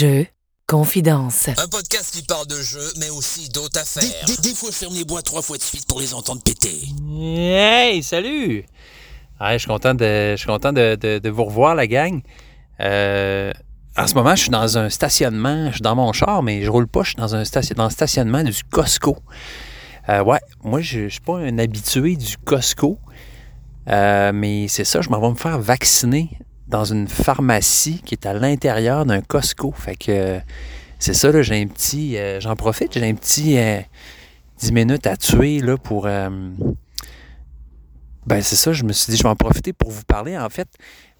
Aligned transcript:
Jeux, 0.00 0.26
confidence. 0.66 1.48
Un 1.48 1.68
podcast 1.68 2.10
qui 2.14 2.22
parle 2.22 2.46
de 2.46 2.54
jeux, 2.62 2.90
mais 3.00 3.10
aussi 3.10 3.50
d'autres 3.50 3.78
affaires. 3.78 4.02
Des, 4.26 4.34
des- 4.34 4.48
des 4.48 4.54
fois, 4.54 4.70
je 4.70 4.76
ferme 4.76 4.94
les 4.94 5.04
bois 5.04 5.20
trois 5.20 5.42
fois 5.42 5.58
de 5.58 5.62
suite 5.62 5.86
pour 5.86 6.00
les 6.00 6.14
entendre 6.14 6.40
péter. 6.42 6.80
Hey, 7.20 8.02
salut! 8.02 8.64
Ouais, 9.42 9.52
je 9.52 9.58
suis 9.58 9.66
content 9.68 9.92
de, 9.92 10.30
je 10.30 10.36
suis 10.38 10.46
content 10.46 10.72
de, 10.72 10.94
de- 10.94 11.18
de 11.18 11.28
vous 11.28 11.44
revoir, 11.44 11.74
la 11.74 11.86
gang. 11.86 12.22
Euh, 12.80 13.52
en 13.94 14.06
ce 14.06 14.14
moment, 14.14 14.34
je 14.34 14.40
suis 14.40 14.50
dans 14.50 14.78
un 14.78 14.88
stationnement. 14.88 15.66
Je 15.66 15.72
suis 15.72 15.82
dans 15.82 15.96
mon 15.96 16.14
char, 16.14 16.42
mais 16.42 16.62
je 16.62 16.70
roule 16.70 16.88
pas. 16.88 17.02
Je 17.02 17.08
suis 17.10 17.16
dans 17.16 17.34
un 17.34 17.44
station, 17.44 17.74
dans 17.76 17.84
le 17.84 17.90
stationnement 17.90 18.42
du 18.42 18.64
Costco. 18.70 19.18
Euh, 20.08 20.24
ouais, 20.24 20.40
moi, 20.64 20.80
je 20.80 21.00
ne 21.00 21.08
suis 21.10 21.20
pas 21.20 21.36
un 21.40 21.58
habitué 21.58 22.16
du 22.16 22.38
Costco. 22.38 22.98
Euh, 23.88 24.32
mais 24.32 24.66
c'est 24.68 24.84
ça, 24.84 25.02
je 25.02 25.10
m'en 25.10 25.20
vais 25.20 25.28
me 25.28 25.34
faire 25.34 25.58
vacciner 25.60 26.30
dans 26.70 26.84
une 26.84 27.08
pharmacie 27.08 28.00
qui 28.04 28.14
est 28.14 28.26
à 28.26 28.32
l'intérieur 28.32 29.04
d'un 29.04 29.20
Costco. 29.20 29.72
Fait 29.72 29.96
que 29.96 30.40
c'est 30.98 31.14
ça, 31.14 31.30
là, 31.32 31.42
j'ai 31.42 31.60
un 31.60 31.66
petit. 31.66 32.16
euh, 32.16 32.40
J'en 32.40 32.56
profite, 32.56 32.94
j'ai 32.94 33.08
un 33.08 33.14
petit 33.14 33.58
euh, 33.58 33.80
10 34.58 34.72
minutes 34.72 35.06
à 35.06 35.16
tuer 35.16 35.60
là, 35.60 35.76
pour. 35.76 36.06
euh, 36.06 36.28
ben, 38.26 38.42
c'est 38.42 38.56
ça, 38.56 38.72
je 38.72 38.84
me 38.84 38.92
suis 38.92 39.10
dit, 39.10 39.16
je 39.16 39.22
vais 39.22 39.28
en 39.28 39.36
profiter 39.36 39.72
pour 39.72 39.90
vous 39.90 40.04
parler. 40.04 40.38
En 40.38 40.48
fait, 40.48 40.68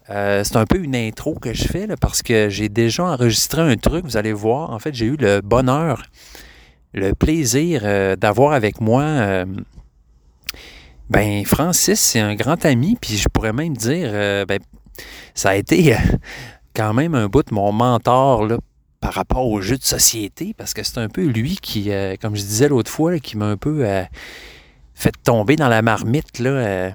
euh, 0.09 0.43
c'est 0.43 0.55
un 0.55 0.65
peu 0.65 0.77
une 0.77 0.95
intro 0.95 1.35
que 1.35 1.53
je 1.53 1.65
fais 1.65 1.85
là, 1.87 1.95
parce 1.97 2.21
que 2.21 2.49
j'ai 2.49 2.69
déjà 2.69 3.03
enregistré 3.03 3.61
un 3.61 3.75
truc, 3.75 4.05
vous 4.05 4.17
allez 4.17 4.33
voir. 4.33 4.69
En 4.71 4.79
fait, 4.79 4.93
j'ai 4.93 5.07
eu 5.07 5.17
le 5.17 5.41
bonheur, 5.41 6.03
le 6.93 7.13
plaisir 7.13 7.81
d'avoir 8.17 8.53
avec 8.53 8.79
moi. 8.79 9.45
ben, 11.09 11.43
Francis, 11.45 11.99
c'est 11.99 12.19
un 12.19 12.35
grand 12.35 12.63
ami, 12.65 12.97
puis 13.01 13.17
je 13.17 13.27
pourrais 13.27 13.53
même 13.53 13.75
dire, 13.75 14.11
ben, 14.47 14.59
ça 15.33 15.49
a 15.51 15.55
été 15.55 15.93
euh, 15.95 15.97
quand 16.75 16.93
même 16.93 17.15
un 17.15 17.27
bout 17.27 17.43
de 17.43 17.53
mon 17.53 17.71
mentor 17.71 18.47
par 18.99 19.13
rapport 19.13 19.47
aux 19.47 19.61
jeux 19.61 19.77
de 19.77 19.83
société, 19.83 20.53
parce 20.55 20.73
que 20.73 20.83
c'est 20.83 20.99
un 20.99 21.09
peu 21.09 21.23
lui 21.25 21.57
qui, 21.61 21.91
euh, 21.91 22.15
comme 22.21 22.35
je 22.35 22.41
disais 22.41 22.67
l'autre 22.69 22.91
fois, 22.91 23.17
qui 23.19 23.35
m'a 23.35 23.47
un 23.47 23.57
peu 23.57 23.83
euh, 23.83 24.03
fait 24.93 25.13
tomber 25.23 25.55
dans 25.55 25.69
la 25.69 25.81
marmite 25.81 26.39
des 26.39 26.93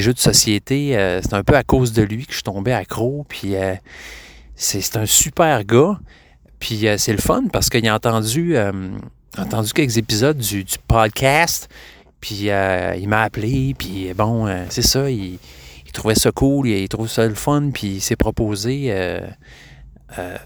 jeux 0.00 0.14
de 0.14 0.18
société. 0.18 1.20
C'est 1.22 1.34
un 1.34 1.44
peu 1.44 1.54
à 1.54 1.62
cause 1.62 1.92
de 1.92 2.02
lui 2.02 2.24
que 2.24 2.32
je 2.32 2.36
suis 2.36 2.44
tombé 2.44 2.72
accro, 2.72 3.26
puis 3.28 3.54
c'est 4.56 4.96
un 4.96 5.06
super 5.06 5.64
gars. 5.64 6.00
Puis 6.58 6.86
c'est 6.96 7.12
le 7.12 7.18
fun 7.18 7.44
parce 7.52 7.68
qu'il 7.68 7.86
a 7.86 7.94
entendu, 7.94 8.54
quelques 9.74 9.98
épisodes 9.98 10.38
du, 10.38 10.64
podcast. 10.88 11.68
Puis 12.22 12.46
il 12.46 13.08
m'a 13.08 13.22
appelé, 13.22 13.74
puis 13.76 14.14
bon, 14.14 14.48
c'est 14.70 14.80
ça, 14.80 15.10
il 15.92 15.98
trouvait 15.98 16.14
ça 16.14 16.32
cool, 16.32 16.68
il, 16.68 16.88
trouve 16.88 17.06
ça 17.06 17.26
le 17.26 17.34
fun, 17.34 17.68
puis 17.70 17.96
il 17.96 18.00
s'est 18.00 18.16
proposé 18.16 18.86
euh, 18.88 19.20
euh, 20.18 20.38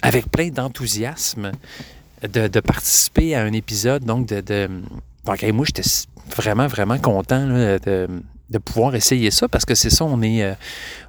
avec 0.00 0.30
plein 0.30 0.48
d'enthousiasme 0.50 1.50
de, 2.22 2.60
participer 2.60 3.34
à 3.34 3.42
un 3.42 3.52
épisode, 3.52 4.04
donc 4.04 4.28
de... 4.28 4.68
moi, 5.26 5.64
j'étais 5.64 5.82
vraiment, 6.36 6.68
vraiment 6.68 6.98
content 6.98 7.48
de, 7.48 8.08
pouvoir 8.64 8.94
essayer 8.94 9.32
ça, 9.32 9.48
parce 9.48 9.64
que 9.64 9.74
c'est 9.74 9.90
ça, 9.90 10.04
on 10.04 10.22
est... 10.22 10.44
euh, 10.44 10.54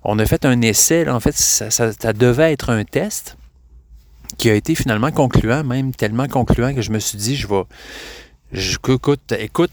on 0.03 0.17
a 0.17 0.25
fait 0.25 0.43
un 0.43 0.59
essai, 0.63 1.07
en 1.07 1.19
fait, 1.19 1.35
ça, 1.35 2.13
devait 2.13 2.51
être 2.51 2.71
un 2.71 2.83
test 2.83 3.37
qui 4.39 4.49
a 4.49 4.55
été 4.55 4.73
finalement 4.73 5.11
concluant, 5.11 5.63
même 5.63 5.93
tellement 5.93 6.27
concluant 6.27 6.73
que 6.73 6.81
je 6.81 6.89
me 6.89 6.97
suis 6.97 7.19
dit, 7.19 7.35
je 7.35 7.47
vais... 7.47 7.61
Écoute, 8.55 9.33
écoute, 9.37 9.71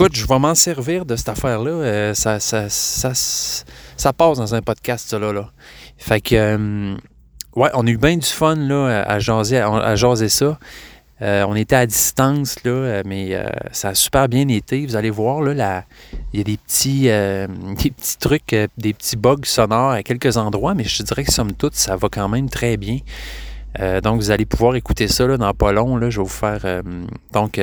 écoute, 0.00 0.14
je 0.14 0.28
vais 0.28 0.38
m'en 0.38 0.54
servir 0.54 1.04
de 1.04 1.16
cette 1.16 1.28
affaire-là. 1.28 1.70
euh, 1.72 2.14
ça, 2.14 2.38
ça, 2.38 2.68
ça, 2.68 3.10
ça 3.14 4.12
passe 4.12 4.38
dans 4.38 4.54
un 4.54 4.62
podcast, 4.62 5.08
ça, 5.08 5.18
là. 5.18 5.32
là. 5.32 5.50
Fait 5.96 6.20
que, 6.20 6.36
euh, 6.36 6.94
ouais, 7.56 7.68
on 7.74 7.84
a 7.84 7.90
eu 7.90 7.96
bien 7.96 8.16
du 8.16 8.26
fun, 8.26 8.54
là, 8.54 9.02
à 9.02 9.18
jaser, 9.18 9.58
à, 9.58 9.96
jaser 9.96 10.28
ça. 10.28 10.56
Euh, 11.20 11.44
on 11.48 11.56
était 11.56 11.74
à 11.74 11.84
distance, 11.84 12.62
là, 12.62 13.02
mais 13.04 13.44
ça 13.72 13.88
a 13.88 13.94
super 13.96 14.28
bien 14.28 14.46
été. 14.46 14.86
Vous 14.86 14.94
allez 14.94 15.10
voir, 15.10 15.40
là, 15.40 15.82
il 16.32 16.38
y 16.38 16.40
a 16.42 16.44
des 16.44 16.58
petits, 16.58 17.02
des 17.82 17.90
petits 17.90 18.18
trucs, 18.18 18.54
des 18.78 18.94
petits 18.94 19.16
bugs 19.16 19.38
sonores 19.42 19.90
à 19.90 20.04
quelques 20.04 20.36
endroits, 20.36 20.74
mais 20.74 20.84
je 20.84 21.02
dirais 21.02 21.24
que, 21.24 21.32
somme 21.32 21.54
toute, 21.54 21.74
ça 21.74 21.96
va 21.96 22.08
quand 22.08 22.28
même 22.28 22.48
très 22.48 22.76
bien. 22.76 22.98
Donc, 24.04 24.20
vous 24.20 24.30
allez 24.30 24.46
pouvoir 24.46 24.76
écouter 24.76 25.08
ça 25.08 25.26
dans 25.26 25.54
pas 25.54 25.72
long. 25.72 25.98
Je 26.08 26.18
vais 26.18 26.22
vous 26.22 26.28
faire 26.28 26.82
donc 27.32 27.58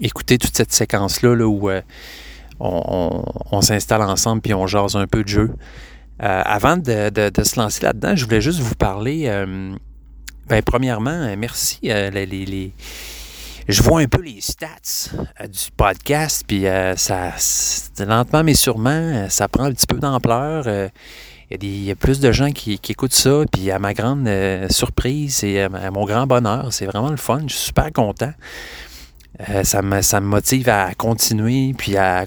écouter 0.00 0.38
toute 0.38 0.56
cette 0.56 0.72
séquence-là 0.72 1.34
là, 1.34 1.46
où 1.46 1.70
euh, 1.70 1.82
on, 2.58 3.60
s'installe 3.62 4.02
ensemble 4.02 4.42
puis 4.42 4.54
on 4.54 4.66
jase 4.66 4.96
un 4.96 5.06
peu 5.06 5.22
de 5.22 5.28
jeu. 5.28 5.50
Euh, 6.22 6.42
avant 6.44 6.76
de, 6.76 7.10
se 7.42 7.58
lancer 7.58 7.84
là-dedans, 7.84 8.14
je 8.16 8.24
voulais 8.24 8.40
juste 8.40 8.60
vous 8.60 8.74
parler. 8.74 9.24
euh, 9.26 9.74
ben, 10.48 10.62
premièrement, 10.62 11.34
merci. 11.38 11.78
Je 13.68 13.82
vois 13.82 14.00
un 14.00 14.08
peu 14.08 14.20
les 14.20 14.40
stats 14.40 15.12
du 15.44 15.70
podcast, 15.76 16.44
puis 16.46 16.64
ça, 16.96 17.34
lentement 18.04 18.42
mais 18.42 18.54
sûrement, 18.54 19.26
ça 19.28 19.46
prend 19.48 19.64
un 19.64 19.72
petit 19.72 19.86
peu 19.86 19.98
d'ampleur. 19.98 20.66
il 21.52 21.84
y, 21.84 21.90
a 21.90 21.94
plus 21.94 22.18
de 22.18 22.32
gens 22.32 22.50
qui, 22.50 22.80
écoutent 22.88 23.14
ça, 23.14 23.44
puis 23.50 23.70
à 23.70 23.78
ma 23.78 23.94
grande 23.94 24.28
surprise 24.70 25.44
et 25.44 25.62
à 25.62 25.90
mon 25.92 26.04
grand 26.04 26.26
bonheur, 26.26 26.72
c'est 26.72 26.86
vraiment 26.86 27.10
le 27.10 27.16
fun. 27.16 27.42
Je 27.46 27.54
suis 27.54 27.66
super 27.66 27.92
content. 27.92 28.32
Euh, 29.48 29.64
ça, 29.64 29.82
me, 29.82 30.02
ça 30.02 30.20
me 30.20 30.26
motive 30.26 30.68
à 30.68 30.94
continuer, 30.94 31.72
puis 31.76 31.96
à, 31.96 32.24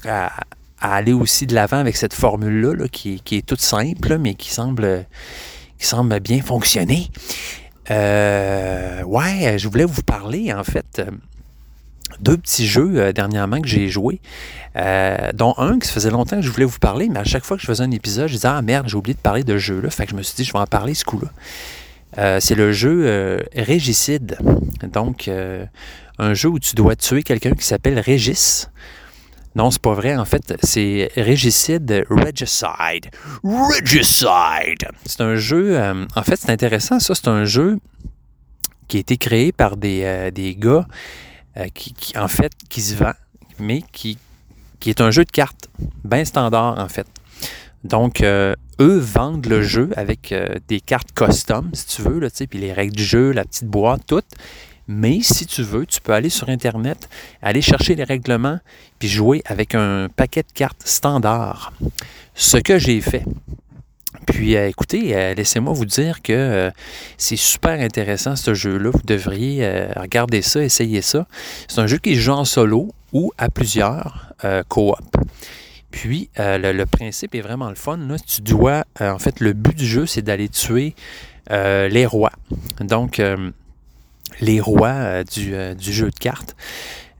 aller 0.80 1.12
aussi 1.12 1.46
de 1.46 1.54
l'avant 1.54 1.78
avec 1.78 1.96
cette 1.96 2.14
formule-là, 2.14 2.74
là, 2.74 2.88
qui, 2.88 3.20
qui 3.20 3.36
est 3.36 3.46
toute 3.46 3.60
simple, 3.60 4.08
là, 4.08 4.18
mais 4.18 4.34
qui 4.34 4.50
semble, 4.50 5.06
qui 5.78 5.86
semble 5.86 6.18
bien 6.20 6.42
fonctionner. 6.42 7.10
Euh, 7.90 9.02
ouais, 9.02 9.56
je 9.58 9.68
voulais 9.68 9.84
vous 9.84 10.02
parler, 10.02 10.52
en 10.52 10.64
fait, 10.64 10.98
euh, 10.98 11.10
deux 12.20 12.36
petits 12.36 12.66
jeux 12.66 13.12
dernièrement 13.12 13.60
que 13.60 13.68
j'ai 13.68 13.88
joués, 13.88 14.20
euh, 14.76 15.32
dont 15.34 15.54
un 15.58 15.78
qui 15.78 15.88
se 15.88 15.92
faisait 15.92 16.10
longtemps 16.10 16.36
que 16.36 16.42
je 16.42 16.50
voulais 16.50 16.64
vous 16.64 16.78
parler, 16.78 17.08
mais 17.08 17.20
à 17.20 17.24
chaque 17.24 17.44
fois 17.44 17.56
que 17.56 17.62
je 17.62 17.66
faisais 17.66 17.82
un 17.82 17.90
épisode, 17.90 18.28
je 18.28 18.34
disais 18.34 18.48
Ah 18.48 18.62
merde, 18.62 18.88
j'ai 18.88 18.96
oublié 18.96 19.14
de 19.14 19.20
parler 19.20 19.44
de 19.44 19.54
ce 19.54 19.58
jeu-là. 19.58 19.90
Fait 19.90 20.04
que 20.04 20.12
je 20.12 20.16
me 20.16 20.22
suis 20.22 20.36
dit, 20.36 20.44
je 20.44 20.52
vais 20.52 20.58
en 20.58 20.66
parler 20.66 20.94
ce 20.94 21.04
coup-là. 21.04 21.28
C'est 22.40 22.54
le 22.54 22.72
jeu 22.72 23.44
Régicide. 23.56 24.38
Donc, 24.92 25.28
un 26.18 26.34
jeu 26.34 26.48
où 26.48 26.58
tu 26.58 26.74
dois 26.74 26.96
tuer 26.96 27.22
quelqu'un 27.22 27.52
qui 27.52 27.64
s'appelle 27.64 27.98
Régis. 27.98 28.68
Non, 29.56 29.70
c'est 29.70 29.80
pas 29.80 29.94
vrai. 29.94 30.16
En 30.16 30.24
fait, 30.24 30.54
c'est 30.62 31.10
Régicide 31.16 32.04
Regicide. 32.10 33.10
Regicide! 33.44 34.88
C'est 35.06 35.20
un 35.20 35.36
jeu. 35.36 35.78
euh, 35.78 36.06
en 36.16 36.22
fait, 36.22 36.36
c'est 36.36 36.50
intéressant, 36.50 36.98
ça. 36.98 37.14
C'est 37.14 37.28
un 37.28 37.44
jeu 37.44 37.78
qui 38.88 38.96
a 38.96 39.00
été 39.00 39.16
créé 39.16 39.52
par 39.52 39.76
des, 39.76 40.02
euh, 40.04 40.30
gars 40.56 40.86
euh, 41.56 41.66
qui, 41.72 41.94
en 42.18 42.28
fait, 42.28 42.52
qui 42.68 42.80
se 42.82 42.96
vend, 42.96 43.12
mais 43.60 43.82
qui, 43.92 44.18
qui 44.80 44.90
est 44.90 45.00
un 45.00 45.12
jeu 45.12 45.24
de 45.24 45.30
cartes, 45.30 45.68
bien 46.04 46.24
standard, 46.24 46.78
en 46.78 46.88
fait. 46.88 47.06
Donc, 47.84 48.22
eux 48.22 48.56
vendent 48.98 49.46
le 49.46 49.62
jeu 49.62 49.90
avec 49.94 50.34
des 50.68 50.80
cartes 50.80 51.12
custom, 51.14 51.70
si 51.74 51.86
tu 51.86 52.02
veux, 52.02 52.28
puis 52.48 52.58
les 52.58 52.72
règles 52.72 52.96
du 52.96 53.04
jeu, 53.04 53.30
la 53.30 53.44
petite 53.44 53.66
boîte, 53.68 54.06
tout. 54.06 54.22
Mais 54.86 55.20
si 55.22 55.46
tu 55.46 55.62
veux, 55.62 55.86
tu 55.86 56.00
peux 56.00 56.12
aller 56.12 56.28
sur 56.28 56.48
Internet, 56.48 57.08
aller 57.40 57.62
chercher 57.62 57.94
les 57.94 58.04
règlements, 58.04 58.58
puis 58.98 59.08
jouer 59.08 59.42
avec 59.46 59.74
un 59.74 60.08
paquet 60.14 60.42
de 60.42 60.52
cartes 60.52 60.82
standard. 60.84 61.72
Ce 62.34 62.56
que 62.56 62.78
j'ai 62.78 63.00
fait. 63.00 63.24
Puis 64.26 64.56
euh, 64.56 64.68
écoutez, 64.68 65.14
euh, 65.14 65.34
laissez-moi 65.34 65.72
vous 65.72 65.84
dire 65.84 66.22
que 66.22 66.32
euh, 66.32 66.70
c'est 67.18 67.36
super 67.36 67.80
intéressant 67.80 68.36
ce 68.36 68.54
jeu-là. 68.54 68.90
Vous 68.90 69.02
devriez 69.04 69.88
regarder 69.96 70.42
ça, 70.42 70.62
essayer 70.62 71.02
ça. 71.02 71.26
C'est 71.68 71.80
un 71.80 71.86
jeu 71.86 71.98
qui 71.98 72.14
se 72.14 72.20
joue 72.20 72.32
en 72.32 72.44
solo 72.44 72.92
ou 73.12 73.32
à 73.38 73.48
plusieurs, 73.48 74.32
coop. 74.68 74.98
Puis 75.90 76.28
le, 76.36 76.84
principe 76.84 77.34
est 77.34 77.40
vraiment 77.40 77.68
le 77.68 77.76
fun. 77.76 77.96
Là. 77.96 78.16
Tu 78.18 78.42
dois, 78.42 78.84
en 79.00 79.18
fait, 79.18 79.40
le 79.40 79.52
but 79.52 79.76
du 79.76 79.86
jeu, 79.86 80.06
c'est 80.06 80.22
d'aller 80.22 80.48
tuer 80.48 80.94
les 81.50 82.06
rois. 82.06 82.32
Donc, 82.80 83.20
les 84.40 84.60
rois 84.60 84.88
euh, 84.88 85.24
du, 85.24 85.54
euh, 85.54 85.74
du 85.74 85.92
jeu 85.92 86.10
de 86.10 86.18
cartes. 86.18 86.56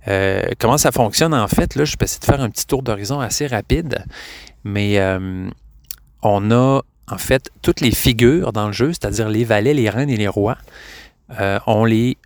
Euh, 0.08 0.42
comment 0.58 0.78
ça 0.78 0.92
fonctionne 0.92 1.34
en 1.34 1.48
fait? 1.48 1.74
Là, 1.74 1.84
je 1.84 1.96
vais 1.98 2.04
essayer 2.04 2.20
de 2.20 2.24
faire 2.24 2.40
un 2.40 2.50
petit 2.50 2.66
tour 2.66 2.82
d'horizon 2.82 3.20
assez 3.20 3.46
rapide. 3.46 4.04
Mais 4.64 4.98
on 6.22 6.50
a 6.50 6.80
en 7.06 7.18
fait 7.18 7.50
toutes 7.60 7.82
les 7.82 7.90
figures 7.90 8.52
dans 8.52 8.66
le 8.66 8.72
jeu, 8.72 8.92
c'est-à-dire 8.92 9.28
les 9.28 9.44
valets, 9.44 9.74
les 9.74 9.90
reines 9.90 10.08
et 10.08 10.16
les 10.16 10.28
rois. 10.28 10.56
On, 11.66 11.84
les, 11.84 12.16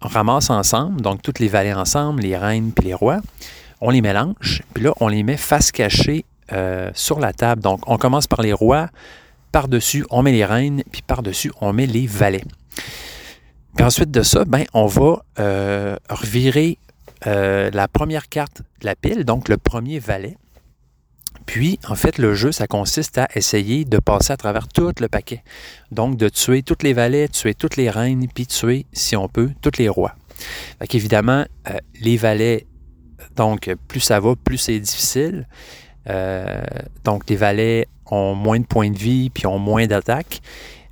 ramasse 0.00 0.48
ensemble, 0.48 1.02
donc 1.02 1.20
toutes 1.20 1.38
les 1.38 1.48
valets 1.48 1.74
ensemble, 1.74 2.22
les 2.22 2.36
reines 2.36 2.72
puis 2.72 2.86
les 2.86 2.94
rois. 2.94 3.20
On 3.82 3.90
les 3.90 4.00
mélange, 4.00 4.62
puis 4.72 4.84
là, 4.84 4.94
on 5.00 5.08
les 5.08 5.22
met 5.22 5.36
face 5.36 5.70
cachée 5.70 6.24
sur 6.94 7.20
la 7.20 7.34
table. 7.34 7.60
Donc, 7.60 7.80
on 7.86 7.98
commence 7.98 8.26
par 8.26 8.40
les 8.40 8.54
rois, 8.54 8.88
par-dessus, 9.52 10.06
on 10.08 10.22
met 10.22 10.32
les 10.32 10.46
reines, 10.46 10.82
puis 10.90 11.02
par-dessus, 11.02 11.52
on 11.60 11.74
met 11.74 11.86
les 11.86 12.06
valets. 12.06 12.44
Puis 13.76 13.84
ensuite 13.84 14.10
de 14.10 14.22
ça, 14.22 14.44
ben, 14.44 14.64
on 14.72 14.86
va 14.86 15.22
euh, 15.38 15.96
revirer 16.08 16.78
euh, 17.26 17.70
la 17.72 17.88
première 17.88 18.28
carte 18.28 18.62
de 18.80 18.86
la 18.86 18.96
pile, 18.96 19.24
donc 19.24 19.48
le 19.48 19.58
premier 19.58 19.98
valet. 19.98 20.36
Puis, 21.44 21.78
en 21.88 21.94
fait, 21.94 22.18
le 22.18 22.34
jeu, 22.34 22.52
ça 22.52 22.66
consiste 22.66 23.18
à 23.18 23.28
essayer 23.34 23.84
de 23.84 23.98
passer 23.98 24.32
à 24.32 24.36
travers 24.36 24.66
tout 24.66 24.92
le 24.98 25.08
paquet. 25.08 25.44
Donc, 25.92 26.16
de 26.16 26.28
tuer 26.28 26.62
toutes 26.62 26.82
les 26.82 26.92
valets, 26.92 27.28
tuer 27.28 27.54
toutes 27.54 27.76
les 27.76 27.88
reines, 27.88 28.26
puis 28.34 28.46
tuer, 28.46 28.86
si 28.92 29.14
on 29.14 29.28
peut, 29.28 29.50
tous 29.60 29.78
les 29.78 29.88
rois. 29.88 30.16
Fait 30.78 30.86
qu'évidemment, 30.86 31.44
euh, 31.68 31.76
les 32.00 32.16
valets, 32.16 32.66
donc, 33.36 33.72
plus 33.88 34.00
ça 34.00 34.18
va, 34.18 34.34
plus 34.36 34.58
c'est 34.58 34.80
difficile. 34.80 35.46
Euh, 36.08 36.62
donc, 37.04 37.28
les 37.28 37.36
valets 37.36 37.86
ont 38.10 38.34
moins 38.34 38.58
de 38.58 38.66
points 38.66 38.90
de 38.90 38.98
vie, 38.98 39.30
puis 39.30 39.46
ont 39.46 39.58
moins 39.58 39.86
d'attaque. 39.86 40.40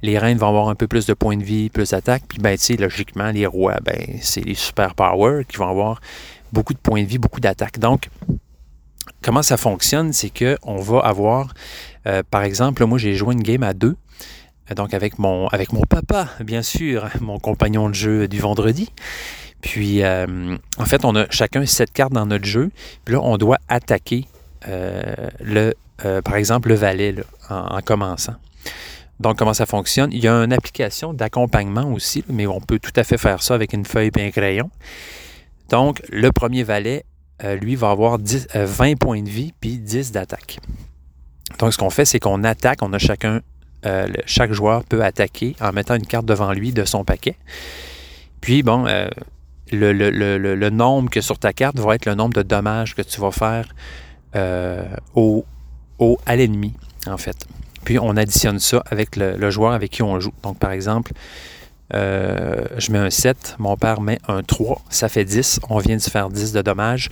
Les 0.04 0.18
reines 0.18 0.36
vont 0.36 0.48
avoir 0.48 0.68
un 0.68 0.74
peu 0.74 0.86
plus 0.86 1.06
de 1.06 1.14
points 1.14 1.36
de 1.36 1.42
vie, 1.42 1.70
plus 1.70 1.90
d'attaque. 1.90 2.24
Puis, 2.28 2.38
ben, 2.38 2.58
tu 2.58 2.76
logiquement, 2.76 3.30
les 3.30 3.46
rois, 3.46 3.78
ben, 3.82 4.18
c'est 4.20 4.42
les 4.42 4.54
super 4.54 4.94
power 4.94 5.44
qui 5.48 5.56
vont 5.56 5.68
avoir 5.68 6.00
beaucoup 6.52 6.74
de 6.74 6.78
points 6.78 7.02
de 7.02 7.08
vie, 7.08 7.16
beaucoup 7.16 7.40
d'attaque. 7.40 7.78
Donc, 7.78 8.10
comment 9.22 9.42
ça 9.42 9.56
fonctionne, 9.56 10.12
c'est 10.12 10.30
qu'on 10.30 10.76
va 10.76 11.00
avoir, 11.00 11.54
euh, 12.06 12.22
par 12.30 12.42
exemple, 12.42 12.84
moi 12.84 12.98
j'ai 12.98 13.14
joué 13.14 13.34
une 13.34 13.42
game 13.42 13.62
à 13.62 13.72
deux, 13.72 13.96
donc 14.76 14.92
avec 14.92 15.18
mon, 15.18 15.48
avec 15.48 15.72
mon 15.72 15.82
papa, 15.82 16.28
bien 16.40 16.62
sûr, 16.62 17.08
mon 17.20 17.38
compagnon 17.38 17.88
de 17.88 17.94
jeu 17.94 18.28
du 18.28 18.38
vendredi. 18.38 18.90
Puis, 19.62 20.02
euh, 20.02 20.56
en 20.76 20.84
fait, 20.84 21.06
on 21.06 21.16
a 21.16 21.24
chacun 21.30 21.64
sept 21.64 21.90
cartes 21.90 22.12
dans 22.12 22.26
notre 22.26 22.44
jeu. 22.44 22.70
Puis 23.06 23.14
là, 23.14 23.22
on 23.22 23.38
doit 23.38 23.56
attaquer, 23.68 24.28
euh, 24.68 25.30
le, 25.40 25.72
par 26.20 26.36
exemple, 26.36 26.68
le 26.68 26.74
valet 26.74 27.14
en, 27.48 27.80
commençant. 27.80 28.34
Donc, 29.20 29.38
comment 29.38 29.54
ça 29.54 29.66
fonctionne? 29.66 30.12
Il 30.12 30.22
y 30.22 30.28
a 30.28 30.34
une 30.34 30.52
application 30.52 31.14
d'accompagnement 31.14 31.90
aussi, 31.92 32.24
mais 32.28 32.46
on 32.46 32.60
peut 32.60 32.78
tout 32.78 32.92
à 32.96 33.04
fait 33.04 33.18
faire 33.18 33.42
ça 33.42 33.54
avec 33.54 33.72
une 33.72 33.84
feuille 33.84 34.10
et 34.16 34.26
un 34.26 34.30
crayon. 34.30 34.70
Donc, 35.70 36.02
le 36.10 36.30
premier 36.30 36.62
valet 36.62 37.04
euh, 37.42 37.56
lui, 37.56 37.74
va 37.74 37.90
avoir 37.90 38.18
20 38.18 38.54
euh, 38.54 38.96
points 38.96 39.22
de 39.22 39.28
vie 39.28 39.52
puis 39.60 39.78
10 39.78 40.12
d'attaque. 40.12 40.60
Donc, 41.58 41.72
ce 41.72 41.78
qu'on 41.78 41.90
fait, 41.90 42.04
c'est 42.04 42.20
qu'on 42.20 42.44
attaque. 42.44 42.78
Euh, 43.86 44.06
chaque 44.24 44.52
joueur 44.52 44.84
peut 44.84 45.04
attaquer 45.04 45.56
en 45.60 45.72
mettant 45.72 45.96
une 45.96 46.06
carte 46.06 46.24
devant 46.24 46.52
lui 46.52 46.72
de 46.72 46.84
son 46.84 47.04
paquet. 47.04 47.36
Puis, 48.40 48.62
bon, 48.62 48.86
le, 49.72 50.70
nombre 50.70 51.10
que 51.10 51.20
sur 51.20 51.38
ta 51.38 51.52
carte 51.52 51.78
va 51.78 51.96
être 51.96 52.06
le 52.06 52.14
nombre 52.14 52.34
de 52.34 52.42
dommages 52.42 52.94
que 52.94 53.02
tu 53.02 53.20
vas 53.20 53.30
faire 53.30 53.74
à 54.32 56.36
l'ennemi, 56.36 56.72
en 57.06 57.18
fait. 57.18 57.46
Puis, 57.84 57.98
on 57.98 58.16
additionne 58.16 58.58
ça 58.58 58.82
avec 58.90 59.16
le 59.16 59.50
joueur 59.50 59.72
avec 59.72 59.90
qui 59.90 60.02
on 60.02 60.18
joue. 60.20 60.32
Donc, 60.42 60.58
par 60.58 60.72
exemple, 60.72 61.12
euh, 61.92 62.64
je 62.78 62.92
mets 62.92 62.98
un 62.98 63.10
7, 63.10 63.56
mon 63.58 63.76
père 63.76 64.00
met 64.00 64.18
un 64.26 64.42
3, 64.42 64.82
ça 64.88 65.08
fait 65.08 65.24
10. 65.24 65.60
On 65.68 65.78
vient 65.78 65.96
de 65.96 66.00
se 66.02 66.10
faire 66.10 66.30
10 66.30 66.52
de 66.52 66.62
dommages. 66.62 67.10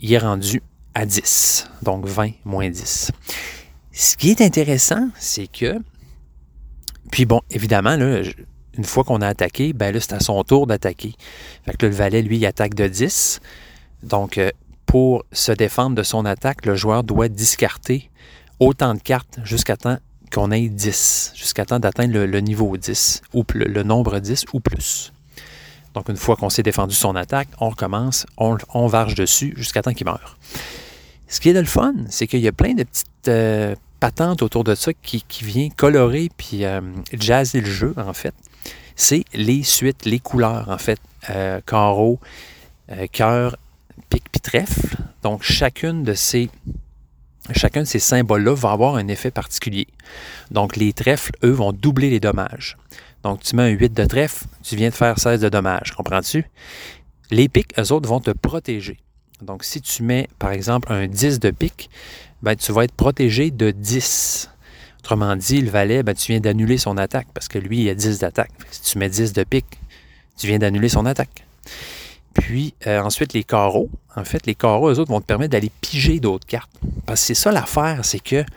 Il 0.00 0.12
est 0.12 0.18
rendu 0.18 0.62
à 0.94 1.04
10, 1.04 1.68
donc 1.82 2.06
20 2.06 2.30
moins 2.44 2.70
10. 2.70 3.12
Ce 3.92 4.16
qui 4.16 4.30
est 4.30 4.40
intéressant, 4.40 5.08
c'est 5.18 5.48
que, 5.48 5.78
puis 7.10 7.26
bon, 7.26 7.40
évidemment, 7.50 7.96
là, 7.96 8.22
une 8.78 8.84
fois 8.84 9.04
qu'on 9.04 9.20
a 9.20 9.26
attaqué, 9.26 9.72
ben 9.72 9.92
là, 9.92 10.00
c'est 10.00 10.14
à 10.14 10.20
son 10.20 10.42
tour 10.44 10.66
d'attaquer. 10.66 11.12
Fait 11.64 11.82
le 11.82 11.88
valet, 11.88 12.22
lui, 12.22 12.38
il 12.38 12.46
attaque 12.46 12.74
de 12.74 12.86
10. 12.86 13.40
Donc, 14.02 14.38
euh, 14.38 14.50
pour 14.86 15.24
se 15.32 15.52
défendre 15.52 15.96
de 15.96 16.02
son 16.02 16.24
attaque, 16.24 16.64
le 16.64 16.74
joueur 16.76 17.04
doit 17.04 17.28
discarter 17.28 18.10
autant 18.60 18.94
de 18.94 19.00
cartes 19.00 19.40
jusqu'à 19.42 19.76
temps 19.76 19.98
qu'on 20.32 20.52
ait 20.52 20.68
10, 20.68 21.32
jusqu'à 21.34 21.64
temps 21.64 21.80
d'atteindre 21.80 22.18
le, 22.18 22.40
niveau 22.40 22.76
10, 22.76 23.22
ou 23.34 23.44
le 23.54 23.82
nombre 23.82 24.20
10 24.20 24.44
ou 24.52 24.60
plus. 24.60 25.12
Donc, 25.94 26.08
une 26.08 26.16
fois 26.16 26.36
qu'on 26.36 26.50
s'est 26.50 26.62
défendu 26.62 26.94
son 26.94 27.16
attaque, 27.16 27.48
on 27.58 27.70
recommence, 27.70 28.26
on, 28.36 28.56
on 28.72 28.86
varge 28.86 29.14
dessus 29.14 29.54
jusqu'à 29.56 29.82
temps 29.82 29.92
qu'il 29.92 30.06
meure. 30.06 30.38
Ce 31.26 31.40
qui 31.40 31.48
est 31.48 31.52
de 31.52 31.60
le 31.60 31.66
fun, 31.66 31.94
c'est 32.08 32.26
qu'il 32.26 32.40
y 32.40 32.48
a 32.48 32.52
plein 32.52 32.74
de 32.74 32.84
petites 32.84 33.28
euh, 33.28 33.74
patentes 33.98 34.42
autour 34.42 34.64
de 34.64 34.74
ça 34.74 34.92
qui, 34.92 35.22
qui 35.22 35.44
viennent 35.44 35.72
colorer 35.72 36.30
puis 36.36 36.64
euh, 36.64 36.80
jazzer 37.12 37.60
le 37.60 37.70
jeu, 37.70 37.94
en 37.96 38.12
fait. 38.12 38.34
C'est 38.94 39.24
les 39.34 39.62
suites, 39.62 40.04
les 40.04 40.20
couleurs, 40.20 40.68
en 40.68 40.78
fait. 40.78 41.00
Euh, 41.30 41.60
carreau, 41.66 42.18
cœur, 43.12 43.56
pic 44.08 44.24
puis. 44.32 44.96
Donc, 45.22 45.42
chacune 45.42 46.02
de 46.02 46.14
ces 46.14 46.50
chacun 47.54 47.82
de 47.82 47.86
ces 47.86 47.98
symboles-là 47.98 48.54
va 48.54 48.72
avoir 48.72 48.96
un 48.96 49.08
effet 49.08 49.30
particulier. 49.30 49.86
Donc, 50.50 50.76
les 50.76 50.92
trèfles, 50.92 51.32
eux, 51.44 51.50
vont 51.50 51.72
doubler 51.72 52.10
les 52.10 52.20
dommages. 52.20 52.76
Donc, 53.22 53.42
tu 53.42 53.56
mets 53.56 53.64
un 53.64 53.68
8 53.68 53.92
de 53.92 54.04
trèfle, 54.04 54.44
tu 54.62 54.76
viens 54.76 54.88
de 54.88 54.94
faire 54.94 55.18
16 55.18 55.40
de 55.40 55.48
dommages. 55.48 55.92
Comprends-tu? 55.92 56.44
Les 57.30 57.48
pics, 57.48 57.78
eux 57.78 57.92
autres, 57.92 58.08
vont 58.08 58.20
te 58.20 58.30
protéger. 58.30 58.98
Donc, 59.42 59.64
si 59.64 59.80
tu 59.80 60.02
mets, 60.02 60.28
par 60.38 60.52
exemple, 60.52 60.92
un 60.92 61.06
10 61.06 61.40
de 61.40 61.50
pique, 61.50 61.90
ben, 62.42 62.56
tu 62.56 62.72
vas 62.72 62.84
être 62.84 62.94
protégé 62.94 63.50
de 63.50 63.70
10. 63.70 64.50
Autrement 65.00 65.36
dit, 65.36 65.60
le 65.60 65.70
valet, 65.70 66.02
ben, 66.02 66.14
tu 66.14 66.32
viens 66.32 66.40
d'annuler 66.40 66.78
son 66.78 66.96
attaque 66.96 67.28
parce 67.34 67.48
que 67.48 67.58
lui, 67.58 67.82
il 67.82 67.88
a 67.88 67.94
10 67.94 68.18
d'attaque. 68.18 68.52
Si 68.70 68.82
tu 68.82 68.98
mets 68.98 69.08
10 69.08 69.32
de 69.32 69.44
pique, 69.44 69.78
tu 70.36 70.46
viens 70.46 70.58
d'annuler 70.58 70.88
son 70.88 71.06
attaque. 71.06 71.44
Puis 72.34 72.74
euh, 72.86 73.00
ensuite, 73.00 73.32
les 73.32 73.44
carreaux. 73.44 73.90
En 74.16 74.24
fait, 74.24 74.46
les 74.46 74.54
carreaux, 74.54 74.90
eux 74.90 74.98
autres, 74.98 75.10
vont 75.10 75.20
te 75.20 75.26
permettre 75.26 75.52
d'aller 75.52 75.70
piger 75.80 76.20
d'autres 76.20 76.46
cartes. 76.46 76.70
Parce 77.06 77.20
que 77.20 77.26
c'est 77.28 77.34
ça 77.34 77.52
l'affaire, 77.52 78.04
c'est 78.04 78.20
que, 78.20 78.42
tu 78.42 78.48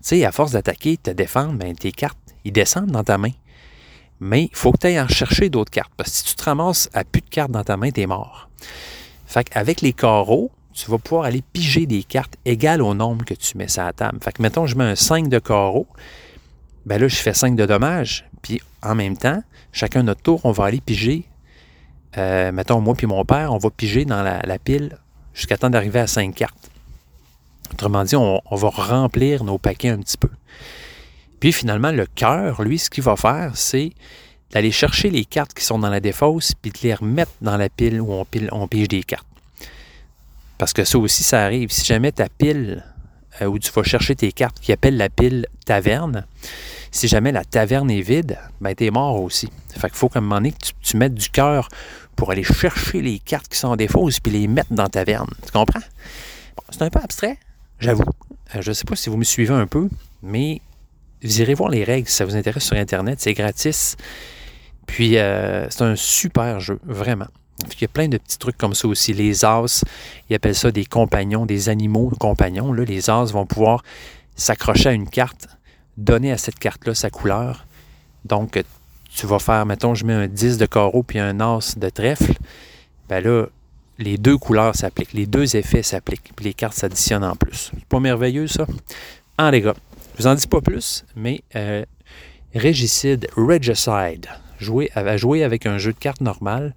sais, 0.00 0.24
à 0.24 0.32
force 0.32 0.52
d'attaquer, 0.52 0.96
te 0.96 1.10
défendre, 1.10 1.54
ben, 1.54 1.74
tes 1.74 1.92
cartes, 1.92 2.18
ils 2.44 2.52
descendent 2.52 2.90
dans 2.90 3.04
ta 3.04 3.18
main. 3.18 3.32
Mais 4.20 4.44
il 4.44 4.56
faut 4.56 4.72
que 4.72 4.78
tu 4.78 4.86
ailles 4.88 5.00
en 5.00 5.08
chercher 5.08 5.48
d'autres 5.48 5.70
cartes. 5.70 5.92
Parce 5.96 6.10
que 6.10 6.16
si 6.16 6.24
tu 6.24 6.34
te 6.34 6.44
ramasses 6.44 6.90
à 6.92 7.04
plus 7.04 7.22
de 7.22 7.28
cartes 7.28 7.50
dans 7.50 7.64
ta 7.64 7.76
main, 7.76 7.90
tu 7.90 8.00
es 8.02 8.06
mort. 8.06 8.48
Fait 9.26 9.44
qu'avec 9.44 9.80
les 9.80 9.92
carreaux, 9.92 10.50
tu 10.72 10.90
vas 10.90 10.98
pouvoir 10.98 11.24
aller 11.24 11.42
piger 11.42 11.86
des 11.86 12.02
cartes 12.02 12.36
égales 12.44 12.82
au 12.82 12.94
nombre 12.94 13.24
que 13.24 13.34
tu 13.34 13.56
mets 13.56 13.68
sur 13.68 13.82
la 13.82 13.92
table. 13.92 14.18
Fait 14.22 14.32
que, 14.32 14.42
mettons, 14.42 14.66
je 14.66 14.76
mets 14.76 14.84
un 14.84 14.96
5 14.96 15.28
de 15.28 15.38
carreaux. 15.38 15.86
Ben 16.86 17.00
là, 17.00 17.08
je 17.08 17.16
fais 17.16 17.34
5 17.34 17.56
de 17.56 17.66
dommages. 17.66 18.26
Puis 18.42 18.60
en 18.82 18.94
même 18.94 19.16
temps, 19.16 19.42
chacun 19.72 20.02
notre 20.02 20.22
tour, 20.22 20.40
on 20.44 20.52
va 20.52 20.64
aller 20.64 20.80
piger 20.80 21.24
euh, 22.18 22.50
mettons, 22.52 22.80
moi 22.80 22.94
puis 22.94 23.06
mon 23.06 23.24
père, 23.24 23.52
on 23.52 23.58
va 23.58 23.70
piger 23.70 24.04
dans 24.04 24.22
la, 24.22 24.58
pile 24.58 24.98
jusqu'à 25.34 25.56
temps 25.56 25.70
d'arriver 25.70 26.00
à 26.00 26.06
5 26.06 26.34
cartes. 26.34 26.70
Autrement 27.72 28.04
dit, 28.04 28.16
on, 28.16 28.40
va 28.50 28.68
remplir 28.68 29.44
nos 29.44 29.58
paquets 29.58 29.90
un 29.90 29.98
petit 29.98 30.16
peu. 30.16 30.30
Puis 31.38 31.52
finalement, 31.52 31.92
le 31.92 32.06
cœur, 32.06 32.62
lui, 32.62 32.78
ce 32.78 32.90
qu'il 32.90 33.04
va 33.04 33.16
faire, 33.16 33.52
c'est 33.54 33.92
d'aller 34.50 34.72
chercher 34.72 35.10
les 35.10 35.24
cartes 35.24 35.54
qui 35.54 35.64
sont 35.64 35.78
dans 35.78 35.88
la 35.88 36.00
défausse, 36.00 36.52
puis 36.60 36.72
de 36.72 36.78
les 36.82 36.94
remettre 36.94 37.30
dans 37.40 37.56
la 37.56 37.68
pile 37.68 38.00
où 38.00 38.12
on, 38.12 38.66
pige 38.66 38.88
des 38.88 39.04
cartes. 39.04 39.26
Parce 40.58 40.72
que 40.72 40.84
ça 40.84 40.98
aussi, 40.98 41.22
ça 41.22 41.44
arrive. 41.44 41.70
Si 41.70 41.84
jamais 41.84 42.10
ta 42.10 42.28
pile 42.28 42.84
euh, 43.40 43.46
où 43.46 43.58
tu 43.60 43.70
vas 43.70 43.84
chercher 43.84 44.16
tes 44.16 44.32
cartes, 44.32 44.58
qui 44.60 44.72
appelle 44.72 44.96
la 44.96 45.08
pile 45.08 45.46
taverne, 45.64 46.26
si 46.90 47.06
jamais 47.06 47.30
la 47.30 47.44
taverne 47.44 47.90
est 47.90 48.00
vide, 48.00 48.38
ben 48.60 48.74
es 48.78 48.90
mort 48.90 49.22
aussi. 49.22 49.48
Fait 49.72 49.88
qu'il 49.88 49.96
faut 49.96 50.10
un 50.16 50.20
moment 50.20 50.36
donné, 50.36 50.52
tu, 50.52 50.72
tu 50.82 50.96
mettes 50.96 51.14
du 51.14 51.30
cœur 51.30 51.68
pour 52.20 52.30
aller 52.32 52.44
chercher 52.44 53.00
les 53.00 53.18
cartes 53.18 53.48
qui 53.48 53.56
sont 53.56 53.68
en 53.68 53.76
défaut 53.76 54.06
puis 54.22 54.30
les 54.30 54.46
mettre 54.46 54.74
dans 54.74 54.84
ta 54.84 55.04
taverne. 55.04 55.30
Tu 55.42 55.52
comprends? 55.52 55.80
c'est 56.68 56.82
un 56.82 56.90
peu 56.90 57.00
abstrait, 57.02 57.38
j'avoue. 57.78 58.04
Euh, 58.54 58.60
je 58.60 58.68
ne 58.68 58.74
sais 58.74 58.84
pas 58.84 58.94
si 58.94 59.08
vous 59.08 59.16
me 59.16 59.24
suivez 59.24 59.54
un 59.54 59.66
peu, 59.66 59.88
mais 60.22 60.60
vous 61.22 61.40
irez 61.40 61.54
voir 61.54 61.70
les 61.70 61.82
règles 61.82 62.06
si 62.06 62.16
ça 62.16 62.26
vous 62.26 62.36
intéresse 62.36 62.64
sur 62.64 62.76
Internet. 62.76 63.20
C'est 63.22 63.32
gratis. 63.32 63.96
Puis, 64.86 65.16
euh, 65.16 65.66
c'est 65.70 65.80
un 65.80 65.96
super 65.96 66.60
jeu, 66.60 66.78
vraiment. 66.84 67.28
Il 67.72 67.80
y 67.80 67.84
a 67.86 67.88
plein 67.88 68.08
de 68.08 68.18
petits 68.18 68.36
trucs 68.36 68.58
comme 68.58 68.74
ça 68.74 68.86
aussi. 68.86 69.14
Les 69.14 69.46
as, 69.46 69.82
ils 70.28 70.36
appellent 70.36 70.54
ça 70.54 70.70
des 70.70 70.84
compagnons, 70.84 71.46
des 71.46 71.70
animaux 71.70 72.12
compagnons. 72.20 72.74
Là. 72.74 72.84
Les 72.84 73.08
as 73.08 73.32
vont 73.32 73.46
pouvoir 73.46 73.82
s'accrocher 74.36 74.90
à 74.90 74.92
une 74.92 75.08
carte, 75.08 75.48
donner 75.96 76.32
à 76.32 76.36
cette 76.36 76.58
carte-là 76.58 76.94
sa 76.94 77.08
couleur. 77.08 77.64
Donc, 78.26 78.62
tu 79.14 79.26
vas 79.26 79.38
faire, 79.38 79.66
mettons, 79.66 79.94
je 79.94 80.04
mets 80.04 80.14
un 80.14 80.28
10 80.28 80.58
de 80.58 80.66
carreau 80.66 81.02
puis 81.02 81.18
un 81.18 81.40
as 81.40 81.78
de 81.78 81.88
trèfle, 81.88 82.34
ben 83.08 83.22
là, 83.22 83.46
les 84.00 84.16
deux 84.16 84.38
couleurs 84.38 84.74
s'appliquent, 84.74 85.12
les 85.12 85.26
deux 85.26 85.56
effets 85.56 85.82
s'appliquent, 85.82 86.32
puis 86.34 86.46
les 86.46 86.54
cartes 86.54 86.74
s'additionnent 86.74 87.24
en 87.24 87.36
plus. 87.36 87.70
C'est 87.74 87.84
pas 87.84 88.00
merveilleux, 88.00 88.46
ça? 88.46 88.66
Ah, 89.36 89.50
les 89.50 89.60
gars, 89.60 89.74
je 90.16 90.22
vous 90.22 90.26
en 90.26 90.34
dis 90.34 90.46
pas 90.46 90.60
plus, 90.60 91.04
mais 91.14 91.42
euh, 91.54 91.84
Régicide, 92.54 93.28
Regicide, 93.36 94.26
jouer, 94.58 94.90
à 94.94 95.16
jouer 95.16 95.44
avec 95.44 95.66
un 95.66 95.78
jeu 95.78 95.92
de 95.92 95.98
cartes 95.98 96.22
normal, 96.22 96.74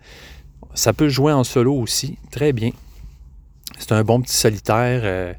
ça 0.74 0.92
peut 0.92 1.10
jouer 1.10 1.32
en 1.32 1.44
solo 1.44 1.74
aussi, 1.74 2.18
très 2.32 2.52
bien. 2.52 2.72
C'est 3.80 3.94
un 3.94 4.04
bon 4.04 4.22
petit 4.22 4.36
solitaire. 4.36 5.02
Euh, 5.04 5.34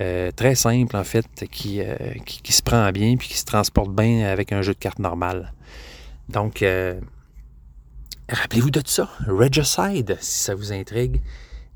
euh, 0.00 0.32
très 0.32 0.56
simple 0.56 0.96
en 0.96 1.04
fait, 1.04 1.24
qui, 1.52 1.80
qui, 2.26 2.42
qui, 2.42 2.52
se 2.52 2.62
prend 2.62 2.90
bien 2.90 3.16
puis 3.16 3.28
qui 3.28 3.38
se 3.38 3.44
transporte 3.44 3.94
bien 3.94 4.26
avec 4.26 4.50
un 4.50 4.60
jeu 4.60 4.74
de 4.74 4.78
cartes 4.78 4.98
normal. 4.98 5.52
Donc, 6.28 6.62
euh, 6.62 7.00
rappelez-vous 8.28 8.70
de 8.70 8.82
ça. 8.84 9.10
Regicide, 9.26 10.16
si 10.20 10.38
ça 10.44 10.54
vous 10.54 10.72
intrigue, 10.72 11.20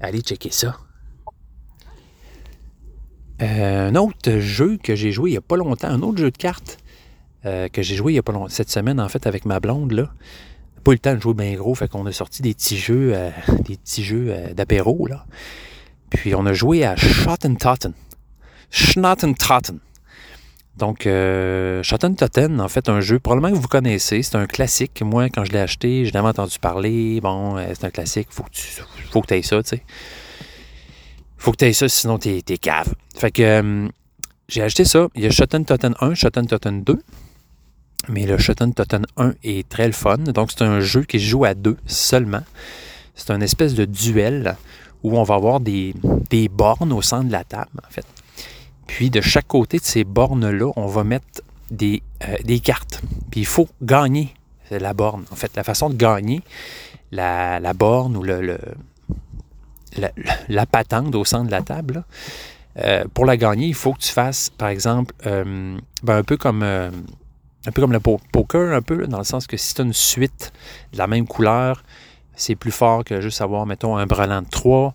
allez 0.00 0.20
checker 0.20 0.50
ça. 0.50 0.76
Euh, 3.40 3.88
un 3.88 3.94
autre 3.94 4.38
jeu 4.38 4.78
que 4.82 4.96
j'ai 4.96 5.12
joué 5.12 5.30
il 5.30 5.32
n'y 5.34 5.38
a 5.38 5.42
pas 5.42 5.56
longtemps, 5.56 5.88
un 5.88 6.02
autre 6.02 6.18
jeu 6.18 6.32
de 6.32 6.36
cartes 6.36 6.78
euh, 7.46 7.68
que 7.68 7.82
j'ai 7.82 7.94
joué 7.94 8.10
il 8.10 8.16
n'y 8.16 8.18
a 8.18 8.22
pas 8.24 8.32
longtemps, 8.32 8.48
cette 8.48 8.68
semaine 8.68 8.98
en 8.98 9.08
fait 9.08 9.28
avec 9.28 9.44
ma 9.44 9.60
blonde, 9.60 9.92
là. 9.92 10.12
Pas 10.82 10.90
eu 10.90 10.94
le 10.94 10.98
temps 10.98 11.14
de 11.14 11.20
jouer 11.20 11.34
bien 11.34 11.54
gros, 11.54 11.74
fait 11.74 11.88
qu'on 11.88 12.04
a 12.06 12.12
sorti 12.12 12.42
des 12.42 12.54
petits 12.54 12.78
jeux, 12.78 13.14
des 13.64 13.76
petits 13.76 14.02
jeux 14.02 14.52
d'apéro, 14.54 15.06
là. 15.06 15.26
Puis 16.10 16.34
on 16.34 16.46
a 16.46 16.52
joué 16.52 16.84
à 16.84 16.96
Shot 16.96 17.44
and 17.44 17.56
Totten. 17.56 17.92
Schnattentratten. 18.70 19.80
Donc, 20.78 21.06
euh, 21.06 21.82
Totten, 21.82 22.60
en 22.60 22.68
fait, 22.68 22.88
un 22.88 23.00
jeu 23.00 23.18
probablement 23.18 23.52
que 23.54 23.60
vous 23.60 23.68
connaissez. 23.68 24.22
C'est 24.22 24.36
un 24.36 24.46
classique. 24.46 25.02
Moi, 25.02 25.28
quand 25.28 25.44
je 25.44 25.50
l'ai 25.50 25.58
acheté, 25.58 26.04
j'ai 26.04 26.12
jamais 26.12 26.28
entendu 26.28 26.58
parler. 26.60 27.20
Bon, 27.20 27.56
euh, 27.56 27.66
c'est 27.74 27.84
un 27.84 27.90
classique. 27.90 28.28
Faut 28.30 28.44
que 28.44 28.50
tu 28.50 28.62
faut 29.10 29.20
que 29.20 29.34
aies 29.34 29.42
ça, 29.42 29.60
tu 29.62 29.70
sais. 29.70 29.82
Faut 31.36 31.50
que 31.50 31.56
tu 31.56 31.64
aies 31.64 31.72
ça, 31.72 31.88
sinon 31.88 32.18
t'es 32.18 32.42
es 32.48 32.58
cave. 32.58 32.94
Fait 33.16 33.32
que 33.32 33.42
euh, 33.42 33.88
j'ai 34.48 34.62
acheté 34.62 34.84
ça. 34.84 35.08
Il 35.16 35.22
y 35.22 35.26
a 35.26 35.30
Totten 35.30 35.94
1, 36.00 36.14
Totten 36.14 36.84
2. 36.84 36.98
Mais 38.08 38.26
le 38.26 38.36
Totten 38.38 39.04
1 39.16 39.34
est 39.42 39.68
très 39.68 39.86
le 39.86 39.92
fun. 39.92 40.18
Donc, 40.18 40.52
c'est 40.52 40.62
un 40.62 40.78
jeu 40.78 41.02
qui 41.02 41.18
joue 41.18 41.44
à 41.44 41.54
deux 41.54 41.76
seulement. 41.86 42.42
C'est 43.16 43.32
un 43.32 43.40
espèce 43.40 43.74
de 43.74 43.84
duel 43.84 44.56
où 45.02 45.18
on 45.18 45.24
va 45.24 45.34
avoir 45.34 45.58
des, 45.58 45.92
des 46.30 46.48
bornes 46.48 46.92
au 46.92 47.02
centre 47.02 47.26
de 47.26 47.32
la 47.32 47.42
table, 47.42 47.80
en 47.84 47.90
fait. 47.90 48.06
Puis 48.88 49.10
de 49.10 49.20
chaque 49.20 49.46
côté 49.46 49.78
de 49.78 49.84
ces 49.84 50.02
bornes-là, 50.02 50.72
on 50.74 50.86
va 50.86 51.04
mettre 51.04 51.42
des, 51.70 52.02
euh, 52.26 52.36
des, 52.42 52.58
cartes. 52.58 53.00
Puis 53.30 53.40
il 53.40 53.46
faut 53.46 53.68
gagner 53.80 54.34
la 54.70 54.94
borne. 54.94 55.24
En 55.30 55.36
fait, 55.36 55.54
la 55.54 55.62
façon 55.62 55.90
de 55.90 55.94
gagner 55.94 56.42
la, 57.12 57.60
borne 57.74 58.16
ou 58.16 58.24
le, 58.24 58.58
la, 59.96 60.10
la, 60.48 60.66
patente 60.66 61.14
au 61.14 61.24
centre 61.24 61.46
de 61.46 61.50
la 61.52 61.62
table, 61.62 62.02
euh, 62.78 63.04
pour 63.14 63.24
la 63.24 63.36
gagner, 63.36 63.66
il 63.66 63.74
faut 63.74 63.92
que 63.92 64.00
tu 64.00 64.10
fasses, 64.10 64.50
par 64.50 64.68
exemple, 64.68 65.14
euh, 65.26 65.78
ben 66.02 66.16
un 66.16 66.24
peu 66.24 66.36
comme 66.36 66.62
un 66.62 66.90
le 67.66 68.00
poker, 68.00 68.74
un 68.74 68.82
peu, 68.82 69.06
dans 69.06 69.18
le 69.18 69.24
sens 69.24 69.46
que 69.46 69.56
si 69.56 69.74
tu 69.74 69.82
as 69.82 69.84
une 69.84 69.92
suite 69.92 70.52
de 70.92 70.98
la 70.98 71.06
même 71.06 71.26
couleur, 71.26 71.82
c'est 72.34 72.54
plus 72.54 72.70
fort 72.70 73.04
que 73.04 73.20
juste 73.20 73.42
avoir, 73.42 73.66
mettons, 73.66 73.96
un 73.96 74.06
brelan 74.06 74.42
de 74.42 74.48
3. 74.48 74.94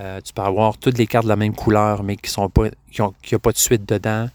Euh, 0.00 0.20
tu 0.20 0.32
peux 0.32 0.42
avoir 0.42 0.76
toutes 0.76 0.98
les 0.98 1.06
cartes 1.06 1.24
de 1.24 1.28
la 1.28 1.36
même 1.36 1.54
couleur, 1.54 2.02
mais 2.02 2.16
qui 2.16 2.30
sont 2.30 2.48
pas, 2.48 2.68
qui 2.90 3.00
n'ont 3.00 3.38
pas 3.40 3.52
de 3.52 3.58
suite 3.58 3.88
dedans. 3.88 4.28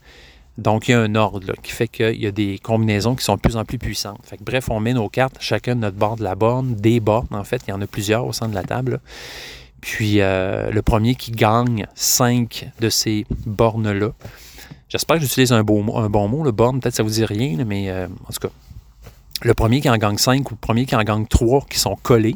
Donc, 0.58 0.88
il 0.88 0.92
y 0.92 0.94
a 0.94 1.00
un 1.00 1.16
ordre 1.16 1.54
qui 1.63 1.72
fait 1.72 1.88
qu'il 1.88 2.22
y 2.22 2.28
a 2.28 2.32
des 2.32 2.60
combinaisons 2.60 3.16
qui 3.16 3.24
sont 3.24 3.36
de 3.36 3.39
plus 3.42 3.56
en 3.56 3.63
plus 3.63 3.78
puissantes. 3.78 4.20
Fait 4.24 4.38
bref, 4.42 4.70
on 4.70 4.80
met 4.80 4.94
nos 4.94 5.08
cartes, 5.08 5.38
chacun 5.39 5.75
de 5.75 5.82
notre 5.82 5.98
bord 5.98 6.18
de 6.18 6.24
la 6.24 6.36
borne, 6.36 6.75
des 6.75 7.00
bornes, 7.00 7.28
en 7.32 7.44
fait. 7.44 7.62
Il 7.68 7.72
y 7.72 7.74
en 7.74 7.82
a 7.82 7.88
plusieurs 7.88 8.25
au 8.25 8.34
centre 8.34 8.51
de 8.51 8.56
la 8.56 8.63
table. 8.63 9.00
Puis, 9.80 10.20
euh, 10.20 10.70
le 10.72 10.82
premier 10.82 11.16
qui 11.16 11.32
gagne 11.32 11.88
cinq 11.96 12.70
de 12.82 12.89
ces 12.89 13.25
bornes-là. 13.46 14.12
J'espère 14.89 15.18
que 15.18 15.22
j'utilise 15.22 15.54
un, 15.54 15.60
un 15.60 15.63
bon 15.63 16.28
mot, 16.28 16.44
le 16.44 16.51
borne. 16.51 16.80
Peut-être 16.80 16.94
que 16.94 16.98
ça 16.98 17.04
vous 17.04 17.10
dit 17.10 17.25
rien, 17.25 17.63
mais 17.66 17.89
euh, 17.89 18.08
en 18.28 18.34
tout 18.34 18.48
cas, 18.48 18.54
le 19.42 19.54
premier 19.54 19.80
qui 19.80 19.89
en 19.89 19.98
gagne 19.98 20.18
cinq 20.18 20.51
ou 20.51 20.56
le 20.56 20.60
premier 20.60 20.86
qui 20.86 20.96
en 20.96 21.04
gagne 21.04 21.25
trois 21.25 21.66
qui 21.70 21.80
sont 21.80 21.96
collés, 21.96 22.36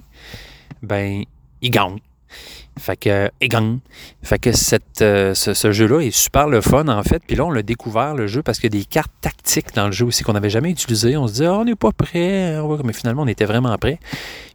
ben, 0.81 1.23
il 1.61 1.69
gagne. 1.69 1.97
Fait 2.79 2.97
que, 2.97 3.29
et 3.39 3.49
Fait 4.23 4.39
que 4.39 4.49
euh, 5.01 5.33
ce, 5.35 5.71
jeu-là 5.71 6.01
est 6.01 6.11
super 6.11 6.47
le 6.47 6.59
fun, 6.61 6.87
en 6.87 7.03
fait. 7.03 7.21
Puis 7.25 7.35
là, 7.35 7.45
on 7.45 7.51
l'a 7.51 7.61
découvert, 7.61 8.15
le 8.15 8.27
jeu, 8.27 8.41
parce 8.41 8.59
qu'il 8.59 8.73
y 8.73 8.77
a 8.77 8.79
des 8.79 8.85
cartes 8.85 9.11
tactiques 9.21 9.73
dans 9.75 9.85
le 9.85 9.91
jeu 9.91 10.05
aussi 10.05 10.23
qu'on 10.23 10.33
n'avait 10.33 10.49
jamais 10.49 10.71
utilisées. 10.71 11.15
On 11.15 11.27
se 11.27 11.33
dit, 11.33 11.45
oh, 11.45 11.57
on 11.59 11.65
n'est 11.65 11.75
pas 11.75 11.91
prêt. 11.91 12.57
Mais 12.83 12.93
finalement, 12.93 13.23
on 13.23 13.27
était 13.27 13.45
vraiment 13.45 13.77
prêt. 13.77 13.99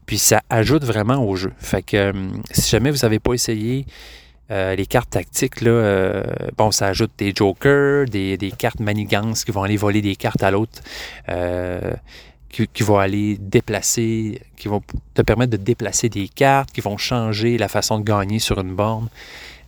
Puis 0.06 0.18
ça 0.18 0.42
ajoute 0.50 0.84
vraiment 0.84 1.24
au 1.24 1.36
jeu. 1.36 1.52
Fait 1.58 1.82
que 1.82 1.96
euh, 1.96 2.12
si 2.50 2.70
jamais 2.70 2.90
vous 2.90 2.98
n'avez 3.02 3.18
pas 3.18 3.34
essayé 3.34 3.86
euh, 4.50 4.74
les 4.74 4.86
cartes 4.86 5.10
tactiques, 5.10 5.60
là, 5.60 6.24
bon, 6.56 6.70
ça 6.70 6.86
ajoute 6.86 7.12
des 7.18 7.32
jokers, 7.36 8.06
des, 8.06 8.36
des, 8.36 8.50
cartes 8.50 8.80
manigances 8.80 9.44
qui 9.44 9.52
vont 9.52 9.62
aller 9.62 9.76
voler 9.76 10.00
des 10.00 10.16
cartes 10.16 10.42
à 10.42 10.50
l'autre 10.50 10.82
qui, 12.48 12.82
vont 12.82 12.98
aller 12.98 13.36
déplacer, 13.38 14.40
qui 14.56 14.68
vont 14.68 14.82
te 15.14 15.22
permettre 15.22 15.52
de 15.52 15.56
déplacer 15.56 16.08
des 16.08 16.28
cartes, 16.28 16.72
qui 16.72 16.80
vont 16.80 16.96
changer 16.96 17.58
la 17.58 17.68
façon 17.68 17.98
de 17.98 18.04
gagner 18.04 18.38
sur 18.38 18.58
une 18.58 18.74
borne. 18.74 19.08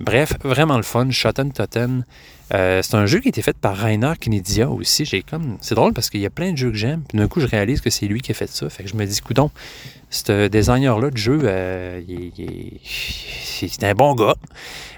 Bref, 0.00 0.32
vraiment 0.42 0.78
le 0.78 0.82
fun. 0.82 1.10
Shotten 1.10 1.52
Totten. 1.52 2.04
Euh, 2.52 2.80
c'est 2.82 2.96
un 2.96 3.06
jeu 3.06 3.20
qui 3.20 3.28
a 3.28 3.30
été 3.30 3.42
fait 3.42 3.56
par 3.56 3.76
Rainer 3.76 4.14
Knidia 4.18 4.68
aussi. 4.68 5.04
J'ai 5.04 5.22
comme. 5.22 5.58
C'est 5.60 5.74
drôle 5.74 5.92
parce 5.92 6.08
qu'il 6.08 6.20
y 6.20 6.26
a 6.26 6.30
plein 6.30 6.52
de 6.52 6.56
jeux 6.56 6.70
que 6.70 6.76
j'aime. 6.76 7.02
Puis 7.06 7.18
d'un 7.18 7.28
coup, 7.28 7.40
je 7.40 7.46
réalise 7.46 7.80
que 7.82 7.90
c'est 7.90 8.06
lui 8.06 8.22
qui 8.22 8.32
a 8.32 8.34
fait 8.34 8.48
ça. 8.48 8.68
Fait 8.70 8.82
que 8.82 8.88
je 8.88 8.96
me 8.96 9.04
dis, 9.04 9.20
coudon, 9.20 9.50
ce 10.08 10.48
designer-là 10.48 11.10
de 11.10 11.16
jeu, 11.16 11.38
euh, 11.44 12.00
c'est 12.82 13.84
un 13.84 13.94
bon 13.94 14.14
gars. 14.14 14.34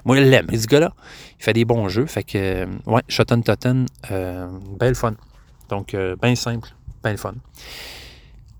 Moi, 0.05 0.17
je 0.17 0.23
l'aime, 0.23 0.47
ce 0.57 0.67
gars-là. 0.67 0.95
Il 1.41 1.45
fait 1.45 1.53
des 1.53 1.65
bons 1.65 1.89
jeux. 1.89 2.07
Fait 2.07 2.23
que, 2.23 2.39
euh, 2.39 2.67
ouais, 2.87 3.03
Shotten 3.09 3.43
Totten, 3.43 3.87
belle 4.79 4.95
fun. 4.95 5.15
Donc, 5.69 5.97
bien 6.23 6.35
simple 6.37 6.69
bien 7.03 7.13
le 7.13 7.19
fun. 7.19 7.35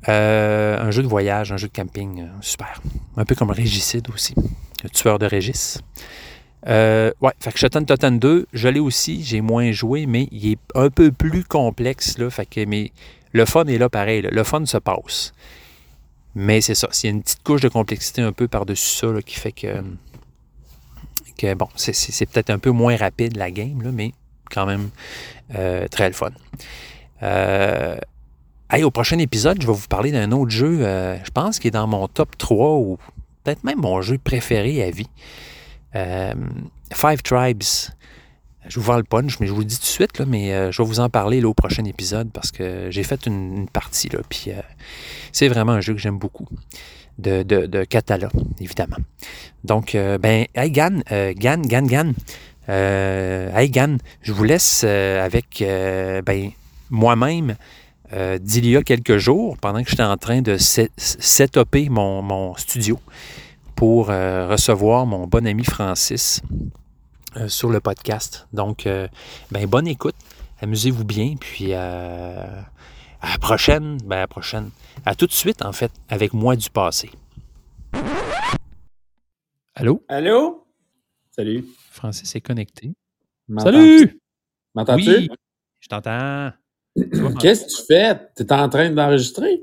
Euh, 0.09 0.81
un 0.81 0.91
jeu 0.91 1.03
de 1.03 1.09
voyage, 1.09 1.53
un 1.53 1.57
jeu 1.57 1.69
de 1.69 1.73
camping, 1.73 2.23
euh, 2.23 2.27
super. 2.41 2.81
Un 3.17 3.25
peu 3.25 3.35
comme 3.35 3.51
Régicide 3.51 4.09
aussi, 4.13 4.35
le 4.83 4.91
tueur 4.91 5.19
de 5.19 5.27
Régis. 5.27 5.81
Euh, 6.69 7.13
ouais, 7.21 7.33
fait 7.41 7.53
que 7.53 7.59
Shotten 7.59 7.87
Totten 7.87 8.19
2, 8.19 8.47
je 8.53 8.69
l'ai 8.69 8.81
aussi, 8.81 9.23
j'ai 9.23 9.41
moins 9.41 9.71
joué, 9.73 10.07
mais 10.07 10.29
il 10.33 10.53
est 10.53 10.59
un 10.75 10.91
peu 10.91 11.13
plus 11.13 11.45
complexe, 11.45 12.19
là, 12.19 12.31
fait 12.31 12.47
que, 12.47 12.65
mais 12.65 12.91
le 13.33 13.45
fun 13.45 13.65
est 13.67 13.79
là 13.79 13.89
pareil, 13.89 14.23
le 14.23 14.45
fun 14.45 14.67
se 14.67 14.79
passe. 14.79 15.33
Mais 16.35 16.61
c'est 16.61 16.75
ça, 16.75 16.89
a 16.89 17.07
une 17.07 17.23
petite 17.23 17.43
couche 17.43 17.61
de 17.61 17.69
complexité 17.69 18.23
un 18.23 18.33
peu 18.33 18.49
par-dessus 18.49 18.97
ça 18.97 19.07
qui 19.25 19.37
fait 19.37 19.53
que, 19.53 19.83
que 21.37 21.55
bon, 21.55 21.69
c'est 21.77 22.27
peut-être 22.27 22.51
un 22.51 22.59
peu 22.59 22.71
moins 22.71 22.97
rapide 22.97 23.37
la 23.37 23.51
game, 23.51 23.83
là, 23.83 23.91
mais 23.93 24.13
quand 24.51 24.67
même 24.67 24.91
très 25.91 26.09
le 26.09 26.15
fun. 26.15 26.33
Euh, 27.23 27.97
au 28.81 28.91
prochain 28.91 29.19
épisode, 29.19 29.61
je 29.61 29.67
vais 29.67 29.73
vous 29.73 29.89
parler 29.89 30.13
d'un 30.13 30.33
autre 30.33 30.51
jeu, 30.51 30.79
euh, 30.81 31.17
je 31.23 31.31
pense, 31.31 31.59
qui 31.59 31.69
est 31.69 31.73
dans 31.73 31.87
mon 31.87 32.09
top 32.09 32.39
3 32.39 32.79
ou 32.79 32.97
peut-être 33.45 33.65
même 33.65 33.81
mon 33.81 34.01
jeu 34.01 34.17
préféré 34.17 34.83
à 34.83 34.91
vie. 34.91 35.09
Euh, 35.95 36.33
Five 36.93 37.23
Tribes. 37.23 37.63
Je 38.67 38.81
vous 38.81 38.87
vends 38.87 38.97
le 38.97 39.03
punch, 39.03 39.41
mais 39.41 39.47
je 39.47 39.53
vous 39.53 39.61
le 39.61 39.67
dis 39.67 39.77
tout 39.77 39.83
de 39.83 39.87
suite, 39.87 40.21
mais 40.21 40.55
euh, 40.55 40.73
je 40.73 40.81
vais 40.81 40.89
vous 40.89 41.01
en 41.01 41.11
parler 41.11 41.45
au 41.45 41.53
prochain 41.53 41.85
épisode 41.85 42.31
parce 42.33 42.51
que 42.51 42.91
j'ai 42.91 43.03
fait 43.03 43.27
une, 43.27 43.69
partie, 43.69 44.09
là, 44.09 44.21
puis 44.29 44.51
c'est 45.33 45.49
vraiment 45.49 45.73
un 45.73 45.81
jeu 45.81 45.93
que 45.93 46.01
j'aime 46.01 46.19
beaucoup. 46.19 46.49
De, 47.19 47.43
de, 47.43 47.67
de 47.67 47.85
Catala, 47.85 48.31
évidemment. 48.59 48.97
Donc, 49.65 49.93
ben, 49.95 50.47
hey 50.55 50.71
Gan, 50.71 51.03
Gan, 51.11 51.61
Gan, 51.61 51.87
Gan, 51.87 52.13
hey 52.69 53.71
Gan, 53.71 53.99
je 54.23 54.33
vous 54.33 54.45
laisse 54.45 54.83
avec, 54.83 55.63
ben, 55.63 56.51
moi-même, 56.89 57.57
euh, 58.13 58.39
d'il 58.39 58.67
y 58.67 58.77
a 58.77 58.83
quelques 58.83 59.17
jours, 59.17 59.57
pendant 59.59 59.83
que 59.83 59.91
j'étais 59.91 60.03
en 60.03 60.17
train 60.17 60.43
de 60.43 60.57
setuper 60.57 61.89
mon, 61.89 62.23
mon 62.23 62.55
studio 62.57 62.99
pour 63.75 64.11
euh, 64.11 64.49
recevoir 64.49 65.07
mon 65.07 65.27
bon 65.27 65.47
ami 65.47 65.65
Francis 65.65 66.43
euh, 67.37 67.49
sur 67.49 67.71
le 67.71 67.81
podcast. 67.81 68.47
Donc, 68.53 68.89
ben, 69.51 69.67
bonne 69.67 69.87
écoute, 69.87 70.17
amusez-vous 70.61 71.05
bien, 71.05 71.35
puis 71.39 71.73
à 71.75 72.69
la 73.23 73.39
prochaine, 73.41 73.99
ben, 74.05 74.17
à 74.17 74.21
la 74.21 74.27
prochaine, 74.29 74.71
à 75.05 75.15
tout 75.15 75.27
de 75.27 75.33
suite, 75.33 75.65
en 75.65 75.73
fait, 75.73 75.93
avec 76.09 76.33
moi 76.33 76.57
du 76.57 76.71
passé. 76.71 77.11
Allô? 79.75 80.05
Allô? 80.09 80.67
Salut. 81.31 81.65
Francis 81.91 82.35
est 82.35 82.41
connecté. 82.41 82.93
Salut! 83.59 84.21
M'entends-tu? 84.75 85.09
Oui, 85.09 85.29
je 85.81 85.89
t'entends. 85.89 86.53
Qu'est-ce 87.41 87.65
que 87.65 87.71
tu 87.71 87.87
fais? 87.87 88.19
Tu 88.37 88.43
es 88.43 88.53
en 88.53 88.69
train 88.69 88.91
d'enregistrer? 88.91 89.63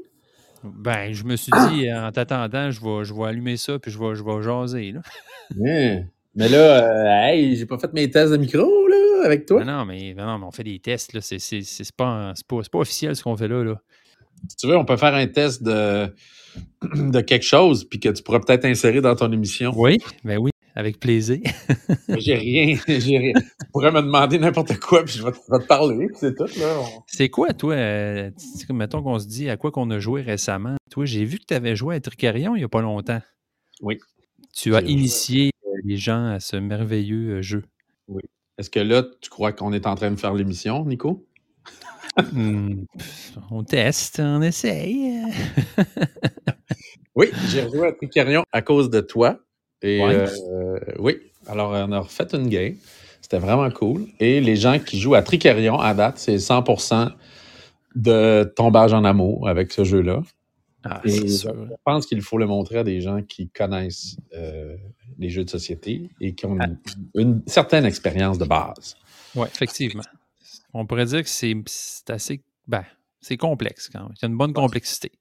Ben, 0.63 1.13
je 1.13 1.23
me 1.23 1.35
suis 1.35 1.51
dit, 1.69 1.91
en 1.91 2.11
t'attendant, 2.11 2.69
je 2.69 2.81
vais, 2.81 3.05
je 3.05 3.13
vais 3.13 3.25
allumer 3.25 3.57
ça 3.57 3.79
puis 3.79 3.91
je 3.91 3.99
vais, 3.99 4.15
je 4.15 4.23
vais 4.23 4.41
jaser. 4.41 4.91
Là. 4.91 5.01
Mais 6.35 6.47
là, 6.47 7.27
euh, 7.27 7.27
hey, 7.27 7.55
j'ai 7.55 7.65
pas 7.65 7.77
fait 7.77 7.91
mes 7.93 8.09
tests 8.09 8.31
de 8.31 8.37
micro 8.37 8.87
là, 8.87 9.25
avec 9.25 9.45
toi. 9.45 9.65
non, 9.65 9.83
mais, 9.83 10.13
non, 10.13 10.37
mais 10.37 10.45
on 10.45 10.51
fait 10.51 10.63
des 10.63 10.79
tests. 10.79 11.13
Là. 11.13 11.21
C'est, 11.21 11.39
c'est, 11.39 11.91
pas, 11.91 12.33
pas, 12.47 12.61
pas, 12.71 12.79
officiel 12.79 13.15
ce 13.15 13.23
qu'on 13.23 13.35
fait 13.35 13.47
là, 13.47 13.63
là. 13.63 13.81
Si 14.47 14.55
tu 14.55 14.67
veux, 14.67 14.77
on 14.77 14.85
peut 14.85 14.95
faire 14.95 15.15
un 15.15 15.27
test 15.27 15.63
de, 15.63 16.13
de 16.83 17.19
quelque 17.21 17.43
chose 17.43 17.83
puis 17.83 17.99
que 17.99 18.09
tu 18.09 18.23
pourras 18.23 18.39
peut-être 18.39 18.65
insérer 18.65 19.01
dans 19.01 19.15
ton 19.15 19.31
émission. 19.31 19.73
Oui, 19.75 19.97
ben 20.23 20.37
oui. 20.37 20.51
Avec 20.75 20.99
plaisir. 20.99 21.39
j'ai 22.09 22.35
rien, 22.35 22.77
j'ai 22.87 23.17
rien. 23.17 23.33
Tu 23.33 23.67
pourrais 23.71 23.91
me 23.91 24.01
demander 24.01 24.39
n'importe 24.39 24.77
quoi, 24.79 25.03
puis 25.03 25.15
je 25.17 25.23
vais 25.23 25.31
te, 25.31 25.65
parler, 25.65 26.07
c'est 26.13 26.35
tout. 26.35 26.45
Là. 26.59 26.81
C'est 27.07 27.29
quoi, 27.29 27.53
toi, 27.53 27.73
euh, 27.73 28.31
mettons 28.69 29.01
qu'on 29.01 29.19
se 29.19 29.27
dit 29.27 29.49
à 29.49 29.57
quoi 29.57 29.71
qu'on 29.71 29.89
a 29.89 29.99
joué 29.99 30.21
récemment? 30.21 30.75
Toi, 30.91 31.05
j'ai 31.05 31.25
vu 31.25 31.39
que 31.39 31.45
tu 31.45 31.53
avais 31.53 31.75
joué 31.75 31.95
à 31.95 31.99
Tricarion 31.99 32.55
il 32.55 32.59
n'y 32.59 32.65
a 32.65 32.69
pas 32.69 32.81
longtemps. 32.81 33.21
Oui. 33.81 33.99
Tu 34.53 34.75
as 34.75 34.81
initié 34.81 35.51
euh, 35.65 35.69
les 35.83 35.97
gens 35.97 36.25
à 36.25 36.39
ce 36.39 36.55
merveilleux 36.55 37.37
euh, 37.37 37.41
jeu. 37.41 37.63
Oui. 38.07 38.21
Est-ce 38.57 38.69
que 38.69 38.79
là, 38.79 39.03
tu 39.21 39.29
crois 39.29 39.51
qu'on 39.53 39.73
est 39.73 39.87
en 39.87 39.95
train 39.95 40.11
de 40.11 40.19
faire 40.19 40.33
l'émission, 40.33 40.85
Nico? 40.85 41.25
Hmm, 42.33 42.83
on 43.51 43.63
teste, 43.63 44.19
on 44.19 44.41
essaye. 44.41 45.21
oui, 47.15 47.27
j'ai 47.47 47.63
rejoué 47.63 47.87
à 47.87 47.91
Tricarion 47.93 48.43
à 48.51 48.61
cause 48.61 48.89
de 48.89 48.99
toi. 48.99 49.39
Et 49.81 50.01
euh, 50.01 50.27
oui, 50.99 51.17
alors 51.47 51.71
on 51.71 51.91
a 51.91 51.99
refait 51.99 52.27
une 52.33 52.49
game. 52.49 52.75
C'était 53.21 53.39
vraiment 53.39 53.69
cool. 53.71 54.05
Et 54.19 54.41
les 54.41 54.55
gens 54.55 54.79
qui 54.79 54.99
jouent 54.99 55.15
à 55.15 55.21
Tricarion 55.21 55.79
à 55.79 55.93
date, 55.93 56.17
c'est 56.17 56.35
100% 56.37 57.11
de 57.95 58.51
tombage 58.55 58.93
en 58.93 59.03
amour 59.03 59.47
avec 59.47 59.71
ce 59.71 59.83
jeu-là. 59.83 60.21
Ah, 60.83 61.01
je 61.03 61.45
pense 61.83 62.05
qu'il 62.05 62.21
faut 62.21 62.37
le 62.37 62.45
montrer 62.47 62.77
à 62.77 62.83
des 62.83 63.01
gens 63.01 63.21
qui 63.21 63.49
connaissent 63.49 64.15
euh, 64.33 64.75
les 65.17 65.29
jeux 65.29 65.43
de 65.43 65.49
société 65.49 66.09
et 66.21 66.33
qui 66.33 66.45
ont 66.45 66.57
une, 66.57 66.77
une 67.15 67.41
certaine 67.47 67.85
expérience 67.85 68.37
de 68.37 68.45
base. 68.45 68.95
Oui, 69.35 69.47
effectivement. 69.53 70.03
On 70.73 70.85
pourrait 70.85 71.05
dire 71.05 71.21
que 71.23 71.29
c'est 71.29 71.55
assez. 72.07 72.41
Ben, 72.67 72.85
c'est 73.19 73.35
complexe 73.37 73.89
quand 73.91 73.99
même. 74.03 74.13
Il 74.15 74.21
y 74.21 74.25
a 74.25 74.29
une 74.29 74.37
bonne 74.37 74.53
complexité. 74.53 75.11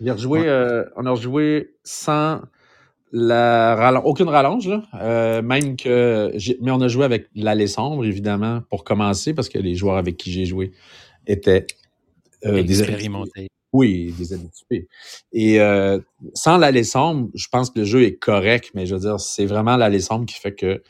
Il 0.00 0.08
a 0.08 0.14
rejoué, 0.14 0.40
Ouais. 0.40 0.48
euh, 0.48 0.84
on 0.96 1.04
a 1.04 1.10
rejoué 1.10 1.74
sans 1.84 2.40
la 3.12 4.00
aucune 4.04 4.28
rallonge, 4.28 4.68
là. 4.68 4.82
Euh, 4.94 5.42
même 5.42 5.76
que. 5.76 6.32
Mais 6.60 6.70
on 6.70 6.80
a 6.80 6.88
joué 6.88 7.04
avec 7.04 7.28
l'allée 7.34 7.66
sombre, 7.66 8.04
évidemment, 8.04 8.62
pour 8.70 8.84
commencer, 8.84 9.34
parce 9.34 9.48
que 9.48 9.58
les 9.58 9.74
joueurs 9.74 9.96
avec 9.96 10.16
qui 10.16 10.32
j'ai 10.32 10.46
joué 10.46 10.72
étaient 11.26 11.66
euh, 12.46 12.62
des 12.62 12.80
Expérimenté. 12.80 13.48
Oui, 13.72 14.14
des 14.18 14.34
habitués. 14.34 14.88
Et 15.32 15.60
euh, 15.60 15.98
sans 16.34 16.58
l'allée 16.58 16.84
sombre, 16.84 17.30
je 17.34 17.46
pense 17.50 17.70
que 17.70 17.78
le 17.80 17.84
jeu 17.84 18.02
est 18.02 18.16
correct, 18.16 18.70
mais 18.74 18.84
je 18.84 18.94
veux 18.94 19.00
dire, 19.00 19.18
c'est 19.18 19.46
vraiment 19.46 19.76
l'allée 19.76 20.00
sombre 20.00 20.26
qui 20.26 20.34
fait 20.34 20.54
que 20.54 20.82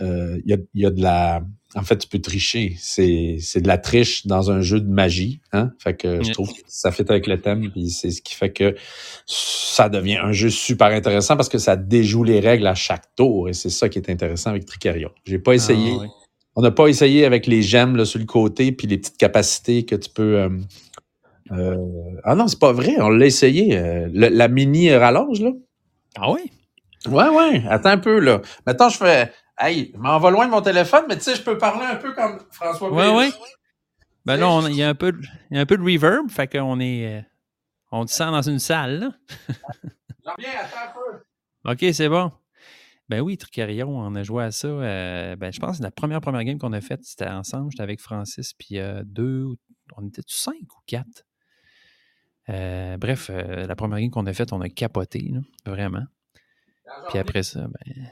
euh, 0.00 0.38
il 0.44 0.50
y, 0.50 0.54
a, 0.54 0.58
y 0.74 0.86
a 0.86 0.90
de 0.90 1.02
la. 1.02 1.42
En 1.76 1.82
fait, 1.82 1.96
tu 1.98 2.06
peux 2.08 2.20
tricher. 2.20 2.76
C'est 2.78 3.38
c'est 3.40 3.60
de 3.60 3.66
la 3.68 3.78
triche 3.78 4.26
dans 4.26 4.50
un 4.50 4.60
jeu 4.60 4.80
de 4.80 4.88
magie. 4.88 5.40
Hein? 5.52 5.72
Fait 5.78 5.94
que 5.96 6.18
je 6.22 6.30
trouve 6.32 6.52
que 6.52 6.60
ça 6.68 6.92
fait 6.92 7.10
avec 7.10 7.26
le 7.26 7.40
thème, 7.40 7.70
puis 7.72 7.90
c'est 7.90 8.10
ce 8.10 8.22
qui 8.22 8.34
fait 8.34 8.52
que 8.52 8.76
ça 9.26 9.88
devient 9.88 10.18
un 10.18 10.30
jeu 10.32 10.50
super 10.50 10.88
intéressant 10.88 11.36
parce 11.36 11.48
que 11.48 11.58
ça 11.58 11.74
déjoue 11.76 12.22
les 12.24 12.38
règles 12.40 12.66
à 12.68 12.74
chaque 12.76 13.12
tour. 13.16 13.48
Et 13.48 13.52
c'est 13.54 13.70
ça 13.70 13.88
qui 13.88 13.98
est 13.98 14.08
intéressant 14.10 14.50
avec 14.50 14.66
Tricario. 14.66 15.10
J'ai 15.24 15.38
pas 15.40 15.52
essayé. 15.54 15.92
Ah, 15.96 16.02
ouais. 16.02 16.08
On 16.56 16.62
n'a 16.62 16.70
pas 16.70 16.86
essayé 16.86 17.24
avec 17.24 17.48
les 17.48 17.62
gemmes 17.62 17.96
là, 17.96 18.04
sur 18.04 18.20
le 18.20 18.26
côté, 18.26 18.70
puis 18.70 18.86
les 18.86 18.98
petites 18.98 19.16
capacités 19.16 19.84
que 19.84 19.96
tu 19.96 20.08
peux. 20.10 20.38
euh, 20.38 20.48
euh, 21.50 21.76
Ah 22.22 22.34
non, 22.36 22.46
c'est 22.46 22.58
pas 22.60 22.72
vrai, 22.72 22.94
on 23.00 23.08
l'a 23.10 23.26
essayé. 23.26 23.76
le- 24.12 24.28
la 24.28 24.48
mini 24.48 24.92
rallonge, 24.94 25.40
là. 25.40 25.50
Ah 26.16 26.30
oui? 26.30 26.40
Ouais, 27.08 27.28
ouais, 27.28 27.62
attends 27.68 27.90
un 27.90 27.98
peu, 27.98 28.18
là. 28.20 28.40
Maintenant, 28.66 28.88
je 28.88 28.96
fais. 28.98 29.32
Hey, 29.58 29.92
je 29.94 29.98
m'en 29.98 30.18
va 30.18 30.30
loin 30.30 30.46
de 30.46 30.50
mon 30.50 30.60
téléphone, 30.62 31.04
mais 31.08 31.16
tu 31.16 31.22
sais, 31.24 31.36
je 31.36 31.42
peux 31.42 31.56
parler 31.58 31.84
un 31.86 31.96
peu 31.96 32.12
comme 32.14 32.40
François 32.50 32.90
Pérus. 32.90 33.34
ouais. 33.34 33.40
Ben 34.26 34.36
là, 34.36 34.60
il 34.68 34.74
y, 34.76 34.82
a 34.82 34.88
un 34.88 34.94
peu 34.94 35.12
de- 35.12 35.22
il 35.50 35.56
y 35.56 35.58
a 35.58 35.60
un 35.62 35.66
peu 35.66 35.76
de 35.76 35.82
reverb, 35.82 36.30
fait 36.30 36.48
qu'on 36.48 36.80
est. 36.80 37.18
euh, 37.18 37.22
on 37.92 38.04
te 38.06 38.10
sent 38.10 38.24
dans 38.24 38.42
une 38.42 38.58
salle, 38.58 38.98
là. 39.00 39.10
J'en 40.24 40.32
viens, 40.38 40.50
attends 40.60 40.78
un 40.90 40.92
peu. 41.72 41.82
OK, 41.86 41.94
c'est 41.94 42.08
bon. 42.08 42.32
Ben 43.10 43.20
oui, 43.20 43.36
Tricarion, 43.36 43.90
on 43.98 44.14
a 44.14 44.22
joué 44.22 44.44
à 44.44 44.50
ça. 44.50 44.66
euh, 44.66 45.36
ben, 45.36 45.52
je 45.52 45.60
pense 45.60 45.76
que 45.78 45.82
la 45.82 45.90
première 45.90 46.22
première 46.22 46.42
game 46.44 46.58
qu'on 46.58 46.72
a 46.72 46.80
faite, 46.80 47.04
c'était 47.04 47.28
ensemble. 47.28 47.70
J'étais 47.70 47.82
avec 47.82 48.00
Francis, 48.00 48.54
puis 48.54 48.78
euh, 48.78 49.02
deux, 49.04 49.46
on 49.96 50.06
était 50.06 50.22
cinq 50.26 50.54
ou 50.74 50.80
quatre. 50.86 51.24
Euh, 52.48 52.96
bref, 52.96 53.30
la 53.30 53.76
première 53.76 54.00
game 54.00 54.10
qu'on 54.10 54.26
a 54.26 54.32
faite, 54.32 54.52
on 54.52 54.60
a 54.62 54.68
capoté, 54.70 55.30
là, 55.32 55.40
vraiment. 55.70 56.04
Puis 57.08 57.18
après 57.18 57.42
ça, 57.42 57.60
ben, 57.68 58.06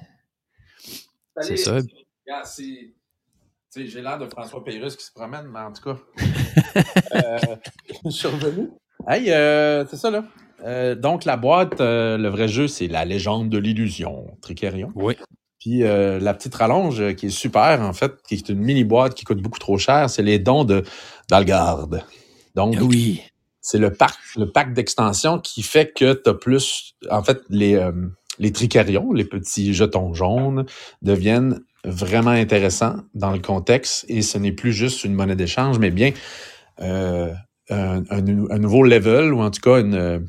c'est 1.41 1.57
ça. 1.57 1.73
Regarde, 1.75 2.47
c'est- 2.47 2.93
tu 3.75 3.81
sais, 3.83 3.87
J'ai 3.87 4.03
l'air 4.03 4.19
de 4.19 4.27
François 4.27 4.63
Pérusse 4.65 4.97
qui 4.97 5.05
se 5.05 5.13
promène, 5.13 5.47
mais 5.51 5.61
en 5.61 5.73
tout 5.73 5.83
cas. 5.83 5.99
euh, 7.15 7.57
je 8.05 8.11
suis 8.11 8.29
revenu. 8.29 8.69
Hey, 9.09 9.31
euh, 9.33 9.85
c'est 9.87 9.97
ça, 9.97 10.11
là. 10.11 10.25
Euh, 10.65 10.95
donc, 10.95 11.25
la 11.25 11.37
boîte, 11.37 11.81
euh, 11.81 12.17
le 12.19 12.29
vrai 12.29 12.47
jeu, 12.49 12.69
c'est 12.69 12.87
La 12.87 13.05
légende 13.05 13.49
de 13.49 13.59
l'illusion, 13.59 14.37
Tricerion. 14.43 14.91
Oui. 14.95 15.17
Puis 15.59 15.85
euh, 15.85 16.19
la 16.21 16.35
petite 16.35 16.55
rallonge 16.55 17.15
qui 17.15 17.27
est 17.27 17.31
super, 17.31 17.81
en 17.81 17.93
fait, 17.93 18.13
qui 18.29 18.35
est 18.35 18.49
une 18.49 18.59
mini 18.61 18.85
boîte 18.85 19.15
qui 19.15 19.25
coûte 19.25 19.41
beaucoup 19.41 19.59
trop 19.61 19.79
cher, 19.79 20.11
c'est 20.11 20.23
les 20.23 20.39
dons 20.39 20.65
de 20.65 20.83
d'Algarde. 21.31 22.05
Donc, 22.55 22.75
Ah 22.79 22.83
Oui. 22.85 23.23
c'est 23.61 23.79
le 23.79 23.93
pack, 23.93 24.13
le 24.37 24.51
pack 24.51 24.75
d'extension 24.75 25.39
qui 25.39 25.63
fait 25.63 25.93
que 25.97 26.13
tu 26.15 26.29
as 26.31 26.35
plus. 26.35 26.95
En 27.11 27.23
fait, 27.23 27.41
les, 27.49 27.75
euh, 27.77 27.93
les 28.43 28.53
tricarions, 28.53 29.13
les 29.13 29.25
petits 29.25 29.73
jetons 29.73 30.13
jaunes, 30.15 30.67
deviennent 31.01 31.61
vraiment 31.85 32.31
intéressants 32.31 32.97
dans 33.15 33.31
le 33.33 33.39
contexte 33.39 34.05
et 34.09 34.23
ce 34.23 34.37
n'est 34.39 34.53
plus 34.53 34.73
juste 34.73 35.05
une 35.05 35.15
monnaie 35.15 35.37
d'échange, 35.37 35.79
mais 35.79 35.91
bien 35.91 36.11
euh, 36.81 37.33
un, 37.71 38.03
un 38.11 38.21
nou- 38.21 38.49
un 38.51 38.59
nouveau 38.59 38.83
level 38.83 39.33
ou 39.33 39.41
en 39.43 39.51
tout 39.51 39.61
cas 39.61 39.81
une, 39.81 40.27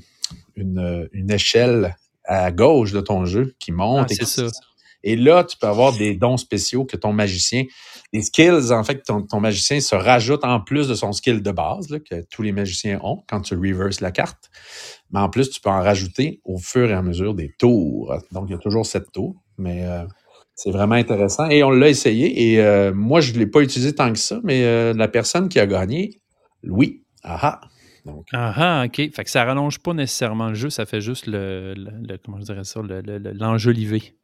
une, 0.55 1.09
une 1.11 1.31
échelle 1.31 1.95
à 2.25 2.51
gauche 2.51 2.91
de 2.91 3.01
ton 3.01 3.25
jeu 3.25 3.55
qui 3.59 3.71
monte. 3.71 4.07
Ah, 4.09 4.13
et 4.13 4.17
qui- 4.17 4.25
ça. 4.25 4.43
et 5.03 5.15
là, 5.15 5.43
tu 5.43 5.57
peux 5.57 5.67
avoir 5.67 5.91
des 5.97 6.15
dons 6.15 6.37
spéciaux 6.37 6.85
que 6.85 6.95
ton 6.97 7.11
magicien, 7.13 7.63
des 8.13 8.21
skills, 8.21 8.71
en 8.71 8.83
fait, 8.83 8.99
que 8.99 9.03
ton, 9.05 9.23
ton 9.23 9.39
magicien 9.39 9.79
se 9.81 9.95
rajoute 9.95 10.45
en 10.45 10.59
plus 10.61 10.87
de 10.87 10.93
son 10.95 11.11
skill 11.13 11.41
de 11.41 11.51
base, 11.51 11.89
là, 11.89 11.99
que 11.99 12.23
tous 12.31 12.43
les 12.43 12.51
magiciens 12.51 12.99
ont 13.03 13.23
quand 13.27 13.41
tu 13.41 13.55
reverses 13.55 13.99
la 14.01 14.11
carte. 14.11 14.49
Mais 15.13 15.19
en 15.19 15.29
plus, 15.29 15.49
tu 15.49 15.61
peux 15.61 15.69
en 15.69 15.81
rajouter 15.81 16.41
au 16.43 16.57
fur 16.57 16.89
et 16.89 16.93
à 16.93 17.01
mesure 17.03 17.35
des 17.35 17.53
tours. 17.57 18.13
Donc, 18.31 18.45
il 18.49 18.51
y 18.51 18.55
a 18.55 18.57
toujours 18.57 18.85
sept 18.85 19.11
tours, 19.11 19.35
mais 19.59 19.85
euh, 19.85 20.03
c'est 20.55 20.71
vraiment 20.71 20.95
intéressant. 20.95 21.47
Et 21.49 21.63
on 21.63 21.69
l'a 21.69 21.87
essayé. 21.87 22.51
Et 22.51 22.59
euh, 22.59 22.91
moi, 22.93 23.21
je 23.21 23.31
ne 23.33 23.37
l'ai 23.37 23.47
pas 23.47 23.61
utilisé 23.61 23.93
tant 23.93 24.11
que 24.11 24.17
ça, 24.19 24.39
mais 24.43 24.63
euh, 24.65 24.93
la 24.93 25.07
personne 25.07 25.49
qui 25.49 25.59
a 25.59 25.67
gagné, 25.67 26.19
Louis, 26.63 27.03
aha. 27.23 27.61
Donc, 28.05 28.25
Ah 28.33 28.53
ah, 28.57 28.85
OK. 28.85 28.95
Fait 28.95 29.23
que 29.23 29.29
ça 29.29 29.45
rallonge 29.45 29.79
pas 29.79 29.93
nécessairement 29.93 30.49
le 30.49 30.55
jeu, 30.55 30.69
ça 30.69 30.85
fait 30.85 30.99
juste 30.99 31.27
le, 31.27 31.73
le- 31.77 31.91
le- 32.05 32.17
comment 32.17 32.39
je 32.39 32.45
dirais 32.45 32.63
ça, 32.63 32.81
le- 32.81 33.01
le- 33.01 33.17
le- 33.19 33.31
l'enjoliver. 33.31 34.15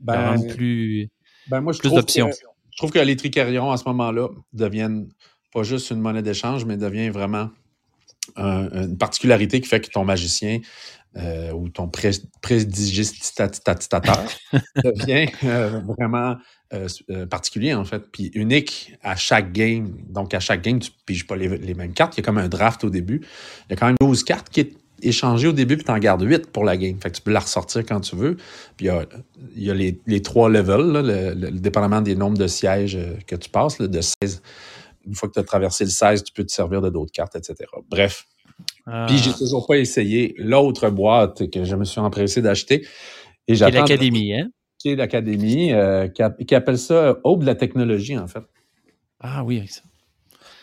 Le 0.00 0.06
ben, 0.06 0.46
plus. 0.48 1.08
Ben, 1.48 1.60
moi, 1.60 1.72
je 1.72 1.78
Plus 1.78 1.92
d'options. 1.92 2.30
Je 2.70 2.76
trouve 2.78 2.90
que 2.90 2.98
les 2.98 3.16
tricarions, 3.16 3.70
à 3.70 3.76
ce 3.76 3.84
moment-là, 3.88 4.28
deviennent 4.52 5.08
pas 5.52 5.62
juste 5.62 5.90
une 5.90 6.00
monnaie 6.00 6.22
d'échange, 6.22 6.64
mais 6.64 6.76
devient 6.76 7.10
vraiment 7.10 7.50
un- 8.36 8.68
une 8.84 8.96
particularité 8.98 9.60
qui 9.60 9.68
fait 9.68 9.80
que 9.80 9.90
ton 9.90 10.04
magicien 10.04 10.60
euh, 11.16 11.52
ou 11.52 11.68
ton 11.68 11.88
pré- 11.88 12.10
devient 14.84 15.30
euh, 15.44 15.80
vraiment 15.98 16.36
euh, 16.74 17.26
particulier, 17.26 17.72
en 17.74 17.84
fait, 17.84 18.02
puis 18.12 18.30
unique 18.34 18.94
à 19.02 19.16
chaque 19.16 19.52
game. 19.52 19.96
Donc, 20.10 20.34
à 20.34 20.40
chaque 20.40 20.62
game, 20.62 20.78
tu 20.78 20.90
piges 21.06 21.26
pas 21.26 21.34
les, 21.36 21.48
les 21.58 21.74
mêmes 21.74 21.94
cartes. 21.94 22.14
Il 22.16 22.20
y 22.20 22.22
a 22.22 22.24
comme 22.24 22.38
un 22.38 22.48
draft 22.48 22.84
au 22.84 22.90
début. 22.90 23.22
Il 23.68 23.70
y 23.70 23.72
a 23.72 23.76
quand 23.76 23.86
même 23.86 23.96
12 24.00 24.22
cartes 24.24 24.50
qui 24.50 24.60
est 24.60 24.72
échangées 25.00 25.48
au 25.48 25.52
début, 25.52 25.76
puis 25.76 25.84
tu 25.84 25.90
en 25.92 25.98
gardes 25.98 26.22
8 26.22 26.50
pour 26.52 26.64
la 26.64 26.76
game. 26.76 26.96
Fait 27.00 27.10
que 27.10 27.16
tu 27.16 27.22
peux 27.22 27.30
la 27.32 27.40
ressortir 27.40 27.84
quand 27.86 28.00
tu 28.00 28.14
veux. 28.16 28.36
Puis 28.76 28.86
il 28.86 28.86
y 28.86 28.90
a, 28.90 29.06
il 29.56 29.62
y 29.62 29.70
a 29.70 29.74
les, 29.74 29.98
les 30.06 30.22
trois 30.22 30.50
levels, 30.50 30.92
là, 30.92 31.02
le, 31.34 31.50
dépendamment 31.52 32.02
des 32.02 32.16
nombres 32.16 32.36
de 32.38 32.46
sièges 32.48 32.98
que 33.26 33.36
tu 33.36 33.48
passes, 33.48 33.78
là, 33.78 33.86
de 33.86 34.00
16. 34.00 34.42
Une 35.08 35.14
fois 35.14 35.28
que 35.28 35.34
tu 35.34 35.40
as 35.40 35.44
traversé 35.44 35.84
le 35.84 35.90
16, 35.90 36.22
tu 36.22 36.32
peux 36.32 36.44
te 36.44 36.52
servir 36.52 36.80
de 36.80 36.90
d'autres 36.90 37.12
cartes, 37.12 37.34
etc. 37.34 37.56
Bref. 37.88 38.26
Ah, 38.86 39.06
Puis 39.08 39.18
j'ai 39.18 39.32
toujours 39.32 39.66
pas 39.66 39.78
essayé 39.78 40.34
l'autre 40.38 40.90
boîte 40.90 41.50
que 41.50 41.64
je 41.64 41.76
me 41.76 41.84
suis 41.84 42.00
empressé 42.00 42.42
d'acheter. 42.42 42.76
Et 42.76 42.86
qui 43.46 43.52
est 43.52 43.56
j'attends 43.56 43.80
l'académie, 43.80 44.34
hein? 44.34 44.50
qui 44.78 44.90
est 44.90 44.96
l'Académie, 44.96 45.72
euh, 45.72 46.08
qui, 46.08 46.54
appelle 46.54 46.78
ça 46.78 47.16
Aube 47.24 47.40
de 47.40 47.46
la 47.46 47.54
technologie, 47.54 48.16
en 48.16 48.28
fait. 48.28 48.42
Ah 49.20 49.42
oui, 49.44 49.66
ça. 49.66 49.80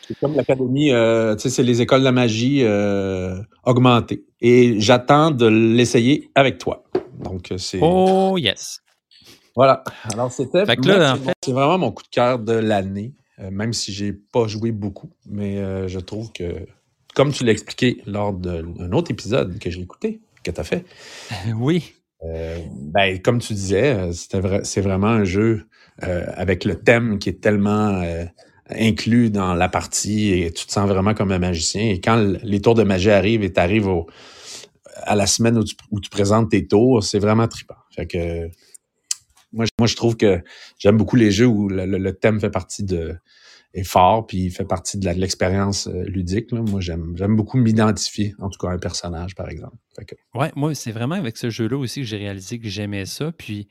C'est 0.08 0.18
comme 0.20 0.36
l'Académie, 0.36 0.92
euh, 0.92 1.36
tu 1.36 1.44
sais, 1.44 1.50
c'est 1.50 1.64
les 1.64 1.82
écoles 1.82 2.02
de 2.02 2.06
la 2.06 2.12
magie 2.12 2.64
euh, 2.64 3.42
augmentées. 3.64 4.24
Et 4.40 4.80
j'attends 4.80 5.32
de 5.32 5.48
l'essayer 5.48 6.30
avec 6.36 6.60
toi. 6.60 6.84
Donc, 7.20 7.52
euh, 7.52 7.58
c'est. 7.58 7.80
Oh 7.82 8.38
yes. 8.38 8.82
Voilà. 9.56 9.84
Alors, 10.14 10.32
c'était. 10.32 10.66
Fait 10.66 10.76
que 10.76 10.88
là, 10.88 11.16
moi, 11.16 11.32
en 11.32 11.34
c'est 11.44 11.52
vraiment 11.52 11.78
mon 11.78 11.92
coup 11.92 12.04
de 12.04 12.10
cœur 12.10 12.40
de 12.40 12.54
l'année, 12.54 13.14
euh, 13.18 13.25
même 13.40 13.74
si 13.74 13.92
j'ai 13.94 14.14
pas 14.14 14.48
joué 14.48 14.72
beaucoup. 14.72 15.10
Mais 15.26 15.58
euh, 15.58 15.88
je 15.88 16.00
trouve 16.00 16.32
que, 16.32 16.66
comme 17.16 17.32
tu 17.32 17.44
l'as 17.46 17.52
expliqué 17.52 18.02
lors 18.06 18.34
d'un 18.34 18.92
autre 18.92 19.12
épisode 19.12 19.60
que 19.60 19.70
j'ai 19.70 19.82
écouté, 19.82 20.22
que 20.44 20.52
tu 20.52 20.60
as 20.60 20.64
fait, 20.64 20.86
Oui. 21.58 21.94
euh, 22.24 22.58
ben, 22.94 23.20
comme 23.22 23.40
tu 23.40 23.54
disais, 23.54 23.96
euh, 23.96 24.40
vrai, 24.40 24.62
c'est 24.64 24.82
vraiment 24.82 25.08
un 25.08 25.24
jeu 25.24 25.66
euh, 26.04 26.26
avec 26.36 26.66
le 26.66 26.76
thème 26.76 27.20
qui 27.20 27.30
est 27.30 27.42
tellement 27.42 28.02
euh, 28.02 28.26
inclus 28.70 29.30
dans 29.30 29.54
la 29.54 29.70
partie 29.70 30.32
et 30.34 30.52
tu 30.52 30.66
te 30.66 30.72
sens 30.72 30.88
vraiment 30.90 31.14
comme 31.14 31.32
un 31.32 31.40
magicien. 31.40 31.90
Et 31.90 32.00
quand 32.02 32.18
les 32.44 32.62
tours 32.62 32.76
de 32.76 32.84
magie 32.84 33.12
arrivent 33.12 33.44
et 33.44 33.54
tu 33.54 33.60
arrives 33.60 33.90
à 35.04 35.16
la 35.16 35.28
semaine 35.28 35.58
où 35.58 35.64
tu, 35.64 35.76
où 35.92 36.00
tu 36.00 36.10
présentes 36.10 36.50
tes 36.52 36.66
tours, 36.68 37.04
c'est 37.04 37.20
vraiment 37.20 37.48
trippant. 37.48 37.76
Fait 37.96 38.08
que 38.08 38.50
moi, 39.56 39.66
moi, 39.80 39.88
je 39.88 39.96
trouve 39.96 40.18
que 40.18 40.42
j'aime 40.78 40.98
beaucoup 40.98 41.16
les 41.16 41.32
jeux 41.32 41.48
où 41.48 41.70
le, 41.70 41.86
le- 41.86 42.14
thème 42.14 42.40
fait 42.40 42.50
partie 42.52 42.84
de 42.84 43.16
est 43.74 43.84
fort 43.84 44.26
puis 44.26 44.50
fait 44.52 44.64
partie 44.66 44.98
de 44.98 45.10
l'expérience 45.10 45.88
euh, 45.88 46.04
ludique. 46.06 46.52
là. 46.52 46.62
Moi, 46.62 46.80
j'aime 46.80 47.36
beaucoup 47.36 47.58
m'identifier, 47.58 48.34
en 48.40 48.50
tout 48.50 48.58
cas, 48.58 48.70
à 48.70 48.74
un 48.74 48.78
personnage, 48.78 49.36
par 49.36 49.50
exemple. 49.50 49.76
Fait 49.98 50.06
que, 50.06 50.16
Ouais, 50.34 50.52
moi, 50.56 50.74
c'est 50.76 50.92
vraiment 50.92 51.16
avec 51.16 51.38
ce 51.38 51.50
jeu-là 51.50 51.78
aussi 51.78 52.02
que 52.02 52.08
j'ai 52.08 52.18
réalisé 52.18 52.60
que 52.60 52.70
j'aimais 52.70 53.06
ça. 53.06 53.32
Puis, 53.32 53.68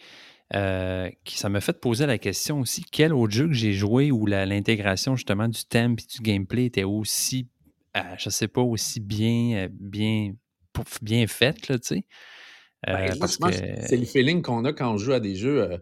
euh, 0.55 1.11
ça 1.27 1.49
m'a 1.49 1.61
fait 1.61 1.81
poser 1.81 2.07
la 2.07 2.19
question 2.19 2.61
aussi 2.61 2.85
quel 2.85 3.13
autre 3.15 3.33
jeu 3.33 3.47
que 3.49 3.55
j'ai 3.55 3.73
joué 3.73 4.11
où 4.11 4.27
l'intégration 4.27 5.17
justement 5.17 5.49
du 5.49 5.65
thème 5.65 5.93
et 5.93 6.07
du 6.17 6.23
gameplay 6.23 6.67
était 6.67 6.85
aussi, 6.85 7.49
euh, 7.97 8.01
je 8.19 8.29
sais 8.31 8.49
pas, 8.49 8.61
aussi 8.61 9.01
bien, 9.01 9.57
euh, 9.65 9.69
bien, 9.73 10.33
bien 11.03 11.27
faite, 11.27 11.69
là, 11.69 11.79
tu 11.79 11.87
sais? 11.97 12.05
Euh, 12.89 13.09
Ben, 13.21 13.51
que. 13.51 13.87
C'est 13.87 13.97
le 13.97 14.05
feeling 14.05 14.43
qu'on 14.43 14.65
a 14.65 14.73
quand 14.73 14.93
on 14.93 14.99
joue 14.99 15.13
à 15.13 15.21
des 15.21 15.37
jeux, 15.37 15.63
euh, 15.63 15.79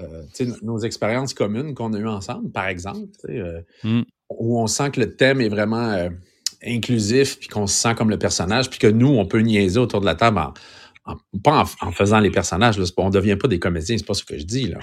euh, 0.00 0.22
nos 0.62 0.78
expériences 0.78 1.34
communes 1.34 1.74
qu'on 1.74 1.92
a 1.92 1.98
eues 1.98 2.08
ensemble, 2.08 2.50
par 2.50 2.66
exemple, 2.66 3.06
tu 3.20 3.32
sais, 3.32 3.38
euh, 3.38 3.60
Mm. 3.84 4.02
où 4.30 4.60
on 4.60 4.66
sent 4.66 4.90
que 4.90 5.00
le 5.00 5.14
thème 5.14 5.40
est 5.40 5.48
vraiment 5.48 5.90
euh, 5.90 6.08
inclusif, 6.64 7.38
puis 7.38 7.48
qu'on 7.48 7.66
se 7.66 7.80
sent 7.80 7.94
comme 7.94 8.10
le 8.10 8.18
personnage, 8.18 8.70
puis 8.70 8.78
que 8.78 8.86
nous, 8.86 9.08
on 9.08 9.26
peut 9.26 9.40
niaiser 9.40 9.78
autour 9.78 10.00
de 10.00 10.06
la 10.06 10.14
table 10.16 10.38
en, 10.38 10.52
pas 11.42 11.64
en, 11.82 11.92
faisant 11.92 12.18
les 12.18 12.30
personnages, 12.30 12.78
là, 12.78 12.84
on 12.96 13.06
ne 13.06 13.12
devient 13.12 13.36
pas 13.36 13.46
des 13.46 13.58
comédiens, 13.58 13.96
c'est 13.98 14.06
pas 14.06 14.14
ce 14.14 14.24
que 14.24 14.38
je 14.38 14.44
dis. 14.44 14.68
Là. 14.68 14.78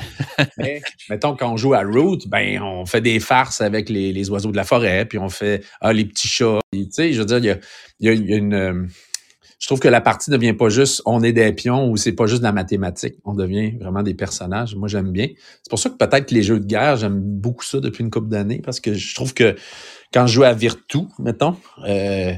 Mais 0.58 0.82
mettons, 1.10 1.36
quand 1.36 1.52
on 1.52 1.58
joue 1.58 1.74
à 1.74 1.82
Root, 1.82 2.19
ben, 2.28 2.62
on 2.62 2.86
fait 2.86 3.02
des 3.02 3.19
farces 3.19 3.60
avec 3.60 3.89
les, 3.89 4.30
oiseaux 4.30 4.52
de 4.52 4.58
la 4.58 4.63
forêt, 4.63 5.06
puis 5.06 5.17
on 5.17 5.30
fait 5.30 5.63
ah, 5.82 5.93
les 5.93 6.06
petits 6.06 6.28
chats. 6.28 6.60
Tu 6.71 6.86
sais, 6.91 7.13
je 7.13 7.19
veux 7.19 7.26
dire, 7.26 7.60
il 8.00 8.08
y 8.08 8.10
a, 8.10 8.13
une. 8.13 8.88
Je 9.62 9.67
trouve 9.67 9.80
que 9.80 9.88
la 9.88 10.02
partie 10.02 10.32
ne 10.32 10.38
devient 10.38 10.54
pas 10.54 10.69
juste 10.69 11.04
on 11.06 11.21
est 11.21 11.34
des 11.34 11.54
pions 11.54 11.89
ou 11.89 11.95
c'est 11.95 12.13
pas 12.13 12.26
juste 12.26 12.41
de 12.41 12.45
la 12.47 12.52
mathématique. 12.52 13.15
On 13.24 13.36
devient 13.36 13.78
vraiment 13.80 14.02
des 14.02 14.15
personnages. 14.15 14.76
Moi, 14.76 14.88
j'aime 14.88 15.12
bien. 15.12 15.28
C'est 15.62 15.69
pour 15.69 15.78
ça 15.80 15.91
que 15.91 15.97
peut-être 15.97 16.32
les 16.32 16.41
jeux 16.41 16.60
de 16.60 16.65
guerre, 16.65 16.97
j'aime 16.97 17.19
beaucoup 17.21 17.63
ça 17.63 17.80
depuis 17.80 18.04
une 18.04 18.10
couple 18.10 18.30
d'années 18.30 18.60
parce 18.63 18.80
que 18.80 18.93
je 18.93 19.15
trouve 19.15 19.36
que 19.36 19.56
quand 20.12 20.26
je 20.26 20.34
joue 20.34 20.43
à 20.43 20.54
Virtu, 20.54 21.02
mettons, 21.19 21.56
euh, 21.88 22.34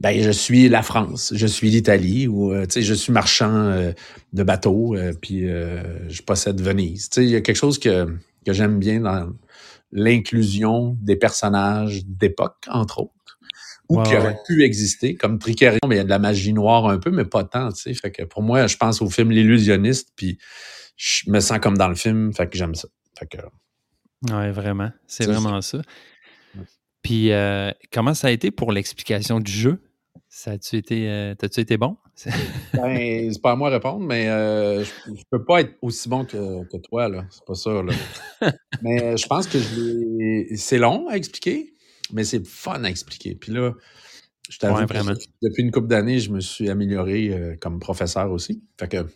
ben, 0.00 0.20
je 0.20 0.30
suis 0.30 0.68
la 0.68 0.82
France, 0.82 1.32
je 1.34 1.46
suis 1.46 1.70
l'Italie 1.70 2.26
ou 2.26 2.52
euh, 2.52 2.66
sais, 2.68 2.82
je 2.82 2.94
suis 2.94 3.12
marchand 3.12 3.54
euh, 3.54 3.92
de 4.32 4.42
bateaux, 4.42 4.96
euh, 4.96 5.12
puis 5.20 5.46
je 5.46 6.22
possède 6.22 6.60
Venise. 6.60 7.08
Il 7.16 7.28
y 7.28 7.36
a 7.36 7.40
quelque 7.40 7.56
chose 7.56 7.78
que, 7.78 8.06
que 8.44 8.52
j'aime 8.52 8.78
bien 8.78 9.00
dans 9.00 9.32
l'inclusion 9.92 10.96
des 11.00 11.14
personnages 11.14 12.04
d'époque, 12.06 12.66
entre 12.68 13.02
autres, 13.02 13.12
ou 13.88 14.02
qui 14.02 14.16
auraient 14.16 14.38
pu 14.46 14.64
exister, 14.64 15.14
comme 15.14 15.38
Tricarion, 15.38 15.80
mais 15.86 15.96
il 15.96 15.98
y 15.98 16.00
a 16.00 16.04
de 16.04 16.08
la 16.08 16.18
magie 16.18 16.52
noire 16.52 16.86
un 16.86 16.98
peu, 16.98 17.10
mais 17.10 17.24
pas 17.24 17.44
tant. 17.44 17.70
sais. 17.70 17.92
Fait 17.94 18.10
que 18.10 18.22
pour 18.22 18.42
moi, 18.42 18.66
je 18.66 18.76
pense 18.76 19.02
au 19.02 19.10
film 19.10 19.30
L'illusionniste, 19.30 20.12
puis 20.16 20.38
je 20.96 21.30
me 21.30 21.40
sens 21.40 21.58
comme 21.58 21.76
dans 21.76 21.88
le 21.88 21.94
film, 21.94 22.32
fait 22.32 22.48
que 22.48 22.56
j'aime 22.56 22.74
ça. 22.74 22.88
Fait 23.18 23.26
que, 23.26 23.38
ouais, 24.32 24.50
vraiment. 24.50 24.90
C'est 25.06 25.26
vraiment 25.26 25.60
ça. 25.60 25.82
Puis, 27.02 27.32
euh, 27.32 27.70
comment 27.92 28.14
ça 28.14 28.28
a 28.28 28.30
été 28.30 28.50
pour 28.50 28.72
l'explication 28.72 29.38
du 29.38 29.52
jeu? 29.52 29.78
Ça 30.28 30.52
a-tu 30.52 30.76
été, 30.76 31.08
euh, 31.08 31.34
t'as-tu 31.34 31.60
été 31.60 31.76
bon? 31.76 31.96
ben, 32.72 33.32
c'est 33.32 33.42
pas 33.42 33.52
à 33.52 33.56
moi 33.56 33.68
de 33.68 33.74
répondre, 33.74 34.00
mais 34.00 34.28
euh, 34.28 34.82
je, 34.84 35.22
peux 35.30 35.44
pas 35.44 35.60
être 35.60 35.74
aussi 35.82 36.08
bon 36.08 36.24
que, 36.24 36.64
que 36.64 36.76
toi, 36.78 37.08
là. 37.08 37.26
C'est 37.28 37.44
pas 37.44 37.54
ça, 37.54 37.70
là. 37.82 37.92
mais 38.82 39.16
je 39.16 39.26
pense 39.26 39.46
que 39.46 39.58
c'est 40.56 40.78
long 40.78 41.08
à 41.08 41.16
expliquer, 41.16 41.73
mais 42.14 42.24
c'est 42.24 42.46
fun 42.46 42.82
à 42.84 42.88
expliquer. 42.88 43.34
Puis 43.34 43.52
là, 43.52 43.72
je 44.48 44.58
t'avoue 44.58 44.86
vraiment. 44.86 45.12
depuis 45.42 45.62
une 45.62 45.70
couple 45.70 45.88
d'années, 45.88 46.18
je 46.18 46.30
me 46.30 46.40
suis 46.40 46.70
amélioré 46.70 47.56
comme 47.60 47.80
professeur 47.80 48.30
aussi. 48.30 48.62
Fait 48.78 48.88
que 48.88 49.06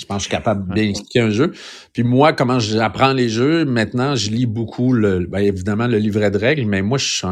je 0.00 0.06
pense 0.06 0.16
que 0.16 0.22
je 0.22 0.28
suis 0.28 0.30
capable 0.30 0.68
de 0.68 0.74
bien 0.74 0.88
expliquer 0.88 1.20
un 1.20 1.30
jeu. 1.30 1.52
Puis 1.92 2.02
moi, 2.02 2.32
comment 2.32 2.58
j'apprends 2.58 3.12
les 3.12 3.28
jeux, 3.28 3.64
maintenant, 3.64 4.14
je 4.16 4.30
lis 4.30 4.46
beaucoup, 4.46 4.92
le, 4.92 5.26
ben, 5.26 5.40
évidemment, 5.40 5.86
le 5.86 5.98
livret 5.98 6.30
de 6.30 6.38
règles, 6.38 6.66
mais 6.66 6.82
moi, 6.82 6.98
je 6.98 7.26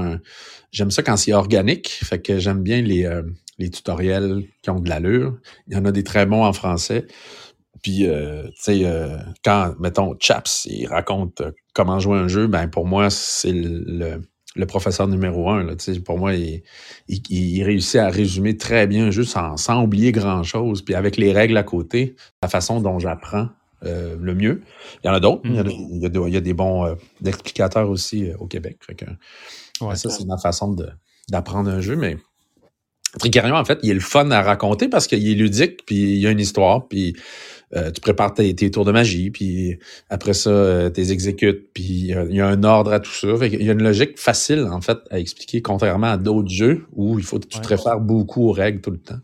j'aime 0.71 0.91
ça 0.91 1.03
quand 1.03 1.17
c'est 1.17 1.33
organique. 1.33 1.89
Fait 1.89 2.21
que 2.21 2.39
j'aime 2.39 2.63
bien 2.63 2.83
les, 2.83 3.07
euh, 3.07 3.23
les 3.59 3.71
tutoriels 3.71 4.45
qui 4.63 4.71
ont 4.71 4.81
de 4.81 4.89
l'allure. 4.89 5.39
Il 5.67 5.75
y 5.75 5.77
en 5.77 5.85
a 5.87 5.93
des 5.93 6.05
très 6.05 6.27
bons 6.27 6.45
en 6.45 6.53
français. 6.53 7.07
Puis, 7.83 8.07
euh, 8.07 8.49
tu 8.49 8.53
sais, 8.57 8.81
euh, 8.85 9.17
quand, 9.43 9.75
mettons, 9.81 10.15
Chaps, 10.21 10.67
il 10.67 10.87
raconte 10.89 11.43
comment 11.73 11.99
jouer 12.01 12.19
un 12.19 12.29
jeu, 12.29 12.49
ben 12.49 12.69
pour 12.69 12.87
moi, 12.87 13.09
c'est 13.09 13.53
le, 13.53 13.85
le 13.87 14.21
professeur 14.67 15.09
numéro 15.09 15.51
un. 15.51 15.65
Là, 15.65 15.75
pour 16.05 16.19
moi, 16.19 16.35
il, 16.35 16.63
il, 17.09 17.63
réussit 17.63 17.97
à 17.97 18.09
résumer 18.09 18.57
très 18.57 18.87
bien 18.87 19.11
juste 19.11 19.33
sans, 19.33 19.57
sans 19.57 19.83
oublier 19.83 20.13
grand-chose. 20.13 20.83
Puis 20.83 20.95
avec 20.95 21.17
les 21.17 21.33
règles 21.33 21.57
à 21.57 21.63
côté, 21.63 22.17
la 22.43 22.49
façon 22.49 22.81
dont 22.81 22.99
j'apprends 22.99 23.49
euh, 23.85 24.17
le 24.21 24.35
mieux. 24.35 24.63
Il 25.03 25.07
y 25.07 25.11
en 25.11 25.15
a 25.15 25.21
d'autres. 25.21 25.43
Il, 25.45 25.53
il, 25.93 26.33
y 26.33 26.37
a 26.37 26.41
des 26.41 26.53
bons 26.55 26.85
euh, 26.85 26.95
explicateurs 27.25 27.89
aussi 27.89 28.29
euh, 28.29 28.37
au 28.41 28.47
Québec. 28.47 28.79
Fait 28.85 28.97
que, 28.97 29.05
ça, 29.95 30.11
c'est 30.11 30.25
ma 30.25 30.37
façon 30.37 30.77
d'apprendre 31.29 31.71
un 31.71 31.81
jeu. 31.81 31.95
Mais 31.95 32.17
Tricarion, 33.21 33.55
en 33.55 33.65
fait, 33.65 33.79
il 33.85 33.91
est 33.91 33.95
le 33.95 34.01
fun 34.01 34.31
à 34.33 34.43
raconter 34.43 34.89
parce 34.89 35.07
qu'il 35.07 35.29
est 35.29 35.35
ludique, 35.35 35.87
puis 35.87 35.97
il 35.97 36.19
y 36.19 36.27
a 36.27 36.31
une 36.31 36.41
histoire, 36.41 36.89
puis 36.89 37.15
euh, 37.77 37.91
tu 37.91 38.01
prépares 38.01 38.33
tes, 38.33 38.55
tours 38.71 38.85
de 38.85 38.93
magie, 38.93 39.31
puis 39.31 39.79
après 40.09 40.33
ça, 40.33 40.51
euh, 40.51 40.91
tu 40.91 41.01
les 41.01 41.13
exécutes, 41.13 41.73
puis 41.75 41.85
il 41.85 42.35
y 42.35 42.41
a 42.41 42.47
un 42.47 42.65
ordre 42.65 42.93
à 42.93 43.01
tout 43.01 43.11
ça. 43.11 43.29
il 43.47 43.63
y 43.63 43.69
a 43.69 43.73
une 43.73 43.83
logique 43.83 44.19
facile, 44.19 44.65
en 44.71 44.81
fait, 44.81 44.99
à 45.11 45.19
expliquer, 45.19 45.61
contrairement 45.61 46.09
à 46.09 46.17
d'autres 46.17 46.49
jeux 46.49 46.87
où 46.93 47.19
il 47.19 47.25
faut 47.25 47.39
que 47.39 47.47
tu 47.47 47.61
te 47.61 47.69
réfères 47.69 48.01
beaucoup 48.01 48.49
aux 48.49 48.53
règles 48.53 48.81
tout 48.81 48.91
le 48.91 48.99
temps. 48.99 49.21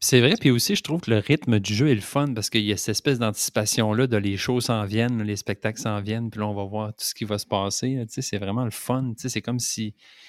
C'est 0.00 0.20
vrai, 0.20 0.34
puis 0.38 0.50
aussi, 0.50 0.76
je 0.76 0.82
trouve 0.82 1.00
que 1.00 1.10
le 1.10 1.18
rythme 1.18 1.58
du 1.58 1.74
jeu 1.74 1.88
est 1.88 1.94
le 1.94 2.00
fun 2.00 2.32
parce 2.32 2.50
qu'il 2.50 2.64
y 2.64 2.72
a 2.72 2.76
cette 2.76 2.90
espèce 2.90 3.18
d'anticipation-là 3.18 4.06
de 4.06 4.16
les 4.16 4.36
shows 4.36 4.60
s'en 4.60 4.84
viennent, 4.84 5.22
les 5.22 5.34
spectacles 5.34 5.80
s'en 5.80 6.00
viennent, 6.00 6.30
puis 6.30 6.40
là, 6.40 6.46
on 6.46 6.54
va 6.54 6.64
voir 6.64 6.88
tout 6.90 7.04
ce 7.04 7.14
qui 7.14 7.24
va 7.24 7.38
se 7.38 7.46
passer. 7.46 8.04
C'est 8.08 8.38
vraiment 8.38 8.64
le 8.64 8.70
fun. 8.70 9.12
C'est 9.16 9.42
comme 9.42 9.58
si 9.58 9.88
euh, 9.88 10.27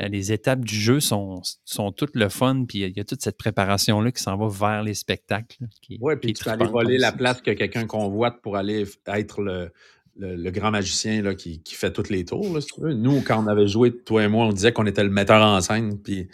les 0.00 0.32
étapes 0.32 0.64
du 0.64 0.74
jeu 0.74 1.00
sont, 1.00 1.42
sont 1.64 1.92
toutes 1.92 2.16
le 2.16 2.28
fun, 2.28 2.64
puis 2.68 2.80
il 2.80 2.96
y, 2.96 3.00
a 3.00 3.04
toute 3.04 3.22
cette 3.22 3.38
préparation-là 3.38 4.12
qui 4.12 4.22
s'en 4.22 4.36
va 4.36 4.48
vers 4.48 4.82
les 4.82 4.94
spectacles. 4.94 5.58
Oui, 6.00 6.14
puis 6.16 6.32
tu 6.34 6.44
peux 6.44 6.50
aller 6.50 6.66
voler 6.66 6.98
la 6.98 7.12
place 7.12 7.40
que 7.40 7.52
quelqu'un 7.52 7.86
convoite 7.86 8.40
pour 8.42 8.56
aller 8.56 8.84
être 9.06 9.40
le, 9.40 9.70
le, 10.18 10.50
grand 10.50 10.70
magicien 10.70 11.22
là, 11.22 11.34
qui, 11.34 11.62
qui, 11.62 11.74
fait 11.74 11.92
tous 11.92 12.08
les 12.08 12.24
tours. 12.24 12.54
Là, 12.54 12.60
si 12.60 12.68
tu 12.68 12.80
veux. 12.80 12.94
Nous, 12.94 13.20
quand 13.22 13.42
on 13.42 13.46
avait 13.46 13.66
joué, 13.66 13.96
toi 13.96 14.24
et 14.24 14.28
moi, 14.28 14.46
on 14.46 14.52
disait 14.52 14.72
qu'on 14.72 14.86
était 14.86 15.04
le 15.04 15.10
metteur 15.10 15.42
en 15.42 15.60
scène, 15.60 15.98
puis 15.98 16.28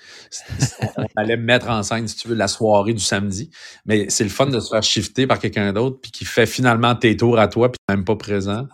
on 0.96 1.04
allait 1.16 1.36
mettre 1.36 1.68
en 1.68 1.82
scène, 1.82 2.06
si 2.08 2.16
tu 2.16 2.28
veux, 2.28 2.34
la 2.34 2.48
soirée 2.48 2.94
du 2.94 3.02
samedi. 3.02 3.50
Mais 3.86 4.06
c'est 4.08 4.24
le 4.24 4.30
fun 4.30 4.46
de 4.46 4.60
se 4.60 4.70
faire 4.70 4.82
shifter 4.82 5.26
par 5.26 5.38
quelqu'un 5.38 5.72
d'autre, 5.72 5.98
puis 6.00 6.10
qui 6.10 6.24
fait 6.24 6.46
finalement 6.46 6.94
tes 6.94 7.16
tours 7.16 7.38
à 7.38 7.48
toi, 7.48 7.70
puis 7.70 7.78
même 7.88 8.04
pas 8.04 8.16
présent. 8.16 8.66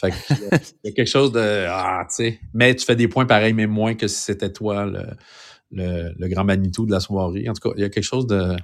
Fait 0.00 0.14
il 0.30 0.88
y 0.88 0.88
a 0.88 0.92
quelque 0.92 1.08
chose 1.08 1.32
de. 1.32 1.66
Ah, 1.68 2.06
tu 2.08 2.14
sais. 2.14 2.40
Mais 2.54 2.74
tu 2.74 2.84
fais 2.84 2.96
des 2.96 3.08
points 3.08 3.26
pareils, 3.26 3.52
mais 3.52 3.66
moins 3.66 3.94
que 3.94 4.08
si 4.08 4.20
c'était 4.20 4.50
toi 4.50 4.86
le, 4.86 5.04
le, 5.70 6.12
le, 6.18 6.28
grand 6.28 6.44
Manitou 6.44 6.86
de 6.86 6.90
la 6.90 7.00
soirée. 7.00 7.48
En 7.48 7.52
tout 7.52 7.68
cas, 7.68 7.74
il 7.76 7.82
y 7.82 7.84
a 7.84 7.88
quelque 7.88 8.04
chose 8.04 8.26
de. 8.26 8.56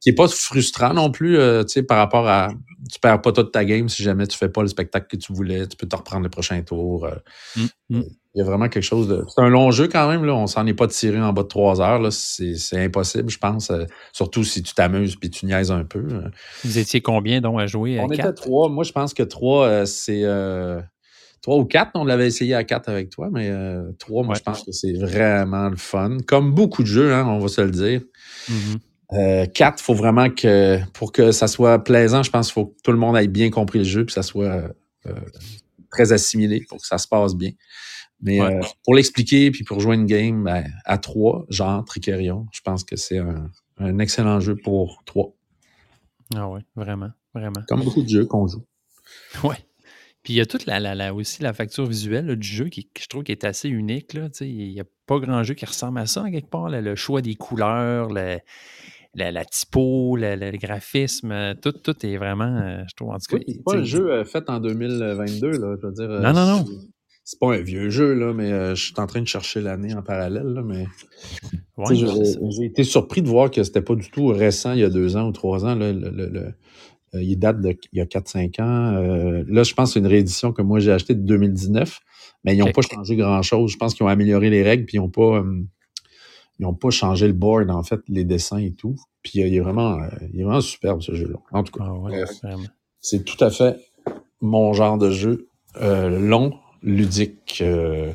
qui 0.00 0.08
n'est 0.08 0.14
pas 0.14 0.28
frustrant 0.28 0.94
non 0.94 1.10
plus, 1.10 1.36
euh, 1.36 1.64
tu 1.64 1.72
sais, 1.72 1.82
par 1.82 1.98
rapport 1.98 2.28
à. 2.28 2.48
Tu 2.92 3.00
perds 3.00 3.22
pas 3.22 3.32
toute 3.32 3.52
ta 3.52 3.64
game 3.64 3.88
si 3.88 4.02
jamais 4.02 4.26
tu 4.26 4.36
fais 4.36 4.48
pas 4.48 4.62
le 4.62 4.68
spectacle 4.68 5.06
que 5.08 5.16
tu 5.16 5.32
voulais. 5.32 5.66
Tu 5.66 5.76
peux 5.76 5.86
te 5.86 5.96
reprendre 5.96 6.22
le 6.22 6.30
prochain 6.30 6.60
tour. 6.62 7.06
Euh. 7.06 7.14
Mmh, 7.56 7.96
mmh. 7.96 8.02
Il 8.34 8.38
y 8.38 8.40
a 8.40 8.44
vraiment 8.44 8.68
quelque 8.68 8.82
chose 8.82 9.08
de. 9.08 9.24
C'est 9.28 9.42
un 9.42 9.48
long 9.48 9.70
jeu 9.70 9.88
quand 9.88 10.08
même, 10.08 10.24
là. 10.24 10.34
On 10.34 10.46
s'en 10.46 10.66
est 10.66 10.74
pas 10.74 10.88
tiré 10.88 11.20
en 11.20 11.32
bas 11.32 11.42
de 11.42 11.48
trois 11.48 11.80
heures. 11.80 12.12
C'est 12.12 12.56
impossible, 12.74 13.30
je 13.30 13.38
pense. 13.38 13.70
Euh, 13.70 13.84
surtout 14.12 14.44
si 14.44 14.62
tu 14.62 14.74
t'amuses 14.74 15.16
puis 15.16 15.30
tu 15.30 15.46
niaises 15.46 15.70
un 15.70 15.84
peu. 15.84 16.04
Vous 16.64 16.78
étiez 16.78 17.00
combien 17.00 17.40
donc 17.40 17.60
à 17.60 17.66
jouer? 17.66 17.98
On 18.00 18.10
était 18.10 18.32
trois. 18.32 18.68
Moi, 18.68 18.84
je 18.84 18.92
pense 18.92 19.14
que 19.14 19.22
trois, 19.22 19.86
c'est. 19.86 20.24
Trois 21.44 21.58
ou 21.58 21.66
quatre, 21.66 21.90
on 21.94 22.04
l'avait 22.04 22.26
essayé 22.26 22.54
à 22.54 22.64
quatre 22.64 22.88
avec 22.88 23.10
toi, 23.10 23.28
mais 23.30 23.52
trois, 23.98 24.24
moi, 24.24 24.34
je 24.34 24.40
pense 24.40 24.62
que 24.62 24.72
c'est 24.72 24.94
vraiment 24.94 25.68
le 25.68 25.76
fun. 25.76 26.16
Comme 26.26 26.54
beaucoup 26.54 26.82
de 26.82 26.88
jeux, 26.88 27.12
hein, 27.12 27.26
on 27.28 27.38
va 27.38 27.48
se 27.48 27.60
le 27.60 27.70
dire. 27.70 28.00
Mmh 28.48 28.76
euh, 29.12 29.46
quatre, 29.46 29.80
il 29.80 29.84
faut 29.84 29.94
vraiment 29.94 30.30
que, 30.30 30.78
pour 30.92 31.12
que 31.12 31.30
ça 31.30 31.46
soit 31.46 31.82
plaisant, 31.82 32.22
je 32.22 32.30
pense 32.30 32.46
qu'il 32.46 32.54
faut 32.54 32.66
que 32.66 32.80
tout 32.82 32.92
le 32.92 32.98
monde 32.98 33.16
ait 33.16 33.28
bien 33.28 33.50
compris 33.50 33.78
le 33.78 33.84
jeu, 33.84 34.04
que 34.04 34.12
ça 34.12 34.22
soit 34.22 34.70
euh, 35.06 35.20
très 35.90 36.12
assimilé 36.12 36.64
pour 36.68 36.80
que 36.80 36.86
ça 36.86 36.98
se 36.98 37.06
passe 37.06 37.34
bien. 37.34 37.52
Mais 38.20 38.40
euh, 38.40 38.60
pour 38.84 38.94
l'expliquer, 38.94 39.50
puis 39.50 39.64
pour 39.64 39.80
jouer 39.80 39.96
une 39.96 40.06
game 40.06 40.44
ben, 40.44 40.64
à 40.84 40.98
trois, 40.98 41.44
genre 41.48 41.84
Tricerion, 41.84 42.46
je 42.52 42.60
pense 42.62 42.82
que 42.82 42.96
c'est 42.96 43.18
un, 43.18 43.98
excellent 43.98 44.40
jeu 44.40 44.56
pour 44.56 45.02
trois. 45.04 45.32
Ah 46.34 46.48
oui, 46.48 46.60
vraiment, 46.74 47.10
vraiment. 47.34 47.60
Comme 47.68 47.82
beaucoup 47.82 48.02
de 48.02 48.08
jeux 48.08 48.24
qu'on 48.24 48.46
joue. 48.46 48.64
Oui. 49.42 49.56
Puis 50.24 50.32
il 50.32 50.36
y 50.36 50.40
a 50.40 50.46
toute 50.46 50.66
la, 50.66 50.80
la, 50.80 51.14
aussi 51.14 51.42
la 51.42 51.52
facture 51.52 51.86
visuelle 51.86 52.34
du 52.34 52.48
jeu 52.48 52.64
qui, 52.68 52.88
je 52.98 53.06
trouve 53.06 53.22
qui 53.22 53.32
est 53.32 53.44
assez 53.44 53.68
unique. 53.68 54.14
Là, 54.14 54.28
il 54.40 54.72
n'y 54.72 54.80
a 54.80 54.84
pas 55.06 55.20
grand 55.20 55.42
jeu 55.42 55.54
qui 55.54 55.66
ressemble 55.66 56.00
à 56.00 56.06
ça, 56.06 56.24
quelque 56.30 56.50
part. 56.50 56.68
le 56.68 56.96
choix 56.96 57.20
des 57.20 57.34
couleurs, 57.34 58.08
le, 58.08 58.38
la, 59.14 59.44
typo, 59.44 60.16
le, 60.16 60.56
graphisme, 60.56 61.32
euh, 61.32 61.54
tout, 61.54 61.72
tout 61.72 61.94
est 62.04 62.16
vraiment, 62.16 62.44
euh, 62.44 62.82
je 62.88 62.94
trouve, 62.94 63.10
en 63.10 63.18
tout 63.18 63.36
cas. 63.36 63.42
c'est 63.46 63.64
pas 63.64 63.76
un 63.76 63.84
jeu 63.84 64.10
euh, 64.10 64.24
fait 64.24 64.48
en 64.48 64.60
2022, 64.60 65.50
là, 65.50 65.76
je 65.80 65.86
veux 65.86 65.92
dire. 65.92 66.08
Non, 66.08 66.32
non, 66.32 66.46
non. 66.46 66.64
C'est 67.26 67.38
pas 67.38 67.54
un 67.54 67.62
vieux 67.62 67.88
jeu, 67.88 68.12
là, 68.12 68.34
mais 68.34 68.50
je 68.74 68.84
suis 68.84 68.94
en 68.98 69.06
train 69.06 69.22
de 69.22 69.26
chercher 69.26 69.62
l'année 69.62 69.94
en 69.94 70.02
parallèle, 70.02 70.46
là, 70.46 70.62
mais. 70.62 70.86
j'ai 71.88 72.64
été 72.66 72.84
surpris 72.84 73.22
de 73.22 73.28
voir 73.28 73.50
que 73.50 73.62
c'était 73.62 73.80
pas 73.80 73.94
du 73.94 74.10
tout 74.10 74.26
récent, 74.26 74.72
il 74.72 74.80
y 74.80 74.84
a 74.84 74.90
deux 74.90 75.16
ans 75.16 75.28
ou 75.28 75.32
trois 75.32 75.64
ans, 75.64 75.74
là, 75.74 75.90
le, 75.92 76.54
il 77.20 77.36
date 77.36 77.60
d'il 77.60 77.76
y 77.92 78.00
a 78.00 78.04
4-5 78.04 78.60
ans. 78.62 78.92
là, 79.46 79.62
je 79.62 79.74
pense 79.74 79.90
que 79.90 79.94
c'est 79.94 80.00
une 80.00 80.06
réédition 80.06 80.52
que 80.52 80.62
moi 80.62 80.78
j'ai 80.78 80.92
achetée 80.92 81.14
de 81.14 81.22
2019, 81.22 82.00
mais 82.44 82.54
ils 82.54 82.58
n'ont 82.58 82.72
pas 82.72 82.82
changé 82.82 83.16
grand-chose. 83.16 83.72
Je 83.72 83.76
pense 83.76 83.94
qu'ils 83.94 84.04
ont 84.04 84.08
amélioré 84.08 84.50
les 84.50 84.62
règles, 84.62 84.84
puis 84.84 84.96
ils 84.96 85.00
n'ont 85.00 85.10
pas, 85.10 85.42
ils 86.58 86.62
n'ont 86.62 86.74
pas 86.74 86.90
changé 86.90 87.26
le 87.26 87.32
board, 87.32 87.70
en 87.70 87.82
fait, 87.82 88.00
les 88.08 88.24
dessins 88.24 88.58
et 88.58 88.72
tout. 88.72 88.96
Puis 89.22 89.40
il 89.40 89.54
est 89.54 89.60
vraiment, 89.60 90.00
euh, 90.00 90.08
il 90.32 90.40
est 90.40 90.44
vraiment 90.44 90.60
superbe, 90.60 91.02
ce 91.02 91.14
jeu-là. 91.14 91.38
En 91.52 91.64
tout 91.64 91.72
cas, 91.72 91.84
ah 91.84 92.56
c'est 93.00 93.24
tout 93.24 93.42
à 93.42 93.50
fait 93.50 93.76
mon 94.40 94.72
genre 94.72 94.98
de 94.98 95.10
jeu. 95.10 95.48
Euh, 95.80 96.20
long, 96.20 96.54
ludique, 96.82 97.58
euh, 97.60 98.12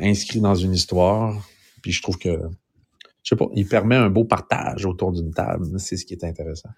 inscrit 0.00 0.40
dans 0.40 0.54
une 0.54 0.72
histoire. 0.72 1.36
Puis 1.82 1.92
je 1.92 2.02
trouve 2.02 2.18
que, 2.18 2.40
je 3.22 3.28
sais 3.28 3.36
pas, 3.36 3.46
il 3.54 3.68
permet 3.68 3.96
un 3.96 4.08
beau 4.08 4.24
partage 4.24 4.86
autour 4.86 5.12
d'une 5.12 5.32
table. 5.32 5.66
C'est 5.78 5.96
ce 5.96 6.06
qui 6.06 6.14
est 6.14 6.24
intéressant. 6.24 6.70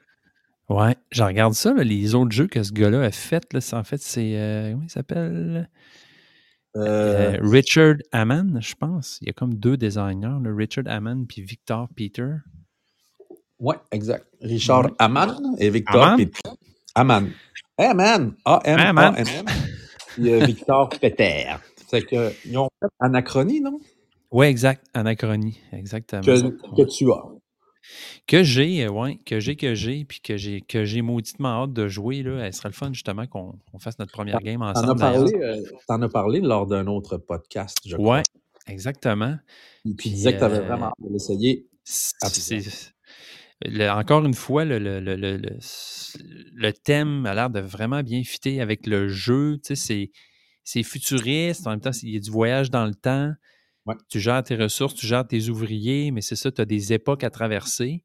Ouais, 0.69 0.97
je 1.11 1.23
regarde 1.23 1.55
ça, 1.55 1.73
les 1.73 2.15
autres 2.15 2.33
jeux 2.33 2.47
que 2.47 2.63
ce 2.63 2.73
gars-là 2.73 3.03
a 3.03 3.11
fait. 3.11 3.53
Là, 3.53 3.61
en 3.73 3.85
fait, 3.85 4.03
c'est. 4.03 4.71
comment 4.73 4.85
il 4.85 4.91
s'appelle? 4.91 5.69
Euh, 6.77 7.37
euh, 7.37 7.39
Richard 7.43 7.97
Hammond, 8.13 8.61
je 8.61 8.75
pense. 8.75 9.19
Il 9.21 9.29
y 9.29 9.31
a 9.31 9.33
comme 9.33 9.55
deux 9.55 9.77
designers, 9.77 10.39
Richard 10.45 10.85
Hammond 10.87 11.25
puis 11.27 11.43
Victor 11.43 11.89
Peter. 11.95 12.35
Ouais, 13.59 13.77
exact. 13.91 14.27
Richard 14.41 14.91
Ouais. 15.01 15.57
Et 15.59 15.71
Victor. 15.71 16.17
Aman. 16.95 17.31
A-M-A-N. 17.79 18.35
Puis 20.15 20.33
euh, 20.33 20.45
Victor 20.45 20.89
Péter. 21.01 21.47
C'est 21.89 22.03
que, 22.03 22.33
ils 22.45 22.59
ont 22.59 22.69
fait 22.81 22.89
Anachronie, 23.01 23.61
non? 23.61 23.81
Oui, 24.31 24.47
exact. 24.47 24.85
Anachronie, 24.95 25.59
exactement. 25.73 26.23
Que, 26.23 26.49
que 26.77 26.89
tu 26.89 27.11
as. 27.11 27.25
Que 28.29 28.43
j'ai, 28.43 28.85
euh, 28.85 28.91
ouais, 28.91 29.19
que 29.25 29.41
j'ai, 29.41 29.57
que 29.57 29.75
j'ai, 29.75 30.05
puis 30.05 30.21
que 30.21 30.37
j'ai, 30.37 30.61
que 30.61 30.85
j'ai 30.85 31.01
mauditement 31.01 31.63
hâte 31.65 31.73
de 31.73 31.89
jouer. 31.89 32.23
Là. 32.23 32.45
Elle 32.47 32.53
serait 32.53 32.69
le 32.69 32.75
fun, 32.75 32.93
justement, 32.93 33.27
qu'on 33.27 33.59
fasse 33.81 33.99
notre 33.99 34.13
première 34.13 34.39
game 34.41 34.61
T'en 34.61 34.69
ensemble. 34.71 34.91
as, 34.91 34.95
parlé, 35.13 35.33
euh, 35.35 35.63
t'en 35.89 36.03
as 36.03 36.09
parlé 36.11 36.41
lors 36.41 36.67
d'un 36.67 36.87
autre 36.89 37.17
podcast, 37.17 37.79
je 37.87 37.97
crois. 37.97 38.19
Ouais, 38.19 38.23
exactement. 38.67 39.37
Puis 39.83 39.95
tu 39.97 40.09
disais 40.11 40.35
que 40.35 40.39
tu 40.41 40.45
avais 40.45 40.59
euh, 40.59 40.67
vraiment 40.67 40.89
hâte 40.89 40.95
de 41.03 41.11
l'essayer. 41.13 41.67
Le- 43.65 43.89
encore 43.89 44.25
une 44.27 44.35
fois, 44.35 44.67
le, 44.67 44.79
le- 44.79 45.01
le- 45.01 45.17
le- 45.17 45.39
le- 45.39 45.59
le 46.55 46.73
thème 46.73 47.25
a 47.25 47.35
l'air 47.35 47.49
de 47.49 47.61
vraiment 47.61 48.03
bien 48.03 48.23
fitter 48.25 48.61
avec 48.61 48.87
le 48.87 49.09
jeu. 49.09 49.57
Tu 49.65 49.75
sais, 49.75 49.75
c'est, 49.75 50.11
c'est 50.65 50.83
futuriste, 50.83 51.67
en 51.67 51.71
même 51.71 51.81
temps, 51.81 51.91
il 52.03 52.11
y 52.13 52.17
a 52.19 52.21
du 52.21 52.31
voyage 52.31 52.71
dans 52.71 52.85
le 52.85 52.95
temps. 52.95 53.33
Ouais. 53.87 53.95
Tu 54.11 54.21
gères 54.21 54.43
tes 54.43 54.55
ressources, 54.55 54.95
tu 54.95 55.07
gères 55.07 55.27
tes 55.27 55.49
ouvriers, 55.49 56.11
mais 56.11 56.21
c'est 56.21 56.37
ça, 56.37 56.53
tu 56.53 56.61
as 56.61 56.67
des 56.67 56.93
époques 56.93 57.25
à 57.25 57.31
traverser. 57.31 58.05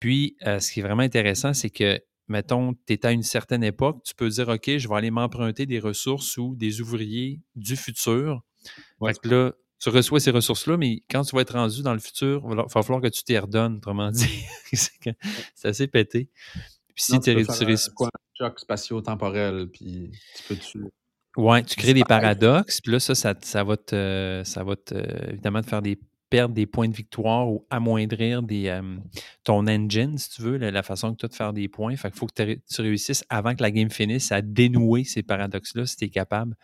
Puis, 0.00 0.36
euh, 0.46 0.60
ce 0.60 0.72
qui 0.72 0.80
est 0.80 0.82
vraiment 0.82 1.02
intéressant, 1.02 1.52
c'est 1.54 1.70
que, 1.70 2.00
mettons, 2.28 2.74
tu 2.86 2.92
es 2.92 3.06
à 3.06 3.12
une 3.12 3.22
certaine 3.22 3.64
époque, 3.64 4.02
tu 4.04 4.14
peux 4.14 4.28
dire, 4.28 4.48
OK, 4.48 4.70
je 4.78 4.88
vais 4.88 4.94
aller 4.94 5.10
m'emprunter 5.10 5.66
des 5.66 5.80
ressources 5.80 6.36
ou 6.36 6.54
des 6.56 6.80
ouvriers 6.80 7.40
du 7.56 7.76
futur. 7.76 8.42
Ouais. 9.00 9.12
Fait 9.12 9.20
que 9.20 9.28
là, 9.28 9.52
tu 9.80 9.88
reçois 9.90 10.20
ces 10.20 10.30
ressources-là, 10.30 10.76
mais 10.76 11.02
quand 11.10 11.22
tu 11.22 11.34
vas 11.36 11.42
être 11.42 11.54
rendu 11.54 11.82
dans 11.82 11.92
le 11.92 12.00
futur, 12.00 12.42
il 12.50 12.56
va 12.56 12.62
va 12.62 12.82
falloir 12.82 13.00
que 13.00 13.08
tu 13.08 13.22
t'y 13.22 13.38
redonnes, 13.38 13.76
autrement 13.76 14.10
dit. 14.10 14.44
c'est 14.72 15.68
assez 15.68 15.86
pété. 15.86 16.28
Puis 16.94 17.04
si 17.04 17.12
Non, 17.12 17.20
tu 17.20 17.34
tu 17.34 17.50
un- 17.50 17.76
quoi, 17.94 18.08
un 18.08 18.46
choc 18.46 18.58
spatio-temporel, 18.58 19.68
puis 19.72 20.10
tu 20.36 20.42
peux 20.48 20.56
tu 20.56 20.84
Ouais, 21.36 21.62
tu 21.62 21.76
crées 21.76 21.94
des 21.94 22.02
paradoxes, 22.02 22.80
puis 22.80 22.90
là, 22.90 22.98
ça, 22.98 23.14
ça, 23.14 23.32
ça 23.40 23.62
va 23.62 23.76
te, 23.76 24.42
ça 24.44 24.64
va 24.64 24.74
te, 24.74 24.94
évidemment 25.30 25.62
te 25.62 25.68
faire 25.68 25.82
des, 25.82 25.96
perdre 26.30 26.54
des 26.54 26.66
points 26.66 26.88
de 26.88 26.94
victoire 26.94 27.48
ou 27.48 27.66
amoindrir 27.70 28.42
des, 28.42 28.68
euh, 28.68 28.96
ton 29.44 29.66
engine, 29.66 30.18
si 30.18 30.30
tu 30.30 30.42
veux, 30.42 30.56
la, 30.56 30.70
la 30.70 30.82
façon 30.82 31.12
que 31.12 31.18
tu 31.20 31.26
as 31.26 31.28
de 31.28 31.34
faire 31.34 31.52
des 31.52 31.68
points. 31.68 31.96
Fait 31.96 32.10
qu'il 32.10 32.18
faut 32.18 32.26
que 32.26 32.34
tu 32.34 32.42
ré- 32.42 32.62
tu 32.70 32.82
réussisses 32.82 33.24
avant 33.28 33.54
que 33.54 33.62
la 33.62 33.70
game 33.70 33.90
finisse 33.90 34.30
à 34.32 34.42
dénouer 34.42 35.04
ces 35.04 35.22
paradoxes-là 35.22 35.86
si 35.86 35.96
tu 35.96 36.04
es 36.04 36.08
capable. 36.10 36.54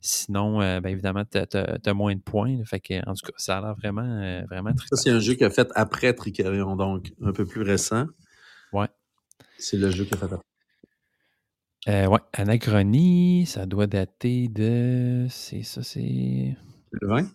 Sinon, 0.00 0.60
euh, 0.60 0.80
ben, 0.80 0.90
évidemment, 0.90 1.24
tu 1.24 1.38
as, 1.38 1.94
moins 1.94 2.14
de 2.14 2.20
points. 2.20 2.56
là. 2.56 2.64
Fait 2.64 2.80
que, 2.80 2.98
en 3.08 3.14
tout 3.14 3.26
cas, 3.26 3.32
ça 3.36 3.58
a 3.58 3.60
l'air 3.60 3.74
vraiment, 3.74 4.02
euh, 4.02 4.42
vraiment 4.48 4.72
très 4.72 4.86
Ça, 4.88 4.96
c'est 4.96 5.10
un 5.10 5.18
jeu 5.18 5.34
qu'il 5.34 5.44
a 5.44 5.50
fait 5.50 5.68
après 5.74 6.12
Tricarion, 6.14 6.76
donc 6.76 7.12
un 7.22 7.32
peu 7.32 7.44
plus 7.44 7.62
récent. 7.62 8.06
Ouais. 8.72 8.86
C'est 9.58 9.76
le 9.76 9.90
jeu 9.90 10.04
qu'il 10.04 10.14
a 10.14 10.18
fait 10.18 10.26
après. 10.26 10.44
Euh, 11.88 12.06
ouais, 12.06 12.20
Anachronie, 12.32 13.46
ça 13.46 13.66
doit 13.66 13.86
dater 13.86 14.48
de. 14.48 15.26
C'est 15.30 15.62
ça, 15.62 15.82
c'est. 15.82 16.54
Le 16.92 17.08
20. 17.08 17.28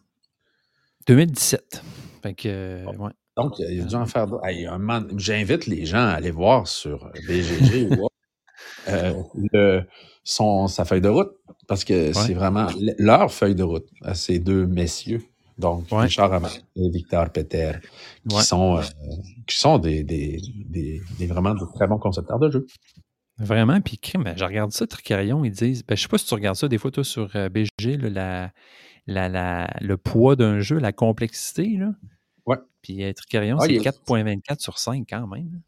2017. 1.08 1.84
Fait 2.22 2.34
que, 2.34 2.48
euh, 2.48 2.86
ouais. 2.98 3.12
Donc, 3.36 3.58
il 3.60 3.78
y 3.78 3.82
a 3.82 3.88
gens 3.88 4.02
à 4.02 4.06
faire. 4.06 4.28
d'autres. 4.28 4.46
Hey, 4.46 4.68
J'invite 5.18 5.66
les 5.66 5.86
gens 5.86 5.98
à 6.06 6.12
aller 6.12 6.32
voir 6.32 6.68
sur 6.68 7.10
BGG 7.28 7.96
voir, 7.96 8.10
euh, 8.88 9.14
le- 9.54 9.84
son, 10.24 10.68
sa 10.68 10.86
feuille 10.86 11.02
de 11.02 11.10
route, 11.10 11.32
parce 11.68 11.84
que 11.84 12.14
c'est 12.14 12.34
vraiment 12.34 12.68
le- 12.80 12.94
leur 13.00 13.32
feuille 13.32 13.56
de 13.56 13.64
route 13.64 13.88
à 14.04 14.14
ces 14.14 14.40
deux 14.40 14.66
messieurs. 14.68 15.22
Donc, 15.58 15.86
Ouais. 15.92 16.04
Richard 16.04 16.32
Hamel 16.34 16.50
et 16.76 16.90
Victor 16.90 17.30
Peter, 17.32 17.74
qui 18.28 18.36
Ouais. 18.36 18.42
sont, 18.44 18.78
euh, 18.78 18.82
qui 19.48 19.56
sont 19.58 19.78
des, 19.80 20.04
des, 20.04 20.40
des, 20.70 21.02
des 21.20 21.28
vraiment 21.28 21.54
de 21.54 21.66
très 21.76 21.88
bons 21.88 22.00
concepteurs 22.00 22.40
de 22.40 22.50
jeux. 22.50 22.66
Vraiment, 23.40 23.82
puis 23.82 23.98
crime, 23.98 24.32
je 24.38 24.46
regarde 24.46 24.72
ça, 24.72 24.86
Tricarion, 24.88 25.44
ils 25.44 25.52
disent, 25.52 25.84
ben, 25.86 25.96
je 25.96 26.04
sais 26.04 26.08
pas 26.08 26.18
si 26.20 26.26
tu 26.28 26.34
regardes 26.36 26.56
ça 26.56 26.68
des 26.68 26.78
fois, 26.78 26.92
toi, 26.92 27.04
sur 27.04 27.36
euh, 27.36 27.50
BG, 27.50 27.98
là, 27.98 28.10
la, 28.10 28.52
la, 29.08 29.30
la- 29.30 29.74
le 29.82 29.98
poids 29.98 30.36
d'un 30.36 30.60
jeu, 30.60 30.78
la 30.80 30.92
complexité, 30.92 31.78
là. 31.78 31.94
Ouais. 32.46 32.58
Puis 32.82 33.04
euh, 33.04 33.14
Tricarion, 33.14 33.58
Ah, 33.60 33.66
c'est 33.66 33.74
il 33.74 33.78
est- 33.78 33.82
4.24 33.82 34.60
sur 34.60 34.78
5 34.80 35.06
quand 35.10 35.28
même. 35.28 35.62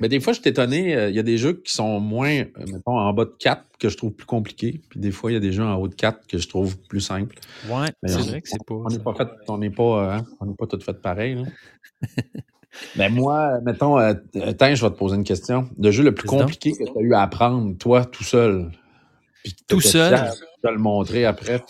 Mais 0.00 0.08
des 0.08 0.20
fois, 0.20 0.32
je 0.32 0.40
suis 0.40 0.48
étonné. 0.48 0.96
euh, 0.96 1.10
Il 1.10 1.14
y 1.14 1.18
a 1.18 1.22
des 1.22 1.36
jeux 1.36 1.52
qui 1.52 1.70
sont 1.72 2.00
moins, 2.00 2.30
euh, 2.40 2.46
mettons, 2.66 2.98
en 2.98 3.12
bas 3.12 3.26
de 3.26 3.34
4 3.38 3.62
que 3.78 3.90
je 3.90 3.96
trouve 3.98 4.12
plus 4.12 4.24
compliqués. 4.24 4.80
Puis 4.88 4.98
des 4.98 5.10
fois, 5.10 5.30
il 5.30 5.34
y 5.34 5.36
a 5.36 5.40
des 5.40 5.52
jeux 5.52 5.62
en 5.64 5.74
haut 5.74 5.86
de 5.86 5.94
4 5.94 6.26
que 6.26 6.38
je 6.38 6.48
trouve 6.48 6.78
plus 6.78 7.02
simples. 7.02 7.36
Ouais, 7.68 7.88
c'est 8.06 8.18
vrai 8.22 8.40
que 8.40 8.48
c'est 8.48 8.64
pas. 8.66 8.74
On 8.74 8.88
n'est 8.88 8.98
pas 8.98 9.14
fait, 9.14 9.28
on 9.48 9.58
n'est 9.58 9.70
pas, 9.70 9.82
euh, 9.82 10.12
hein, 10.18 10.24
on 10.40 10.54
pas 10.54 10.66
tout 10.66 10.80
fait 10.80 10.94
pareil. 10.94 11.34
là. 11.34 11.42
Mais 12.96 13.10
moi, 13.10 13.60
mettons, 13.60 13.98
euh, 13.98 14.14
attends, 14.42 14.74
je 14.74 14.82
vais 14.82 14.90
te 14.90 14.96
poser 14.96 15.16
une 15.16 15.24
question. 15.24 15.68
Le 15.78 15.90
jeu 15.90 16.02
le 16.04 16.14
plus 16.14 16.26
donc. 16.26 16.40
compliqué 16.40 16.72
que 16.72 16.84
tu 16.90 16.98
as 16.98 17.02
eu 17.02 17.12
à 17.12 17.20
apprendre, 17.20 17.76
toi, 17.76 18.06
tout 18.06 18.24
seul. 18.24 18.70
puis 19.44 19.54
Tout 19.68 19.80
seul? 19.82 20.30
De 20.64 20.70
le 20.70 20.78
montrer 20.78 21.26
après. 21.26 21.62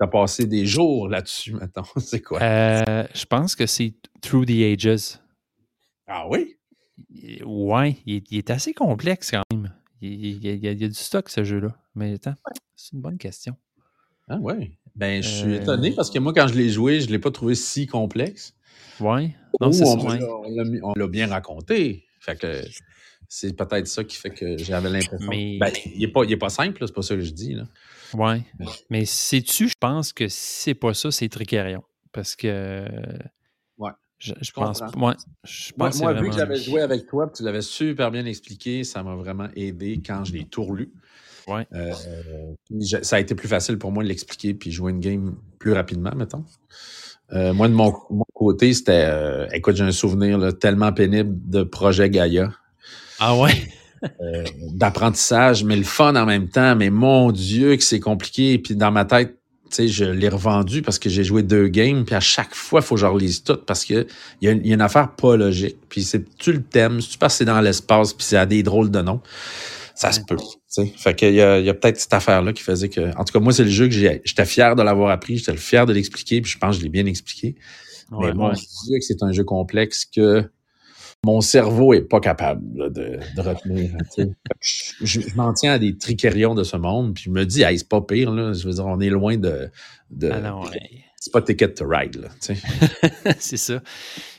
Tu 0.00 0.04
as 0.04 0.06
passé 0.06 0.46
des 0.46 0.64
jours 0.66 1.08
là-dessus, 1.08 1.54
mettons. 1.54 1.82
C'est 1.98 2.22
quoi? 2.22 2.40
Euh, 2.42 3.04
je 3.14 3.24
pense 3.26 3.56
que 3.56 3.66
c'est 3.66 3.94
Through 4.20 4.46
the 4.46 4.62
Ages. 4.62 5.18
Ah 6.06 6.26
oui? 6.28 6.56
Ouais, 7.44 7.96
il 8.06 8.16
est, 8.16 8.24
il 8.30 8.38
est 8.38 8.50
assez 8.50 8.72
complexe 8.74 9.30
quand 9.32 9.42
même. 9.52 9.72
Il, 10.00 10.12
il- 10.12 10.36
il 10.36 10.44
y 10.44 10.68
a, 10.68 10.72
il 10.72 10.80
y 10.80 10.84
a 10.84 10.88
du 10.88 10.94
stock, 10.94 11.28
ce 11.28 11.42
jeu-là. 11.44 11.76
Mais 11.94 12.14
attends, 12.14 12.34
c'est 12.76 12.92
une 12.92 13.00
bonne 13.00 13.18
question. 13.18 13.56
Ah 14.28 14.38
oui. 14.40 14.78
Ben, 14.94 15.22
je 15.22 15.28
suis 15.28 15.52
Euh, 15.54 15.60
étonné 15.60 15.92
parce 15.92 16.10
que 16.10 16.18
moi, 16.18 16.32
quand 16.32 16.48
je 16.48 16.54
l'ai 16.54 16.68
joué, 16.70 17.00
je 17.00 17.06
ne 17.06 17.12
l'ai 17.12 17.18
pas 17.18 17.30
trouvé 17.30 17.54
si 17.54 17.86
complexe. 17.86 18.54
Ouais. 19.00 19.34
Non, 19.60 19.68
Ou 19.68 19.72
c'est 19.72 19.84
ça. 19.84 19.92
on, 19.92 20.08
ouais. 20.08 20.18
l'a- 20.18 20.26
on 20.36 20.50
l'a 20.54 20.64
mis- 20.64 20.80
on 20.82 20.92
l'a 20.94 21.06
bien 21.08 21.28
raconté. 21.28 22.04
Fait 22.20 22.36
que 22.38 22.62
c'est 23.28 23.54
peut-être 23.56 23.86
ça 23.86 24.04
qui 24.04 24.16
fait 24.16 24.30
que 24.30 24.56
j'avais 24.58 24.90
l'impression. 24.90 25.28
Mais- 25.28 25.58
Ben, 25.60 25.70
il 25.94 26.00
n'est 26.00 26.08
pas, 26.08 26.24
pas 26.40 26.48
simple, 26.48 26.82
c'est 26.86 26.94
pas 26.94 27.02
ça 27.02 27.14
que 27.14 27.20
je 27.20 27.30
dis. 27.30 27.54
Là. 27.54 27.64
Ouais. 28.14 28.42
Mais 28.90 29.04
sais-tu, 29.04 29.68
je 29.68 29.74
pense 29.78 30.12
que 30.12 30.28
si 30.28 30.62
c'est 30.62 30.74
pas 30.74 30.94
ça, 30.94 31.10
c'est 31.10 31.28
Tricarion. 31.28 31.82
Parce 32.12 32.34
que. 32.36 32.86
Ouais. 33.76 33.90
Je, 34.18 34.32
je 34.40 34.50
pense. 34.50 34.80
Ouais, 34.80 34.88
je 34.90 34.96
Moi, 34.96 35.14
pense 35.90 36.00
moi, 36.00 36.14
c'est 36.14 36.20
vu 36.22 36.30
que 36.30 36.34
j'avais 36.36 36.56
joué 36.56 36.80
avec 36.80 37.06
toi, 37.06 37.26
puis 37.28 37.36
tu 37.36 37.42
l'avais 37.44 37.62
super 37.62 38.10
bien 38.10 38.24
expliqué, 38.24 38.82
ça 38.82 39.02
m'a 39.02 39.14
vraiment 39.14 39.48
aidé 39.54 40.02
quand 40.04 40.24
je 40.24 40.32
l'ai 40.32 40.44
tout 40.44 40.64
relu. 40.64 40.90
Ouais. 41.46 41.66
Euh, 41.72 41.92
ça 43.02 43.16
a 43.16 43.20
été 43.20 43.34
plus 43.34 43.48
facile 43.48 43.78
pour 43.78 43.92
moi 43.92 44.02
de 44.02 44.08
l'expliquer 44.08 44.54
puis 44.54 44.70
jouer 44.72 44.90
une 44.92 45.00
game 45.00 45.36
plus 45.58 45.72
rapidement, 45.72 46.12
mettons. 46.16 46.44
Euh, 47.32 47.52
moi, 47.54 47.68
de 47.68 47.74
mon, 47.74 47.92
mon 48.10 48.24
côté, 48.34 48.72
c'était... 48.74 49.04
euh, 49.06 49.46
écoute, 49.52 49.76
j'ai 49.76 49.84
un 49.84 49.92
souvenir 49.92 50.36
là, 50.38 50.52
tellement 50.52 50.92
pénible 50.92 51.38
de 51.48 51.62
projet 51.62 52.10
Gaïa, 52.10 52.52
Ah 53.18 53.36
ouais? 53.36 53.52
euh, 54.20 54.44
d'apprentissage, 54.74 55.64
mais 55.64 55.76
le 55.76 55.82
fun 55.84 56.14
en 56.16 56.24
même 56.26 56.48
temps. 56.48 56.76
Mais 56.76 56.90
mon 56.90 57.32
Dieu, 57.32 57.76
que 57.76 57.82
c'est 57.82 58.00
compliqué. 58.00 58.58
Puis 58.58 58.76
dans 58.76 58.90
ma 58.92 59.04
tête, 59.04 59.34
tu 59.70 59.74
sais, 59.76 59.88
je 59.88 60.04
l'ai 60.04 60.28
revendu 60.28 60.80
parce 60.82 60.98
que 60.98 61.10
j'ai 61.10 61.24
joué 61.24 61.42
deux 61.42 61.68
games, 61.68 62.04
puis 62.04 62.14
à 62.14 62.20
chaque 62.20 62.54
fois, 62.54 62.80
il 62.80 62.84
faut 62.86 62.94
que 62.94 63.00
je 63.02 63.06
relise 63.06 63.42
tout 63.42 63.58
parce 63.66 63.84
que 63.84 64.06
il 64.40 64.48
y, 64.48 64.50
a 64.50 64.54
y 64.54 64.70
a 64.70 64.74
une 64.74 64.80
affaire 64.80 65.10
pas 65.14 65.36
logique. 65.36 65.76
Puis 65.88 66.04
c'est 66.04 66.24
tu 66.36 66.52
le 66.52 66.62
thème, 66.62 67.00
si 67.00 67.10
tu 67.10 67.18
passes 67.18 67.36
c'est 67.36 67.44
dans 67.44 67.60
l'espace, 67.60 68.14
puis 68.14 68.24
c'est 68.24 68.38
à 68.38 68.46
des 68.46 68.62
drôles 68.62 68.90
de 68.90 69.02
noms, 69.02 69.20
ça 69.94 70.12
se 70.12 70.20
peut. 70.26 70.36
tu 70.36 70.44
sais. 70.68 70.92
Fait 70.96 71.14
qu'il 71.14 71.34
y 71.34 71.42
a, 71.42 71.58
il 71.58 71.66
y 71.66 71.68
a 71.68 71.74
peut-être 71.74 72.00
cette 72.00 72.14
affaire-là 72.14 72.52
qui 72.54 72.62
faisait 72.62 72.88
que. 72.88 73.14
En 73.18 73.24
tout 73.24 73.32
cas, 73.32 73.40
moi, 73.40 73.52
c'est 73.52 73.64
le 73.64 73.70
jeu 73.70 73.86
que 73.88 73.94
j'ai- 73.94 74.22
j'étais 74.24 74.46
fier 74.46 74.74
de 74.76 74.82
l'avoir 74.82 75.10
appris, 75.10 75.36
j'étais 75.38 75.56
fier 75.56 75.84
de 75.84 75.92
l'expliquer, 75.92 76.40
puis 76.40 76.50
je 76.50 76.56
pense 76.58 76.76
que 76.76 76.78
je 76.80 76.84
l'ai 76.84 76.90
bien 76.90 77.04
expliqué. 77.06 77.56
Ouais, 78.10 78.28
mais 78.28 78.32
mon 78.32 78.48
ouais. 78.48 78.54
Dieu, 78.54 78.98
que 78.98 79.04
c'est 79.04 79.22
un 79.22 79.32
jeu 79.32 79.44
complexe 79.44 80.06
que 80.06 80.48
mon 81.24 81.40
cerveau 81.40 81.94
est 81.94 82.02
pas 82.02 82.20
capable 82.20 82.78
là, 82.78 82.88
de, 82.88 83.18
de 83.36 83.40
retenir. 83.40 83.90
je 84.60 84.94
je- 85.02 85.20
je 85.20 85.34
m'en 85.36 85.52
tiens 85.52 85.72
à 85.72 85.78
des 85.78 85.96
tricérions 85.98 86.54
de 86.54 86.62
ce 86.62 86.76
monde, 86.76 87.14
puis 87.14 87.24
je 87.24 87.30
me 87.30 87.44
dis, 87.44 87.62
hey, 87.62 87.78
c'est 87.78 87.88
pas 87.88 88.00
pire, 88.00 88.30
là. 88.30 88.52
Je 88.52 88.66
veux 88.66 88.74
dire, 88.74 88.86
on 88.86 89.00
est 89.00 89.10
loin 89.10 89.36
de. 89.36 89.70
de 90.10 90.30
Ah 90.30 90.40
non, 90.40 90.62
ouais. 90.64 91.04
C'est 91.20 91.32
pas 91.32 91.42
Ticket 91.42 91.74
to 91.74 91.84
Ride, 91.88 92.28
c'est 93.40 93.56
ça. 93.56 93.82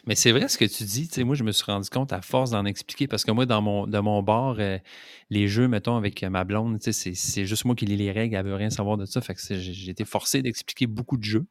Mais 0.08 0.16
c'est 0.16 0.32
vrai 0.32 0.48
ce 0.48 0.58
que 0.58 0.64
tu 0.64 0.86
dis. 0.86 1.10
Moi, 1.26 1.36
je 1.36 1.44
me 1.44 1.52
suis 1.52 1.66
rendu 1.70 1.90
compte 1.90 2.14
à 2.14 2.22
force 2.22 2.52
d'en 2.52 2.64
expliquer 2.64 3.06
parce 3.08 3.26
que 3.26 3.32
moi, 3.32 3.46
dans 3.46 3.62
mon, 3.62 3.86
dans 3.86 4.02
mon 4.02 4.24
bar, 4.24 4.56
euh, 4.60 4.78
les 5.30 5.50
jeux, 5.50 5.68
mettons, 5.68 5.98
avec 5.98 6.24
ma 6.24 6.46
blonde, 6.46 6.78
c'est 6.80 6.94
c'est 6.94 7.46
juste 7.46 7.66
moi 7.66 7.76
qui 7.76 7.86
lis 7.86 7.98
les 7.98 8.14
règles, 8.14 8.36
elle 8.36 8.46
veut 8.46 8.56
rien 8.56 8.70
savoir 8.70 8.96
de 8.98 9.06
ça. 9.06 9.20
Fait 9.20 9.36
que 9.36 9.42
j'ai 9.42 9.60
j'ai 9.60 9.92
été 9.92 10.06
forcé 10.06 10.42
d'expliquer 10.42 10.88
beaucoup 10.88 11.18
de 11.18 11.24
jeux. 11.24 11.46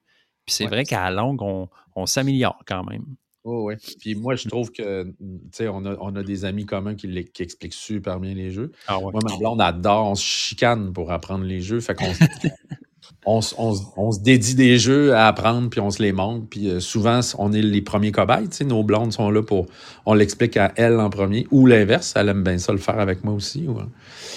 Puis 0.47 0.55
c'est 0.55 0.65
Ouais. 0.65 0.71
vrai 0.71 0.85
qu'à 0.87 1.05
la 1.05 1.11
longue, 1.11 1.43
on, 1.43 1.69
on 1.95 2.07
s'améliore 2.07 2.63
quand 2.67 2.83
même. 2.85 3.05
Oh, 3.51 3.63
ouais. 3.65 3.79
Puis 4.01 4.15
moi, 4.15 4.35
je 4.37 4.47
trouve 4.47 4.71
que, 4.71 5.05
tu 5.05 5.13
sais, 5.53 5.69
on 5.69 5.87
a, 5.87 5.97
on 6.01 6.15
a 6.17 6.23
des 6.23 6.45
amis 6.45 6.67
communs 6.67 6.95
qui, 6.95 7.07
expliquent 7.39 7.73
super 7.73 8.21
bien 8.21 8.35
les 8.35 8.51
jeux. 8.51 8.73
Ah 8.87 8.99
ouais. 8.99 9.11
Moi, 9.11 9.21
ma 9.27 9.37
blonde 9.39 9.61
adore, 9.63 10.11
on 10.11 10.15
se 10.15 10.23
chicane 10.23 10.93
pour 10.93 11.11
apprendre 11.11 11.45
les 11.45 11.63
jeux. 11.63 11.81
Fait 11.81 11.95
qu'on 11.95 12.13
se- 12.13 12.25
on, 13.25 13.41
se- 13.41 13.55
on 13.57 13.75
se- 13.75 13.83
on 13.97 14.13
se 14.13 14.21
dédie 14.21 14.55
des 14.55 14.79
jeux 14.79 15.15
à 15.15 15.29
apprendre, 15.29 15.71
puis 15.71 15.81
on 15.81 15.91
se 15.91 16.03
les 16.03 16.13
montre. 16.13 16.47
Puis 16.51 16.69
euh, 16.69 16.81
souvent, 16.81 17.21
on 17.39 17.53
est 17.55 17.63
les 17.63 17.81
premiers 17.81 18.13
cobayes. 18.13 18.49
tu 18.51 18.57
sais, 18.59 18.65
Nos 18.65 18.83
blondes 18.83 19.13
sont 19.15 19.31
là 19.31 19.43
pour. 19.43 19.65
On 20.05 20.13
l'explique 20.13 20.57
à 20.59 20.73
elle 20.77 21.01
en 21.01 21.09
premier, 21.09 21.47
ou 21.51 21.65
l'inverse. 21.67 22.13
Elle 22.17 22.29
aime 22.29 22.43
bien 22.43 22.59
ça 22.59 22.73
le 22.73 22.79
faire 22.79 22.99
avec 23.01 23.25
moi 23.25 23.33
aussi. 23.33 23.67
ouais. 23.67 23.83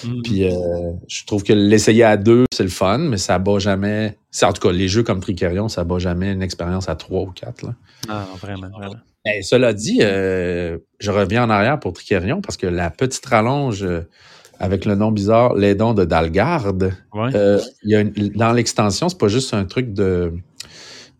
Mhm. 0.05 0.21
Puis 0.23 0.45
euh, 0.45 0.53
je 1.07 1.25
trouve 1.25 1.43
que 1.43 1.53
l'essayer 1.53 2.03
à 2.03 2.15
deux, 2.17 2.45
c'est 2.53 2.63
le 2.63 2.69
fun, 2.69 2.97
mais 2.97 3.17
ça 3.17 3.37
bat 3.39 3.59
jamais. 3.59 4.17
c'est- 4.31 4.45
En 4.45 4.53
tout 4.53 4.61
cas, 4.65 4.71
les 4.73 4.87
jeux 4.87 5.03
comme 5.03 5.19
Tricerion, 5.19 5.67
ça 5.67 5.83
bat 5.83 5.99
jamais 5.99 6.31
une 6.31 6.41
expérience 6.41 6.87
à 6.87 6.95
trois 6.95 7.23
ou 7.23 7.31
quatre. 7.31 7.63
Là. 7.63 7.75
Ah, 8.09 8.27
vraiment, 8.41 8.69
vraiment. 8.69 8.95
Ben, 9.25 9.43
cela 9.43 9.73
dit, 9.73 9.99
euh, 10.01 10.77
je 10.99 11.11
reviens 11.11 11.43
en 11.43 11.49
arrière 11.49 11.79
pour 11.79 11.93
Tricarion 11.93 12.41
parce 12.41 12.57
que 12.57 12.65
la 12.67 12.89
petite 12.89 13.25
rallonge 13.25 13.83
euh, 13.83 14.01
avec 14.59 14.85
le 14.85 14.95
nom 14.95 15.11
bizarre, 15.11 15.53
les 15.55 15.75
dons 15.75 15.93
de 15.93 16.05
Dalgarde, 16.05 16.93
Ouais. 17.13 17.35
euh, 17.35 17.59
il 17.83 17.91
y 17.91 17.95
a 17.95 17.99
une- 18.01 18.11
dans 18.35 18.51
l'extension, 18.53 19.09
c'est 19.09 19.17
pas 19.17 19.27
juste 19.27 19.53
un 19.53 19.65
truc 19.65 19.93
de, 19.93 20.33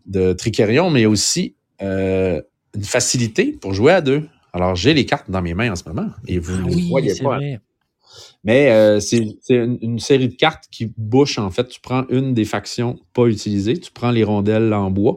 de 0.06 0.32
Tricarion, 0.32 0.90
mais 0.90 1.06
aussi 1.06 1.54
euh, 1.80 2.40
une 2.74 2.84
facilité 2.84 3.52
pour 3.60 3.74
jouer 3.74 3.92
à 3.92 4.00
deux. 4.00 4.28
Alors, 4.52 4.74
j'ai 4.76 4.94
les 4.94 5.06
cartes 5.06 5.30
dans 5.30 5.42
mes 5.42 5.54
mains 5.54 5.72
en 5.72 5.76
ce 5.76 5.84
moment 5.88 6.08
et 6.26 6.38
vous 6.38 6.56
ne 6.62 6.68
les 6.74 6.88
voyez 6.88 7.12
Ah 7.20 7.22
pas. 7.24 7.36
vrai. 7.38 7.60
Mais 8.44 8.70
euh, 8.70 9.00
c'est 9.00 9.24
une, 9.50 9.78
une 9.80 9.98
série 9.98 10.28
de 10.28 10.34
cartes 10.34 10.64
qui 10.70 10.92
bouche, 10.96 11.38
en 11.38 11.50
fait. 11.50 11.68
Tu 11.68 11.80
prends 11.80 12.04
une 12.08 12.34
des 12.34 12.44
factions 12.44 12.98
pas 13.12 13.26
utilisées, 13.26 13.78
tu 13.78 13.90
prends 13.92 14.10
les 14.10 14.24
rondelles 14.24 14.72
en 14.74 14.90
bois 14.90 15.16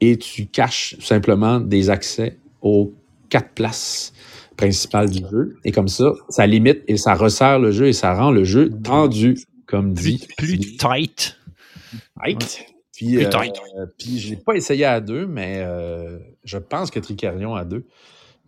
et 0.00 0.16
tu 0.18 0.46
caches 0.46 0.96
simplement 1.00 1.60
des 1.60 1.90
accès 1.90 2.38
aux 2.62 2.94
quatre 3.30 3.50
places 3.54 4.12
principales 4.56 5.08
du 5.10 5.20
jeu. 5.30 5.56
Et 5.64 5.72
comme 5.72 5.88
ça, 5.88 6.12
ça 6.28 6.46
limite 6.46 6.82
et 6.88 6.96
ça 6.96 7.14
resserre 7.14 7.58
le 7.58 7.70
jeu 7.70 7.86
et 7.88 7.92
ça 7.92 8.14
rend 8.14 8.30
le 8.30 8.44
jeu 8.44 8.70
tendu, 8.82 9.38
comme 9.66 9.94
dit. 9.94 10.26
plus 10.36 10.58
tight. 10.76 11.36
Tight. 12.24 12.66
Puis, 12.94 13.14
Plus 13.14 13.26
euh, 13.26 13.30
tight. 13.30 13.54
euh, 13.78 13.86
puis 13.96 14.18
je 14.18 14.30
l'ai 14.30 14.36
pas 14.36 14.54
essayé 14.54 14.84
à 14.84 15.00
deux, 15.00 15.26
mais 15.26 15.58
euh, 15.58 16.18
je 16.44 16.58
pense 16.58 16.90
que 16.90 16.98
Tricarion 16.98 17.54
à 17.54 17.64
deux 17.64 17.86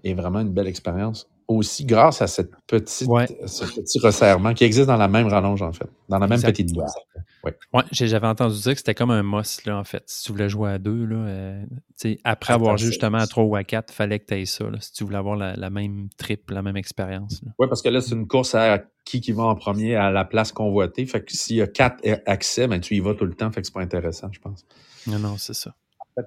est 0.02 0.14
vraiment 0.14 0.40
une 0.40 0.50
belle 0.52 0.66
expérience. 0.66 1.28
Aussi 1.52 1.84
grâce 1.84 2.22
à 2.22 2.28
cette 2.28 2.52
petite, 2.68 3.08
Ouais. 3.08 3.26
ce 3.46 3.64
petit 3.64 3.98
resserrement 3.98 4.54
qui 4.54 4.62
existe 4.62 4.86
dans 4.86 4.96
la 4.96 5.08
même 5.08 5.26
rallonge, 5.26 5.62
en 5.62 5.72
fait. 5.72 5.88
Dans 6.08 6.18
la 6.20 6.28
même 6.28 6.36
Exact. 6.36 6.52
petite 6.52 6.72
boîte. 6.72 6.90
Ouais. 7.42 7.56
Ouais, 7.74 7.82
j'avais 7.90 8.28
entendu 8.28 8.54
dire 8.60 8.72
que 8.72 8.78
c'était 8.78 8.94
comme 8.94 9.10
un 9.10 9.24
must, 9.24 9.64
là, 9.66 9.76
en 9.76 9.82
fait. 9.82 10.04
Si 10.06 10.22
tu 10.22 10.30
voulais 10.32 10.48
jouer 10.48 10.70
à 10.70 10.78
deux, 10.78 11.04
là, 11.06 11.16
euh, 11.16 11.62
tu 11.66 12.12
sais, 12.12 12.18
après 12.22 12.52
avoir 12.52 12.74
Attends, 12.74 12.76
joué 12.82 12.86
justement 12.92 13.18
à 13.18 13.26
trois 13.26 13.42
ou 13.42 13.56
à 13.56 13.64
quatre, 13.64 13.92
fallait 13.92 14.20
que 14.20 14.26
tu 14.26 14.34
aies 14.34 14.46
ça, 14.46 14.70
là, 14.70 14.78
si 14.80 14.92
tu 14.92 15.02
voulais 15.02 15.16
avoir 15.16 15.34
la, 15.34 15.56
la 15.56 15.70
même 15.70 16.08
trip, 16.16 16.50
la 16.52 16.62
même 16.62 16.76
expérience. 16.76 17.40
Oui, 17.58 17.66
parce 17.68 17.82
que 17.82 17.88
là, 17.88 18.00
c'est 18.00 18.14
une 18.14 18.28
course 18.28 18.54
à 18.54 18.84
qui 19.04 19.20
qui 19.20 19.32
va 19.32 19.42
en 19.42 19.56
premier 19.56 19.96
à 19.96 20.12
la 20.12 20.24
place 20.24 20.52
convoitée. 20.52 21.04
Fait 21.04 21.20
que 21.24 21.32
s'il 21.32 21.56
y 21.56 21.62
a 21.62 21.66
quatre 21.66 21.98
accès, 22.26 22.68
ben, 22.68 22.78
tu 22.80 22.94
y 22.94 23.00
vas 23.00 23.14
tout 23.14 23.26
le 23.26 23.34
temps. 23.34 23.50
Fait 23.50 23.60
que 23.60 23.66
c'est 23.66 23.74
pas 23.74 23.80
intéressant, 23.80 24.28
je 24.30 24.38
pense. 24.38 24.64
Non, 25.08 25.18
non, 25.18 25.34
c'est 25.36 25.54
ça. 25.54 25.74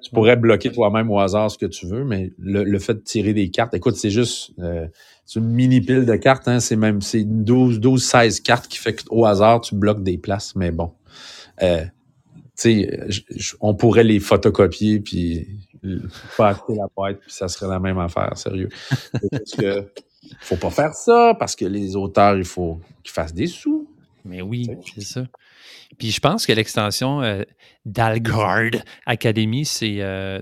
Tu 0.01 0.09
pourrais 0.11 0.37
bloquer 0.37 0.71
toi-même 0.71 1.11
au 1.11 1.19
hasard 1.19 1.51
ce 1.51 1.57
que 1.57 1.67
tu 1.67 1.85
veux, 1.85 2.03
mais 2.03 2.31
le, 2.39 2.63
le 2.63 2.79
fait 2.79 2.95
de 2.95 2.99
tirer 3.01 3.33
des 3.33 3.51
cartes, 3.51 3.75
écoute, 3.75 3.95
c'est 3.95 4.09
juste 4.09 4.51
euh, 4.57 4.87
c'est 5.25 5.39
une 5.39 5.49
mini 5.49 5.81
pile 5.81 6.05
de 6.05 6.15
cartes, 6.15 6.47
hein, 6.47 6.59
c'est 6.59 6.75
même 6.75 7.01
c'est 7.01 7.23
12, 7.23 7.79
12, 7.79 8.03
16 8.03 8.39
cartes 8.41 8.67
qui 8.67 8.77
fait 8.77 9.03
qu'au 9.03 9.25
hasard, 9.25 9.61
tu 9.61 9.75
bloques 9.75 10.03
des 10.03 10.17
places, 10.17 10.55
mais 10.55 10.71
bon. 10.71 10.91
Euh, 11.61 11.85
on 13.59 13.75
pourrait 13.75 14.03
les 14.03 14.19
photocopier 14.19 14.99
puis 14.99 15.47
pas 16.37 16.49
acheter 16.49 16.75
la 16.75 16.85
boîte, 16.95 17.19
puis 17.19 17.31
ça 17.31 17.47
serait 17.47 17.67
la 17.67 17.79
même 17.79 17.97
affaire, 17.99 18.37
sérieux. 18.37 18.69
Juste 19.33 19.59
que 19.59 19.91
faut 20.39 20.55
pas 20.55 20.69
faire 20.69 20.93
ça 20.93 21.35
parce 21.37 21.55
que 21.55 21.65
les 21.65 21.95
auteurs, 21.95 22.37
il 22.37 22.45
faut 22.45 22.79
qu'ils 23.03 23.11
fassent 23.11 23.33
des 23.33 23.47
sous. 23.47 23.87
Mais 24.25 24.41
oui, 24.41 24.69
c'est 24.95 25.01
ça. 25.03 25.23
Puis 25.97 26.11
je 26.11 26.19
pense 26.21 26.45
que 26.45 26.53
l'extension 26.53 27.21
euh, 27.21 27.43
d'Algard 27.85 28.71
Academy, 29.05 29.65
c'est 29.65 29.97
euh, 29.99 30.41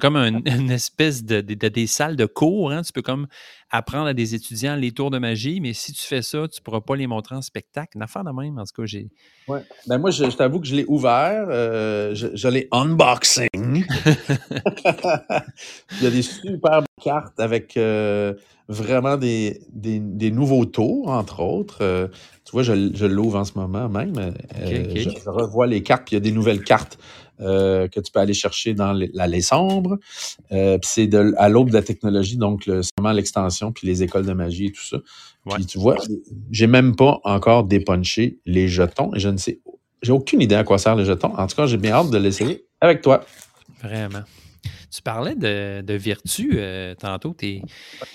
comme 0.00 0.16
un- 0.16 0.40
une 0.44 0.70
espèce 0.70 1.22
de, 1.24 1.40
de- 1.42 1.54
de- 1.54 1.68
des 1.68 1.86
salles 1.86 2.16
de 2.16 2.24
cours. 2.24 2.72
hein. 2.72 2.80
Tu 2.82 2.92
peux 2.92 3.02
comme 3.02 3.26
apprendre 3.70 4.06
à 4.06 4.14
des 4.14 4.34
étudiants 4.34 4.76
les 4.76 4.92
tours 4.92 5.10
de 5.10 5.18
magie, 5.18 5.60
mais 5.60 5.72
si 5.72 5.92
tu 5.92 6.04
fais 6.04 6.22
ça, 6.22 6.48
tu 6.48 6.62
pourras 6.62 6.80
pas 6.80 6.96
les 6.96 7.06
montrer 7.06 7.34
en 7.34 7.42
spectacle. 7.42 7.96
Une 7.96 8.02
affaire 8.02 8.24
de 8.24 8.30
même, 8.30 8.58
en 8.58 8.64
tout 8.64 8.82
cas, 8.82 8.86
j'ai. 8.86 9.10
Ouais. 9.46 9.60
Ben 9.86 9.98
moi, 9.98 10.10
je, 10.10 10.30
je 10.30 10.36
t'avoue 10.36 10.60
que 10.60 10.66
je 10.66 10.74
l'ai 10.74 10.84
ouvert, 10.88 11.46
euh, 11.48 12.14
je, 12.14 12.28
je 12.34 12.48
l'ai 12.48 12.68
unboxing. 12.72 13.48
Il 13.54 13.84
y 16.02 16.06
a 16.06 16.10
des 16.10 16.22
super 16.22 16.82
cartes 17.02 17.38
avec 17.38 17.76
euh, 17.76 18.34
vraiment 18.68 19.16
des, 19.16 19.60
des, 19.72 19.98
des 20.00 20.30
nouveaux 20.30 20.64
tours, 20.64 21.08
entre 21.08 21.40
autres. 21.40 21.78
Euh, 21.82 22.08
tu 22.44 22.52
vois, 22.52 22.62
je, 22.62 22.90
je 22.94 23.06
l'ouvre 23.06 23.38
en 23.38 23.44
ce 23.44 23.52
moment 23.56 23.88
même. 23.88 24.34
Je 24.64 25.28
revois 25.28 25.66
les 25.66 25.82
cartes, 25.82 26.04
puis 26.06 26.16
il 26.16 26.18
y 26.18 26.22
a 26.22 26.24
des 26.24 26.32
nouvelles 26.32 26.64
cartes 26.64 26.98
euh, 27.40 27.88
que 27.88 28.00
tu 28.00 28.10
peux 28.10 28.20
aller 28.20 28.34
chercher 28.34 28.74
dans 28.74 28.92
l'allée 28.92 29.40
sombre. 29.40 29.98
Euh, 30.52 30.78
puis 30.78 30.90
c'est 30.92 31.14
à 31.36 31.48
l'aube 31.48 31.68
de 31.68 31.74
la 31.74 31.82
technologie, 31.82 32.36
donc 32.36 32.66
le, 32.66 32.82
seulement 32.82 33.12
l'extension, 33.12 33.72
puis 33.72 33.86
les 33.86 34.02
écoles 34.02 34.26
de 34.26 34.32
magie 34.32 34.66
et 34.66 34.72
tout 34.72 34.84
ça. 34.84 34.98
Ouais. 35.46 35.54
Puis 35.54 35.66
tu 35.66 35.78
vois, 35.78 35.96
j'ai 36.50 36.66
même 36.66 36.96
pas 36.96 37.20
encore 37.24 37.64
dépunché 37.64 38.38
les 38.44 38.68
jetons 38.68 39.14
et 39.14 39.18
je 39.18 39.28
ne 39.28 39.36
sais, 39.36 39.60
j'ai 40.02 40.12
aucune 40.12 40.40
idée 40.40 40.54
à 40.54 40.64
quoi 40.64 40.78
servent 40.78 40.98
les 40.98 41.04
jetons. 41.04 41.34
En 41.36 41.46
tout 41.46 41.56
cas, 41.56 41.66
j'ai 41.66 41.78
bien 41.78 41.92
hâte 41.92 42.10
de 42.10 42.18
l'essayer 42.18 42.66
avec 42.80 43.02
toi. 43.02 43.24
Vraiment. 43.82 44.22
Tu 44.90 45.02
parlais 45.02 45.34
de, 45.34 45.82
de 45.82 45.94
Virtu 45.94 46.52
euh, 46.54 46.94
tantôt. 46.94 47.36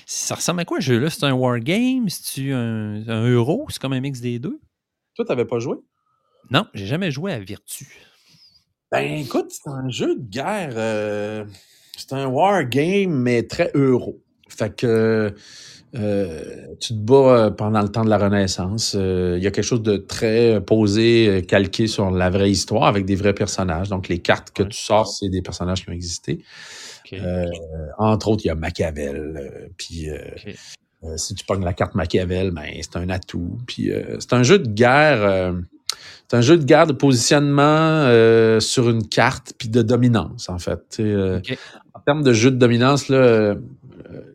Ça 0.07 0.33
ressemble 0.33 0.61
à 0.61 0.65
quoi 0.65 0.79
ce 0.79 0.85
jeu-là? 0.85 1.09
C'est 1.09 1.23
un 1.23 1.33
wargame? 1.33 2.09
C'est-tu 2.09 2.51
un, 2.51 3.07
un 3.07 3.29
euro? 3.29 3.67
C'est 3.69 3.79
comme 3.79 3.93
un 3.93 4.01
mix 4.01 4.21
des 4.21 4.39
deux? 4.39 4.59
Toi, 5.15 5.23
t'avais 5.23 5.45
pas 5.45 5.59
joué? 5.59 5.77
Non, 6.49 6.65
j'ai 6.73 6.87
jamais 6.87 7.11
joué 7.11 7.31
à 7.31 7.39
Virtu. 7.39 7.87
Ben 8.93 9.11
écoute, 9.17 9.47
c'est 9.49 9.71
un 9.71 9.89
jeu 9.89 10.15
de 10.17 10.21
guerre. 10.29 10.73
euh, 10.77 11.45
c'est 11.97 12.13
un 12.13 12.27
wargame, 12.27 13.09
mais 13.11 13.41
très 13.41 13.71
euro. 13.73 14.21
Fait 14.49 14.75
que 14.75 15.33
euh, 15.95 16.67
tu 16.79 16.89
te 16.93 16.99
bats 16.99 17.15
euh, 17.15 17.49
pendant 17.49 17.81
le 17.81 17.89
temps 17.89 18.03
de 18.05 18.09
la 18.11 18.19
Renaissance. 18.19 18.95
Euh, 18.95 19.33
Il 19.39 19.43
y 19.43 19.47
a 19.47 19.51
quelque 19.51 19.65
chose 19.65 19.81
de 19.81 19.97
très 19.97 20.61
posé, 20.61 21.27
euh, 21.27 21.41
calqué 21.41 21.87
sur 21.87 22.11
la 22.11 22.29
vraie 22.29 22.51
histoire 22.51 22.83
avec 22.83 23.05
des 23.05 23.15
vrais 23.15 23.33
personnages. 23.33 23.89
Donc 23.89 24.09
les 24.09 24.19
cartes 24.19 24.51
que 24.51 24.61
tu 24.61 24.77
sors, 24.77 25.07
c'est 25.07 25.29
des 25.29 25.41
personnages 25.41 25.83
qui 25.83 25.89
ont 25.89 25.93
existé. 25.93 26.43
Entre 27.97 28.27
autres, 28.27 28.43
il 28.45 28.49
y 28.49 28.51
a 28.51 28.55
Machiavel. 28.55 29.71
puis 29.77 30.07
si 31.17 31.33
tu 31.35 31.45
pognes 31.45 31.65
la 31.65 31.73
carte 31.73 31.95
Machiavel, 31.95 32.51
ben 32.51 32.65
c'est 32.81 32.95
un 32.95 33.09
atout. 33.09 33.57
Puis 33.67 33.91
euh, 33.91 34.17
c'est 34.19 34.33
un 34.33 34.43
jeu 34.43 34.59
de 34.59 34.67
guerre. 34.69 35.53
C'est 36.27 36.37
un 36.37 36.41
jeu 36.41 36.57
de 36.57 36.63
guerre 36.63 36.87
de 36.87 36.93
positionnement 36.93 37.63
euh, 37.63 38.59
sur 38.59 38.89
une 38.89 39.07
carte 39.07 39.53
puis 39.57 39.69
de 39.69 39.81
dominance 39.81 40.49
en 40.49 40.59
fait. 40.59 40.97
Euh. 40.99 41.39
En 41.93 41.99
termes 41.99 42.23
de 42.23 42.33
jeu 42.33 42.51
de 42.51 42.57
dominance, 42.57 43.07
là, 43.09 43.17
euh, 43.17 43.55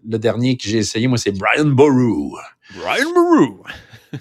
le 0.09 0.19
dernier 0.19 0.57
que 0.57 0.69
j'ai 0.69 0.79
essayé, 0.79 1.09
moi, 1.09 1.19
c'est 1.19 1.33
Brian 1.33 1.67
Boru 1.67 2.33
Brian 2.77 3.13
Maru! 3.15 3.55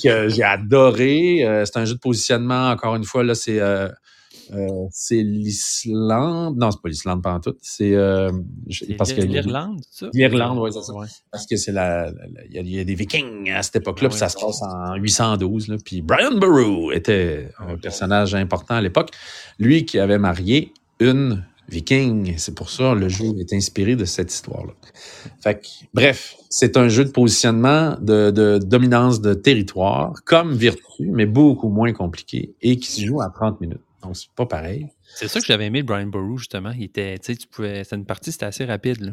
que 0.04 0.28
j'ai 0.28 0.44
adoré. 0.44 1.46
Euh, 1.46 1.64
c'est 1.66 1.78
un 1.78 1.86
jeu 1.86 1.94
de 1.94 2.00
positionnement, 2.00 2.70
encore 2.70 2.96
une 2.96 3.06
fois, 3.06 3.24
là, 3.24 3.36
c'est 3.36 3.62
euh, 4.54 4.68
c'est 4.92 5.22
l'Islande. 5.24 6.58
Non, 6.58 6.72
c'est 6.72 6.82
pas 6.82 6.90
l'Islande 6.90 7.22
pendant 7.22 7.40
tout. 7.40 7.56
C'est 7.62 7.94
euh, 7.96 8.32
je- 8.68 8.86
parce 8.98 9.14
que 9.14 9.22
l'Irlande, 9.22 9.82
ça? 9.92 10.08
L'Irlande, 10.14 10.60
ouais, 10.60 10.72
c'est 10.72 10.82
ça. 10.82 10.94
Ouais. 10.94 11.08
parce 11.32 11.46
que 11.46 11.56
c'est 11.56 11.72
la, 11.72 12.12
il 12.50 12.56
y, 12.56 12.60
a- 12.60 12.62
il 12.62 12.70
y 12.76 12.80
a 12.80 12.84
des 12.84 12.96
Vikings 12.96 13.52
à 13.52 13.64
cette 13.64 13.78
époque-là, 13.78 14.08
Ah 14.08 14.10
puis 14.10 14.20
ça 14.20 14.30
se 14.30 14.38
passe 14.38 14.62
en 14.62 14.96
812. 14.96 15.68
Là, 15.68 15.78
puis 15.84 16.02
Brian 16.02 16.38
Boru 16.38 16.94
était 16.96 17.50
un 17.60 17.78
personnage 17.78 18.36
important 18.36 18.76
à 18.76 18.82
l'époque. 18.82 19.12
Lui 19.60 19.86
qui 19.86 20.00
avait 20.00 20.20
marié 20.20 20.74
une 21.00 21.44
Viking. 21.70 22.36
C'est 22.38 22.56
pour 22.56 22.70
ça 22.70 22.94
le 22.96 23.10
jeu 23.10 23.26
est 23.40 23.52
inspiré 23.52 23.98
de 23.98 24.06
cette 24.06 24.32
histoire-là. 24.34 24.72
Fait 25.42 25.56
que, 25.60 25.68
bref, 25.94 26.38
c'est 26.50 26.78
un 26.78 26.88
jeu 26.88 27.04
de 27.04 27.10
positionnement, 27.10 27.98
de, 28.00 28.32
de 28.32 28.58
dominance 28.58 29.20
de 29.20 29.34
territoire, 29.34 30.14
comme 30.26 30.54
Virtu, 30.54 31.10
mais 31.12 31.26
beaucoup 31.26 31.68
moins 31.68 31.92
compliqué 31.92 32.56
et 32.62 32.78
qui 32.78 32.90
se 32.90 33.02
joue 33.06 33.22
en 33.22 33.30
30 33.30 33.60
minutes. 33.60 33.82
C'est 34.14 34.30
pas 34.36 34.46
pareil. 34.46 34.88
C'est 35.16 35.28
ça 35.28 35.40
que 35.40 35.46
j'avais 35.46 35.66
aimé 35.66 35.84
Brian 35.84 36.08
Boru, 36.08 36.38
justement. 36.38 36.72
Il 36.78 36.84
était, 36.84 37.18
tu 37.20 37.26
sais, 37.34 37.36
tu 37.36 37.48
pouvais. 37.48 37.84
C'était 37.84 37.96
une 37.98 38.06
partie, 38.06 38.32
c'était 38.32 38.46
assez 38.46 38.66
rapide. 38.66 39.02
Là. 39.02 39.12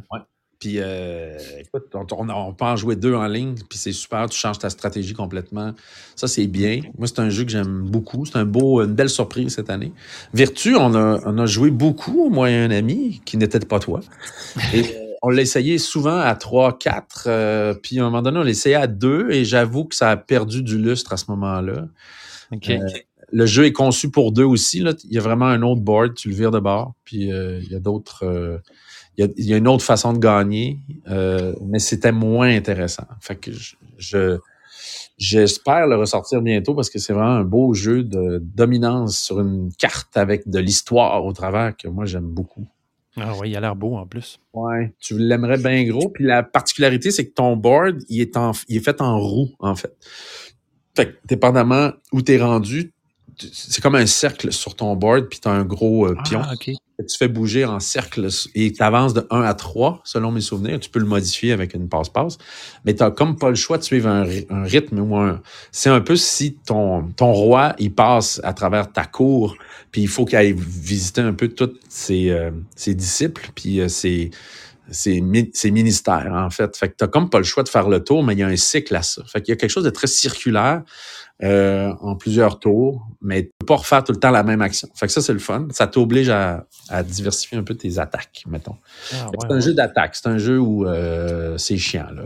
Puis, 0.61 0.77
euh, 0.79 1.37
écoute, 1.61 1.87
on, 1.95 2.07
on- 2.17 2.31
on 2.31 2.53
peut 2.55 2.65
en 2.65 2.77
jouer 2.77 2.97
deux 2.97 3.15
en 3.15 3.27
ligne, 3.27 3.55
puis 3.69 3.79
c'est 3.79 3.93
super, 3.93 4.29
tu 4.31 4.39
changes 4.39 4.59
ta 4.61 4.71
stratégie 4.71 5.13
complètement. 5.13 5.75
Ça, 6.17 6.27
c'est 6.27 6.47
bien. 6.47 6.81
Moi, 6.97 7.07
c'est 7.07 7.19
un 7.19 7.29
jeu 7.29 7.45
que 7.45 7.51
j'aime 7.51 7.83
beaucoup. 7.83 8.25
C'est 8.25 8.37
un 8.37 8.45
beau, 8.47 8.81
une 8.83 8.95
belle 8.95 9.11
surprise 9.11 9.55
cette 9.55 9.69
année. 9.69 9.93
Virtu, 10.33 10.75
on 10.77 10.95
a, 10.95 11.21
on 11.27 11.37
a 11.39 11.47
joué 11.47 11.71
beaucoup, 11.71 12.31
moi 12.31 12.51
et 12.51 12.57
un 12.57 12.71
ami, 12.71 13.21
qui 13.27 13.37
n'était 13.37 13.59
pas 13.61 13.79
toi. 13.79 14.01
Et 14.73 14.81
euh, 14.81 14.85
on 15.23 15.29
l'a 15.31 15.43
essayé 15.43 15.77
souvent 15.79 16.19
à 16.19 16.35
3, 16.35 16.79
4, 16.79 17.25
euh, 17.27 17.75
puis 17.75 17.99
à 17.99 18.03
un 18.03 18.05
moment 18.07 18.23
donné, 18.23 18.39
on 18.39 18.43
l'a 18.45 18.51
essayé 18.51 18.77
à 18.77 18.87
2, 18.87 19.33
et 19.33 19.45
j'avoue 19.45 19.85
que 19.85 19.95
ça 19.97 20.11
a 20.13 20.17
perdu 20.17 20.63
du 20.63 20.79
lustre 20.79 21.13
à 21.13 21.17
ce 21.19 21.25
moment-là. 21.31 21.89
OK. 22.53 22.71
Euh, 22.71 22.79
le 23.33 23.47
jeu 23.47 23.65
est 23.67 23.73
conçu 23.73 24.11
pour 24.11 24.33
deux 24.33 24.45
aussi. 24.45 24.81
Là. 24.81 24.93
Il 25.05 25.13
y 25.13 25.19
a 25.19 25.21
vraiment 25.21 25.47
un 25.47 25.63
autre 25.63 25.81
board, 25.81 26.15
tu 26.15 26.29
le 26.29 26.35
vires 26.35 26.51
de 26.51 26.61
bord, 26.61 26.95
puis 27.05 27.33
euh, 27.33 27.61
il 27.63 27.71
y 27.71 27.75
a 27.75 27.81
d'autres... 27.81 28.25
euh, 28.25 28.59
il 29.17 29.25
y, 29.25 29.29
a, 29.29 29.31
il 29.37 29.45
y 29.45 29.55
a 29.55 29.57
une 29.57 29.69
autre 29.69 29.85
façon 29.85 30.13
de 30.13 30.19
gagner, 30.19 30.81
euh, 31.09 31.55
mais 31.65 31.79
c'était 31.79 32.11
moins 32.11 32.49
intéressant. 32.49 33.07
Fait 33.21 33.37
que 33.37 33.53
je, 33.53 33.77
je- 33.97 34.39
j'espère 35.19 35.87
le 35.87 35.97
ressortir 35.97 36.43
bientôt 36.43 36.75
parce 36.75 36.91
que 36.91 36.99
c'est 36.99 37.13
vraiment 37.13 37.37
un 37.37 37.45
beau 37.45 37.75
jeu 37.75 38.03
de 38.03 38.43
dominance 38.43 39.19
sur 39.19 39.39
une 39.41 39.71
carte 39.79 40.17
avec 40.17 40.49
de 40.49 40.59
l'histoire 40.59 41.25
au 41.25 41.33
travers 41.33 41.77
que 41.77 41.87
moi 41.87 42.05
j'aime 42.07 42.27
beaucoup. 42.27 42.67
Ah 43.17 43.33
oui, 43.41 43.51
il 43.51 43.57
a 43.57 43.61
l'air 43.61 43.77
beau 43.77 43.95
en 43.95 44.07
plus. 44.09 44.41
Ouais, 44.53 44.93
tu 44.99 45.17
l'aimerais 45.17 45.59
bien 45.59 45.85
gros. 45.85 46.09
Puis 46.09 46.25
la 46.25 46.43
particularité, 46.43 47.13
c'est 47.13 47.29
que 47.29 47.35
ton 47.35 47.57
board, 47.57 48.03
il 48.09 48.21
est, 48.21 48.37
en, 48.37 48.51
il 48.69 48.79
est 48.79 48.85
fait 48.85 49.01
en 49.01 49.21
roue, 49.21 49.51
en 49.61 49.77
fait. 49.77 49.95
Fait 50.97 51.07
que, 51.07 51.19
dépendamment 51.29 51.93
où 52.13 52.23
tu 52.23 52.33
es 52.33 52.43
rendu, 52.43 52.93
c'est 53.53 53.83
comme 53.83 53.95
un 53.95 54.07
cercle 54.07 54.53
sur 54.53 54.75
ton 54.77 54.95
board, 54.97 55.29
puis 55.29 55.41
tu 55.41 55.49
as 55.49 55.53
un 55.53 55.65
gros 55.65 56.07
euh, 56.07 56.17
pion. 56.25 56.41
Ah, 56.45 56.53
OK. 56.55 56.71
que 56.99 57.03
tu 57.05 57.17
fais 57.19 57.27
bouger 57.29 57.65
en 57.65 57.81
cercle 57.81 58.29
et 58.55 58.73
tu 58.73 58.83
avances 58.83 59.15
de 59.15 59.27
1 59.31 59.43
à 59.43 59.55
3, 59.55 60.01
selon 60.05 60.31
mes 60.31 60.41
souvenirs. 60.41 60.79
Tu 60.79 60.89
peux 60.91 61.01
le 61.01 61.07
modifier 61.07 61.53
avec 61.53 61.75
une 61.75 61.89
passe-passe. 61.89 62.39
Mais 62.85 62.95
tu 62.95 63.03
n'as 63.03 63.11
comme 63.11 63.37
pas 63.37 63.49
le 63.51 63.57
choix 63.57 63.79
de 63.79 63.83
suivre 63.83 64.09
un, 64.09 64.23
ry- 64.23 64.47
un 64.51 64.63
rythme 64.63 65.01
ou 65.01 65.17
un. 65.17 65.41
C'est 65.73 65.91
un 65.91 66.01
peu 66.01 66.15
si 66.17 66.55
ton, 66.67 67.03
ton 67.17 67.33
roi, 67.33 67.75
il 67.79 67.93
passe 67.93 68.41
à 68.45 68.53
travers 68.53 68.93
ta 68.93 69.05
cour, 69.07 69.57
puis 69.91 70.03
il 70.03 70.09
faut 70.09 70.25
qu'il 70.25 70.37
aille 70.39 70.55
visiter 70.57 71.21
un 71.21 71.33
peu 71.35 71.49
tous 71.49 71.73
ses, 71.89 72.31
euh, 72.31 72.51
ses 72.77 72.95
disciples, 72.95 73.51
puis 73.57 73.81
euh, 73.81 73.89
ses, 73.89 74.31
ses, 74.91 75.21
mi- 75.21 75.51
ses 75.53 75.73
ministères, 75.73 76.31
en 76.33 76.51
fait. 76.51 76.77
Fait 76.77 76.91
que 76.91 76.95
tu 77.05 77.09
comme 77.11 77.29
pas 77.29 77.39
le 77.39 77.45
choix 77.45 77.65
de 77.65 77.69
faire 77.69 77.89
le 77.89 78.05
tour, 78.05 78.23
mais 78.23 78.35
il 78.35 78.39
y 78.39 78.43
a 78.45 78.47
un 78.47 78.57
cycle 78.57 78.95
à 78.95 79.03
ça. 79.03 79.23
Fait 79.27 79.43
qu'il 79.43 79.51
y 79.51 79.55
a 79.55 79.57
quelque 79.57 79.71
chose 79.71 79.83
de 79.85 79.91
très 79.91 80.07
circulaire 80.07 80.83
euh, 81.45 81.93
en 82.01 82.17
plusieurs 82.17 82.59
tours, 82.59 83.07
mais 83.21 83.45
tu 83.45 83.51
peux 83.59 83.67
pas 83.67 83.77
refaire 83.77 84.03
tout 84.03 84.13
le 84.13 84.19
temps 84.19 84.31
la 84.31 84.43
même 84.43 84.63
action. 84.63 84.89
Fait 84.95 85.07
que 85.07 85.13
ça, 85.13 85.21
c'est 85.21 85.35
le 85.35 85.39
fun. 85.39 85.69
Ça 85.73 85.87
t'oblige 85.87 86.31
à, 86.31 86.67
à 86.89 87.03
diversifier 87.03 87.59
un 87.59 87.63
peu 87.63 87.75
tes 87.75 87.99
attaques, 87.99 88.45
mettons. 88.49 88.77
Ah, 89.13 89.29
c'est 89.39 89.53
un 89.53 89.57
ouais. 89.57 89.61
jeu 89.61 89.75
d'attaque. 89.75 90.17
C'est 90.17 90.29
un 90.29 90.39
jeu 90.39 90.59
où 90.59 90.87
euh, 90.87 91.59
c'est 91.59 91.77
chiant. 91.77 92.09
Là. 92.15 92.23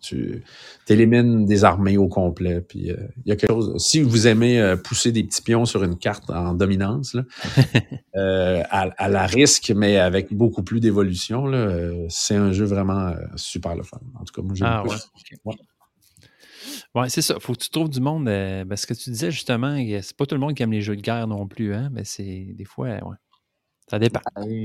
Tu 0.00 0.42
élimines 0.88 1.44
des 1.44 1.64
armées 1.64 1.98
au 1.98 2.08
complet. 2.08 2.62
Puis 2.62 2.90
euh, 2.90 2.96
il 3.26 3.28
y 3.28 3.32
a 3.32 3.36
quelque 3.36 3.50
chose. 3.52 3.74
Si 3.76 4.00
vous 4.00 4.26
aimez 4.26 4.74
pousser 4.82 5.12
des 5.12 5.24
petits 5.24 5.42
pions 5.42 5.66
sur 5.66 5.84
une 5.84 5.98
carte 5.98 6.30
en 6.30 6.54
dominance, 6.54 7.14
là, 7.14 7.24
à, 8.70 8.88
à 8.96 9.08
la 9.10 9.26
risque, 9.26 9.70
mais 9.76 9.98
avec 9.98 10.32
beaucoup 10.32 10.62
plus 10.62 10.80
d'évolution, 10.80 11.44
c'est 12.08 12.36
un 12.36 12.52
jeu 12.52 12.64
vraiment 12.64 13.12
super 13.36 13.76
le 13.76 13.82
fun. 13.82 14.00
En 14.18 14.24
tout 14.24 14.32
cas, 14.32 14.42
moi, 14.42 14.54
j'ai 14.54 14.64
Ah, 14.64 14.82
ouais. 14.86 14.96
Ouais, 16.94 17.08
c'est 17.08 17.22
ça. 17.22 17.36
Faut 17.40 17.54
que 17.54 17.58
tu 17.58 17.70
trouves 17.70 17.88
du 17.88 18.00
monde. 18.00 18.28
euh, 18.28 18.64
parce 18.66 18.84
que 18.86 18.92
tu 18.94 19.10
disais 19.10 19.30
justement, 19.30 19.76
c'est 20.02 20.16
pas 20.16 20.26
tout 20.26 20.34
le 20.34 20.40
monde 20.40 20.54
qui 20.54 20.62
aime 20.62 20.72
les 20.72 20.82
jeux 20.82 20.96
de 20.96 21.00
guerre 21.00 21.26
non 21.26 21.46
plus, 21.46 21.72
hein. 21.74 21.88
Mais 21.92 22.04
c'est 22.04 22.48
des 22.54 22.64
fois, 22.66 22.88
ouais. 22.88 23.16
Ça 23.90 23.98
dépend. 23.98 24.20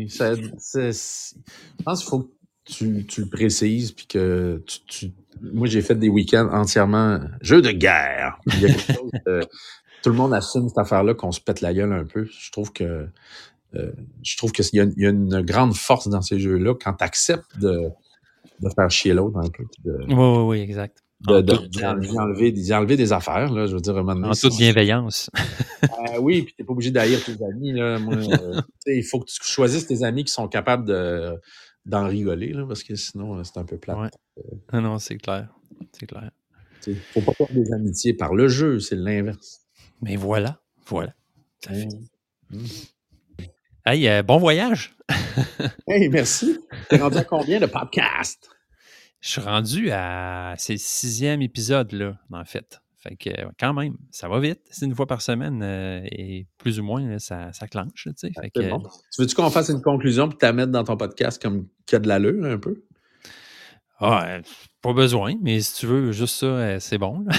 Ça- 0.10 0.36
c'est- 0.58 0.92
je 1.80 1.84
pense 1.84 2.00
qu'il 2.02 2.10
faut 2.10 2.20
que 2.24 2.32
tu, 2.66 3.06
tu 3.08 3.22
le 3.22 3.30
précises, 3.30 3.92
puis 3.94 4.08
que 4.08 4.62
tu, 4.68 4.80
tu- 4.88 5.12
Moi, 5.42 5.68
j'ai 5.68 5.82
fait 5.82 5.96
des 5.96 6.10
week-ends 6.10 6.50
entièrement 6.52 7.20
jeux 7.42 7.62
de 7.62 7.72
guerre. 7.72 8.40
Il 8.48 8.60
y 8.60 8.66
a 8.66 8.70
quelque 8.70 8.94
chose 8.94 9.12
de- 9.26 9.40
tout 10.04 10.10
le 10.10 10.16
monde 10.16 10.34
assume 10.34 10.68
cette 10.68 10.78
affaire-là 10.80 11.14
qu'on 11.14 11.32
se 11.32 11.40
pète 11.40 11.62
la 11.62 11.74
gueule 11.74 11.94
un 11.94 12.06
peu. 12.06 12.26
Je 12.26 12.52
trouve 12.52 12.74
que 12.74 13.08
euh, 13.76 13.92
je 14.24 14.38
trouve 14.38 14.52
qu'il 14.52 14.66
y, 14.74 14.80
a 14.80 14.84
une- 14.84 14.94
il 14.98 15.04
y 15.04 15.06
a 15.06 15.10
une 15.10 15.42
grande 15.42 15.76
force 15.76 16.08
dans 16.08 16.22
ces 16.22 16.40
jeux-là 16.40 16.74
quand 16.82 16.94
tu 16.94 17.04
acceptes 17.04 17.58
de, 17.60 17.90
de 18.62 18.70
faire 18.76 18.90
chier 18.90 19.14
l'autre 19.14 19.38
un 19.38 19.50
peu. 19.50 19.64
puis 19.66 19.84
De, 19.86 19.98
Oui, 20.08 20.14
oui, 20.16 20.44
oui, 20.48 20.60
exact. 20.62 21.04
De, 21.22 21.42
de- 21.42 21.54
toute, 21.56 21.70
d'y 21.70 21.86
enlever, 21.86 22.10
enlever- 22.20 22.52
d'y 22.52 22.74
enlever 22.74 22.96
des 22.98 23.12
affaires. 23.14 23.52
Là, 23.52 23.66
je 23.68 23.74
veux 23.76 23.82
dire, 23.82 23.94
donné, 23.94 24.28
en 24.28 24.32
toute 24.34 24.58
bienveillance. 24.58 25.30
euh, 25.84 26.20
oui, 26.20 26.44
puis 26.44 26.54
t'es 26.56 26.64
pas 26.64 26.74
obligé 26.74 26.92
d'haïr 26.92 27.24
tes 27.24 27.44
amis. 27.44 27.72
Là. 27.74 27.98
Moi, 28.00 28.16
euh, 28.18 28.62
il 28.86 29.04
faut 29.04 29.20
que 29.20 29.26
tu 29.26 29.38
choisisses 29.42 29.88
tes 29.88 30.04
amis 30.04 30.24
qui 30.26 30.32
sont 30.32 30.48
capables 30.48 30.86
de, 30.86 31.34
d'en 31.86 32.08
rigoler, 32.08 32.54
là, 32.54 32.66
parce 32.68 32.84
que 32.84 32.96
sinon, 32.96 33.38
euh, 33.40 33.44
c'est 33.44 33.58
un 33.58 33.66
peu 33.66 33.78
plat. 33.78 33.98
Ouais. 33.98 34.10
Non, 34.74 34.82
non, 34.82 35.00
c'est 35.00 35.18
clair. 35.18 35.50
C'est 35.98 36.06
clair. 36.06 36.30
Il 36.86 36.96
faut 36.96 37.22
pas 37.22 37.34
perdre 37.34 37.54
des 37.54 37.74
amitiés 37.74 38.14
par 38.14 38.34
le 38.36 38.48
jeu, 38.48 38.80
c'est 38.80 38.96
l'inverse. 38.96 39.62
Mais 40.02 40.16
voilà, 40.16 40.62
voilà. 40.86 41.14
Ça 41.66 41.74
Hey. 41.74 41.88
finit. 42.52 42.88
Hey, 43.86 44.08
euh, 44.08 44.22
bon 44.24 44.38
voyage! 44.38 44.96
Hey, 45.88 46.10
merci. 46.10 46.58
T'es 46.90 46.98
rendu 46.98 47.18
à 47.18 47.24
combien 47.24 47.60
de 47.60 47.66
podcasts? 47.66 48.50
Je 49.22 49.30
suis 49.30 49.42
rendu 49.42 49.92
à. 49.92 50.54
C'est 50.58 50.74
le 50.74 50.80
sixième 50.80 51.42
épisode, 51.42 51.92
là, 51.92 52.18
en 52.32 52.46
fait. 52.46 52.82
Fait 52.98 53.16
que, 53.16 53.30
euh, 53.30 53.50
quand 53.60 53.74
même, 53.74 53.96
ça 54.12 54.28
va 54.28 54.40
vite. 54.40 54.62
C'est 54.72 54.86
une 54.86 54.96
fois 54.96 55.06
par 55.06 55.22
semaine 55.22 55.62
euh, 55.64 56.02
et 56.12 56.48
plus 56.58 56.80
ou 56.80 56.84
moins, 56.84 57.08
là, 57.08 57.20
ça, 57.20 57.54
ça 57.54 57.68
clenche. 57.68 58.08
Fait 58.20 58.50
que, 58.50 58.70
bon. 58.70 58.82
Tu 59.14 59.22
veux-tu 59.22 59.36
qu'on 59.36 59.50
fasse 59.50 59.70
une 59.70 59.82
conclusion 59.82 60.30
puis 60.30 60.52
mettre 60.54 60.72
dans 60.72 60.84
ton 60.84 60.98
podcast 60.98 61.42
comme 61.42 61.68
qu'il 61.86 61.94
y 61.94 61.98
a 61.98 62.00
de 62.00 62.08
l'allure 62.08 62.46
un 62.46 62.58
peu? 62.58 62.84
ah, 64.00 64.26
euh, 64.28 64.42
pas 64.82 64.94
besoin, 64.94 65.34
mais 65.42 65.60
si 65.62 65.74
tu 65.80 65.86
veux 65.88 66.12
juste 66.12 66.36
ça, 66.36 66.46
euh, 66.46 66.80
c'est 66.80 66.98
bon. 66.98 67.22
là. 67.22 67.36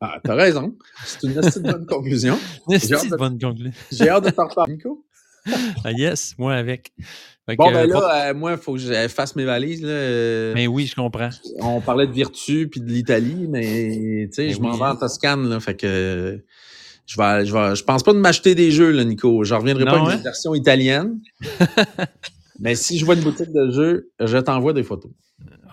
Ah, 0.00 0.20
t'as 0.22 0.34
raison. 0.34 0.76
C'est 1.04 1.24
une 1.24 1.38
assez 1.38 1.60
bonne 1.60 1.86
conclusion. 1.86 2.38
Une 2.68 3.16
bonne. 3.16 3.38
J'ai 3.90 4.08
hâte 4.08 4.24
de 4.24 4.30
t'en 4.30 4.46
reparler, 4.46 4.74
Nico. 4.74 5.04
Ah, 5.84 5.90
yes, 5.90 6.38
moi 6.38 6.54
avec. 6.54 6.92
Fait 7.46 7.56
Bon, 7.56 7.68
que, 7.68 7.72
ben 7.72 7.88
là, 7.88 8.30
euh, 8.30 8.34
moi, 8.34 8.52
il 8.52 8.58
faut 8.58 8.74
que 8.74 8.78
je 8.78 9.08
fasse 9.08 9.34
mes 9.34 9.44
valises. 9.44 9.82
Là. 9.82 10.52
Mais 10.54 10.66
oui, 10.68 10.86
je 10.86 10.94
comprends. 10.94 11.30
On 11.60 11.80
parlait 11.80 12.06
de 12.06 12.12
Virtu 12.12 12.68
puis 12.68 12.80
de 12.80 12.88
l'Italie, 12.88 13.46
mais 13.48 14.28
tu 14.28 14.34
sais, 14.34 14.46
Mais 14.46 14.52
je 14.52 14.60
m'en 14.60 14.72
vais 14.76 14.84
en 14.84 14.96
Toscane, 14.96 15.48
là, 15.48 15.58
fait 15.58 15.74
que 15.74 16.44
je 17.06 17.16
vais, 17.20 17.44
je 17.44 17.52
vais, 17.52 17.74
je 17.74 17.82
pense 17.82 18.04
pas 18.04 18.12
de 18.12 18.18
m'acheter 18.18 18.54
des 18.54 18.70
jeux, 18.70 18.92
là, 18.92 19.02
Nico. 19.04 19.42
Je 19.42 19.54
reviendrai 19.54 19.84
pas 19.84 20.00
avec 20.00 20.14
hein? 20.14 20.16
une 20.18 20.22
version 20.22 20.54
italienne. 20.54 21.18
mais 22.60 22.74
si 22.76 22.96
je 22.98 23.04
vois 23.04 23.14
une 23.16 23.22
boutique 23.22 23.52
de 23.52 23.70
jeux, 23.70 24.10
je 24.20 24.38
t'envoie 24.38 24.72
des 24.72 24.84
photos. 24.84 25.10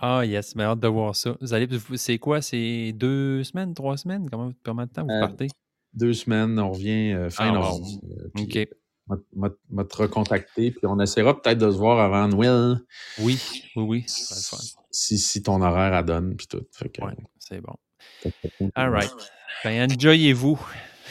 Ah, 0.02 0.24
yes, 0.24 0.56
mais 0.56 0.64
hâte 0.64 0.80
de 0.80 0.88
voir 0.88 1.14
ça. 1.14 1.36
Vous 1.40 1.52
allez, 1.54 1.68
c'est 1.96 2.18
quoi? 2.18 2.40
C'est 2.42 2.92
deux 2.96 3.44
semaines, 3.44 3.74
trois 3.74 3.96
semaines? 3.96 4.28
Comment, 4.30 4.50
combien 4.64 4.86
de 4.86 4.90
temps 4.90 5.02
vous 5.04 5.10
Euh, 5.12 5.20
partez? 5.20 5.46
Deux 5.94 6.14
semaines, 6.14 6.58
on 6.58 6.70
revient 6.72 7.12
euh, 7.12 7.30
fin 7.30 7.50
Ah, 7.50 7.52
novembre. 7.52 7.86
wow. 8.02 8.42
OK. 8.42 8.68
M'a- 9.36 9.84
te 9.84 9.96
recontacter, 9.96 10.70
puis 10.70 10.80
on 10.84 10.98
essaiera 11.00 11.40
peut-être 11.40 11.58
de 11.58 11.70
se 11.70 11.76
voir 11.76 11.98
avant 12.00 12.28
Noël, 12.28 12.78
Oui, 13.18 13.38
oui, 13.76 13.82
oui. 13.82 14.04
Si, 14.92 15.18
si 15.18 15.42
ton 15.42 15.60
horaire 15.62 15.94
a 15.94 16.02
donne, 16.02 16.36
puis 16.36 16.46
tout. 16.46 16.62
Ouais, 16.82 17.14
c'est 17.38 17.60
bon. 17.60 17.74
que- 18.22 18.28
All 18.74 18.90
right. 18.90 19.10
Ben, 19.64 19.90
enjoyez-vous. 19.92 20.58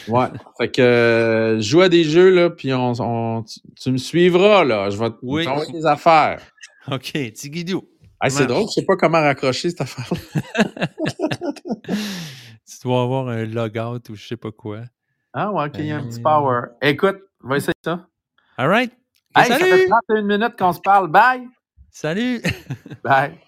Ouais. 0.08 0.28
Fait 0.58 0.72
que 0.72 0.82
euh, 0.82 1.62
joue 1.62 1.82
à 1.82 1.90
des 1.90 2.04
jeux, 2.04 2.30
là, 2.34 2.50
puis 2.50 2.74
on, 2.74 2.94
on- 3.00 3.44
tu, 3.44 3.60
tu 3.80 3.92
me 3.92 3.98
suivras, 3.98 4.64
là. 4.64 4.90
Je 4.90 4.98
vais 4.98 5.10
te- 5.12 5.16
Oui. 5.22 5.46
t'envoyer 5.46 5.72
des 5.74 5.86
affaires. 5.86 6.42
OK, 6.92 7.12
Tigidou. 7.34 7.88
Hey, 8.22 8.32
c'est 8.32 8.48
drôle, 8.48 8.64
je 8.68 8.74
sais 8.82 8.86
pas 8.86 8.98
comment 8.98 9.20
raccrocher 9.22 9.70
cette 9.70 9.80
affaire 9.82 10.10
Tu 11.88 12.78
dois 12.84 13.02
avoir 13.04 13.28
un 13.30 13.46
logout 13.46 14.10
ou 14.10 14.16
je 14.16 14.28
sais 14.28 14.38
pas 14.38 14.52
quoi. 14.52 14.82
Ah 15.34 15.52
ouais, 15.52 15.66
ok, 15.68 15.76
il 15.80 15.86
y 15.86 15.92
a 15.92 15.98
un 15.98 16.08
petit 16.08 16.20
Euh. 16.20 16.24
power. 16.24 16.62
Écoute, 16.82 17.20
va 17.42 17.58
essayer 17.58 17.74
ça. 17.84 18.08
All 18.58 18.68
right. 18.70 18.92
Hey, 19.36 19.48
ça 19.48 19.58
fait 19.60 19.70
salut! 19.70 19.88
31 19.90 20.22
minutes 20.24 20.58
qu'on 20.58 20.74
se 20.74 20.80
parle. 20.82 21.10
Bye! 21.10 21.48
Salut! 21.92 22.42
Bye! 23.04 23.40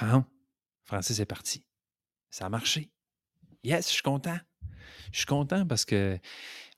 Bon, 0.00 0.24
Francis 0.84 1.18
est 1.20 1.26
parti. 1.26 1.64
Ça 2.30 2.46
a 2.46 2.48
marché. 2.48 2.90
Yes, 3.62 3.86
je 3.88 3.92
suis 3.94 4.02
content. 4.02 4.36
Je 5.12 5.18
suis 5.18 5.26
content 5.26 5.64
parce 5.66 5.84
que, 5.84 6.18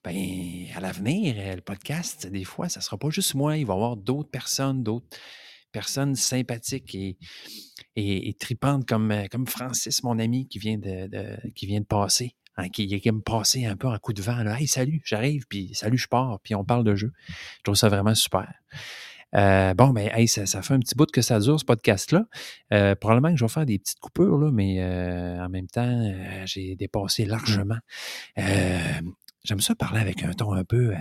ben, 0.04 0.66
à 0.76 0.80
l'avenir, 0.80 1.34
euh, 1.38 1.54
le 1.56 1.60
podcast, 1.62 2.26
des 2.26 2.44
fois, 2.44 2.68
ça 2.68 2.80
ne 2.80 2.84
sera 2.84 2.98
pas 2.98 3.10
juste 3.10 3.34
moi. 3.34 3.56
Il 3.56 3.66
va 3.66 3.72
y 3.74 3.76
avoir 3.76 3.96
d'autres 3.96 4.30
personnes, 4.30 4.82
d'autres 4.82 5.16
personnes 5.72 6.14
sympathiques 6.14 6.94
et, 6.94 7.16
et, 7.96 8.28
et 8.28 8.34
tripantes 8.34 8.86
comme, 8.86 9.10
euh, 9.10 9.26
comme 9.30 9.46
Francis, 9.46 10.02
mon 10.02 10.18
ami, 10.18 10.46
qui 10.48 10.58
vient 10.58 10.78
de, 10.78 11.06
de- 11.08 11.50
qui 11.54 11.66
vient 11.66 11.80
de 11.80 11.86
passer. 11.86 12.36
Hein, 12.58 12.68
qui, 12.68 12.86
qui 13.00 13.10
me 13.10 13.22
passer 13.22 13.64
un 13.64 13.76
peu 13.76 13.88
en 13.88 13.96
coup 13.98 14.12
de 14.12 14.20
vent. 14.20 14.42
Là. 14.42 14.60
Hey, 14.60 14.68
salut, 14.68 15.00
j'arrive, 15.04 15.46
puis 15.48 15.70
salut, 15.72 15.96
je 15.96 16.08
pars, 16.08 16.38
puis 16.42 16.54
on 16.54 16.64
parle 16.64 16.84
de 16.84 16.94
jeu. 16.94 17.12
Je 17.28 17.62
trouve 17.62 17.76
ça 17.76 17.88
vraiment 17.88 18.14
super. 18.14 18.52
Euh, 19.34 19.72
bon, 19.74 19.88
ben, 19.90 20.10
hey, 20.12 20.28
ça, 20.28 20.44
ça 20.44 20.60
fait 20.60 20.74
un 20.74 20.80
petit 20.80 20.94
bout 20.94 21.10
que 21.10 21.22
ça 21.22 21.38
dure, 21.40 21.58
ce 21.58 21.64
podcast-là. 21.64 22.24
Euh, 22.74 22.94
probablement 22.94 23.32
que 23.32 23.38
je 23.38 23.44
vais 23.44 23.50
faire 23.50 23.66
des 23.66 23.78
petites 23.78 24.00
coupures, 24.00 24.36
là, 24.36 24.50
mais 24.52 24.82
euh, 24.82 25.42
en 25.42 25.48
même 25.48 25.66
temps, 25.66 25.82
euh, 25.82 26.42
j'ai 26.44 26.76
dépassé 26.76 27.24
largement. 27.24 27.78
Euh, 28.38 29.00
J'aime 29.44 29.60
ça 29.60 29.74
parler 29.74 30.00
avec 30.00 30.24
un 30.24 30.32
ton 30.32 30.52
un 30.52 30.64
peu 30.64 30.90
euh, 30.92 30.98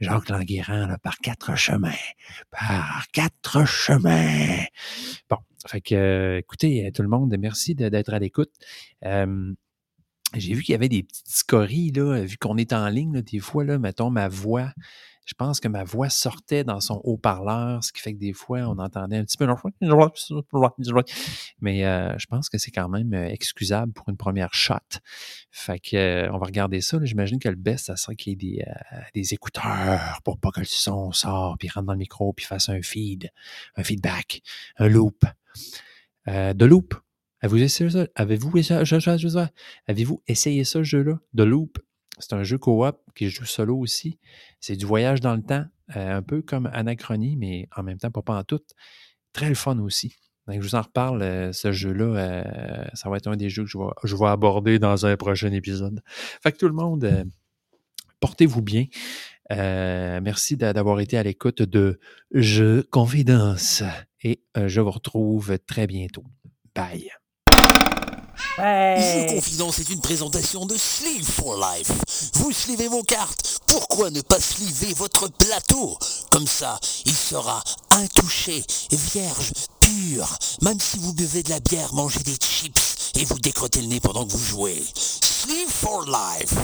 Jacques 0.00 0.28
Languérand, 0.28 0.86
là, 0.86 0.98
par 0.98 1.16
quatre 1.18 1.56
chemins. 1.56 1.92
Par 2.50 3.06
quatre 3.12 3.64
chemins. 3.64 4.64
Bon, 5.30 5.38
fait 5.66 5.80
que, 5.80 5.94
euh, 5.94 6.38
écoutez, 6.38 6.90
tout 6.92 7.02
le 7.02 7.08
monde, 7.08 7.34
merci 7.38 7.74
d'être 7.74 8.12
à 8.12 8.18
l'écoute. 8.18 8.50
Euh, 9.06 9.54
j'ai 10.34 10.54
vu 10.54 10.62
qu'il 10.62 10.72
y 10.72 10.76
avait 10.76 10.88
des 10.88 11.02
petites 11.02 11.28
scories, 11.28 11.90
là, 11.92 12.20
vu 12.22 12.36
qu'on 12.36 12.56
est 12.56 12.72
en 12.72 12.88
ligne, 12.88 13.22
des 13.22 13.38
fois, 13.38 13.64
là, 13.64 13.78
mettons, 13.78 14.10
ma 14.10 14.28
voix, 14.28 14.72
je 15.24 15.34
pense 15.34 15.60
que 15.60 15.68
ma 15.68 15.84
voix 15.84 16.10
sortait 16.10 16.64
dans 16.64 16.80
son 16.80 17.00
haut-parleur, 17.04 17.84
ce 17.84 17.92
qui 17.92 18.00
fait 18.00 18.12
que 18.12 18.18
des 18.18 18.32
fois, 18.32 18.60
on 18.62 18.78
entendait 18.78 19.18
un 19.18 19.24
petit 19.24 19.36
peu. 19.36 19.46
Mais 21.60 21.86
euh, 21.86 22.18
je 22.18 22.26
pense 22.26 22.48
que 22.48 22.58
c'est 22.58 22.72
quand 22.72 22.88
même 22.88 23.14
euh, 23.14 23.28
excusable 23.28 23.92
pour 23.92 24.08
une 24.08 24.16
première 24.16 24.52
shot. 24.52 24.74
Fait 25.50 25.78
que 25.78 25.96
euh, 25.96 26.32
on 26.32 26.38
va 26.38 26.46
regarder 26.46 26.80
ça. 26.80 26.98
J'imagine 27.02 27.38
que 27.38 27.48
le 27.48 27.54
best, 27.54 27.86
ça 27.86 27.96
serait 27.96 28.16
qu'il 28.16 28.32
y 28.32 28.34
ait 28.34 28.36
des, 28.56 28.64
euh, 28.66 29.00
des 29.14 29.32
écouteurs 29.32 30.20
pour 30.24 30.38
pas 30.38 30.50
que 30.50 30.60
le 30.60 30.66
son 30.66 31.12
sorte, 31.12 31.60
puis 31.60 31.68
rentre 31.68 31.86
dans 31.86 31.92
le 31.92 31.98
micro, 31.98 32.32
puis 32.32 32.44
fasse 32.44 32.68
un 32.68 32.82
feed, 32.82 33.30
un 33.76 33.84
feedback, 33.84 34.42
un 34.78 34.88
loop. 34.88 35.24
Euh, 36.28 36.52
de 36.52 36.64
loop. 36.64 36.94
Avez-vous 37.42 37.62
essayé 37.64 37.90
ça? 37.90 39.50
Avez-vous 39.86 40.22
essayé, 40.28 40.64
ce 40.64 40.82
jeu-là? 40.82 41.18
De 41.34 41.42
loop. 41.42 41.78
C'est 42.18 42.32
un 42.34 42.42
jeu 42.44 42.56
coop 42.58 42.96
qui 43.14 43.28
joue 43.30 43.44
solo 43.44 43.76
aussi. 43.78 44.18
C'est 44.60 44.76
du 44.76 44.84
voyage 44.86 45.20
dans 45.20 45.34
le 45.34 45.42
temps, 45.42 45.64
euh, 45.96 46.16
un 46.18 46.22
peu 46.22 46.40
comme 46.42 46.70
Anachronie, 46.72 47.36
mais 47.36 47.68
en 47.76 47.82
même 47.82 47.98
temps, 47.98 48.10
pas, 48.10 48.22
pas 48.22 48.38
en 48.38 48.44
tout. 48.44 48.60
Très 49.32 49.48
le 49.48 49.54
fun 49.54 49.78
aussi. 49.80 50.14
Donc, 50.46 50.60
je 50.60 50.68
vous 50.68 50.74
en 50.74 50.82
reparle, 50.82 51.22
euh, 51.22 51.52
ce 51.52 51.72
jeu-là. 51.72 52.04
euh, 52.04 52.84
ça 52.94 53.08
va 53.10 53.16
être 53.16 53.28
un 53.28 53.36
des 53.36 53.48
jeux 53.50 53.64
que 53.64 53.70
je 54.04 54.16
vais, 54.16 54.26
aborder 54.26 54.78
dans 54.78 55.06
un 55.06 55.16
prochain 55.16 55.50
épisode. 55.52 56.00
Fait 56.42 56.52
que 56.52 56.58
tout 56.58 56.68
le 56.68 56.74
monde, 56.74 57.24
portez-vous 58.20 58.62
bien. 58.62 58.86
Merci 59.50 60.56
d'a- 60.56 60.72
d'avoir 60.72 61.00
été 61.00 61.18
à 61.18 61.22
l'écoute 61.22 61.62
de 61.62 61.98
Je 62.30 62.82
Confidence 62.82 63.82
et 64.22 64.42
je 64.54 64.80
vous 64.80 64.90
retrouve 64.90 65.58
très 65.66 65.86
bientôt. 65.86 66.24
Bye. 66.74 67.21
Jeux 68.58 69.26
Confidence 69.28 69.78
est 69.78 69.88
une 69.88 70.00
présentation 70.00 70.66
de 70.66 70.76
Sleeve 70.76 71.24
for 71.24 71.56
Life. 71.56 71.90
Vous 72.34 72.52
slivez 72.52 72.88
vos 72.88 73.02
cartes, 73.02 73.60
pourquoi 73.66 74.10
ne 74.10 74.20
pas 74.20 74.40
sliver 74.40 74.92
votre 74.94 75.28
plateau? 75.28 75.96
Comme 76.30 76.46
ça, 76.46 76.78
il 77.06 77.14
sera 77.14 77.62
intouché, 77.92 78.62
vierge, 78.90 79.52
pur. 79.80 80.36
Même 80.60 80.80
si 80.80 80.98
vous 80.98 81.14
buvez 81.14 81.42
de 81.42 81.50
la 81.50 81.60
bière, 81.60 81.94
mangez 81.94 82.20
des 82.20 82.36
chips 82.36 83.12
et 83.14 83.24
vous 83.24 83.38
décrottez 83.38 83.80
le 83.80 83.86
nez 83.86 84.00
pendant 84.00 84.26
que 84.26 84.32
vous 84.32 84.44
jouez. 84.44 84.84
Sleeve 84.94 85.70
for 85.70 86.04
Life. 86.04 86.54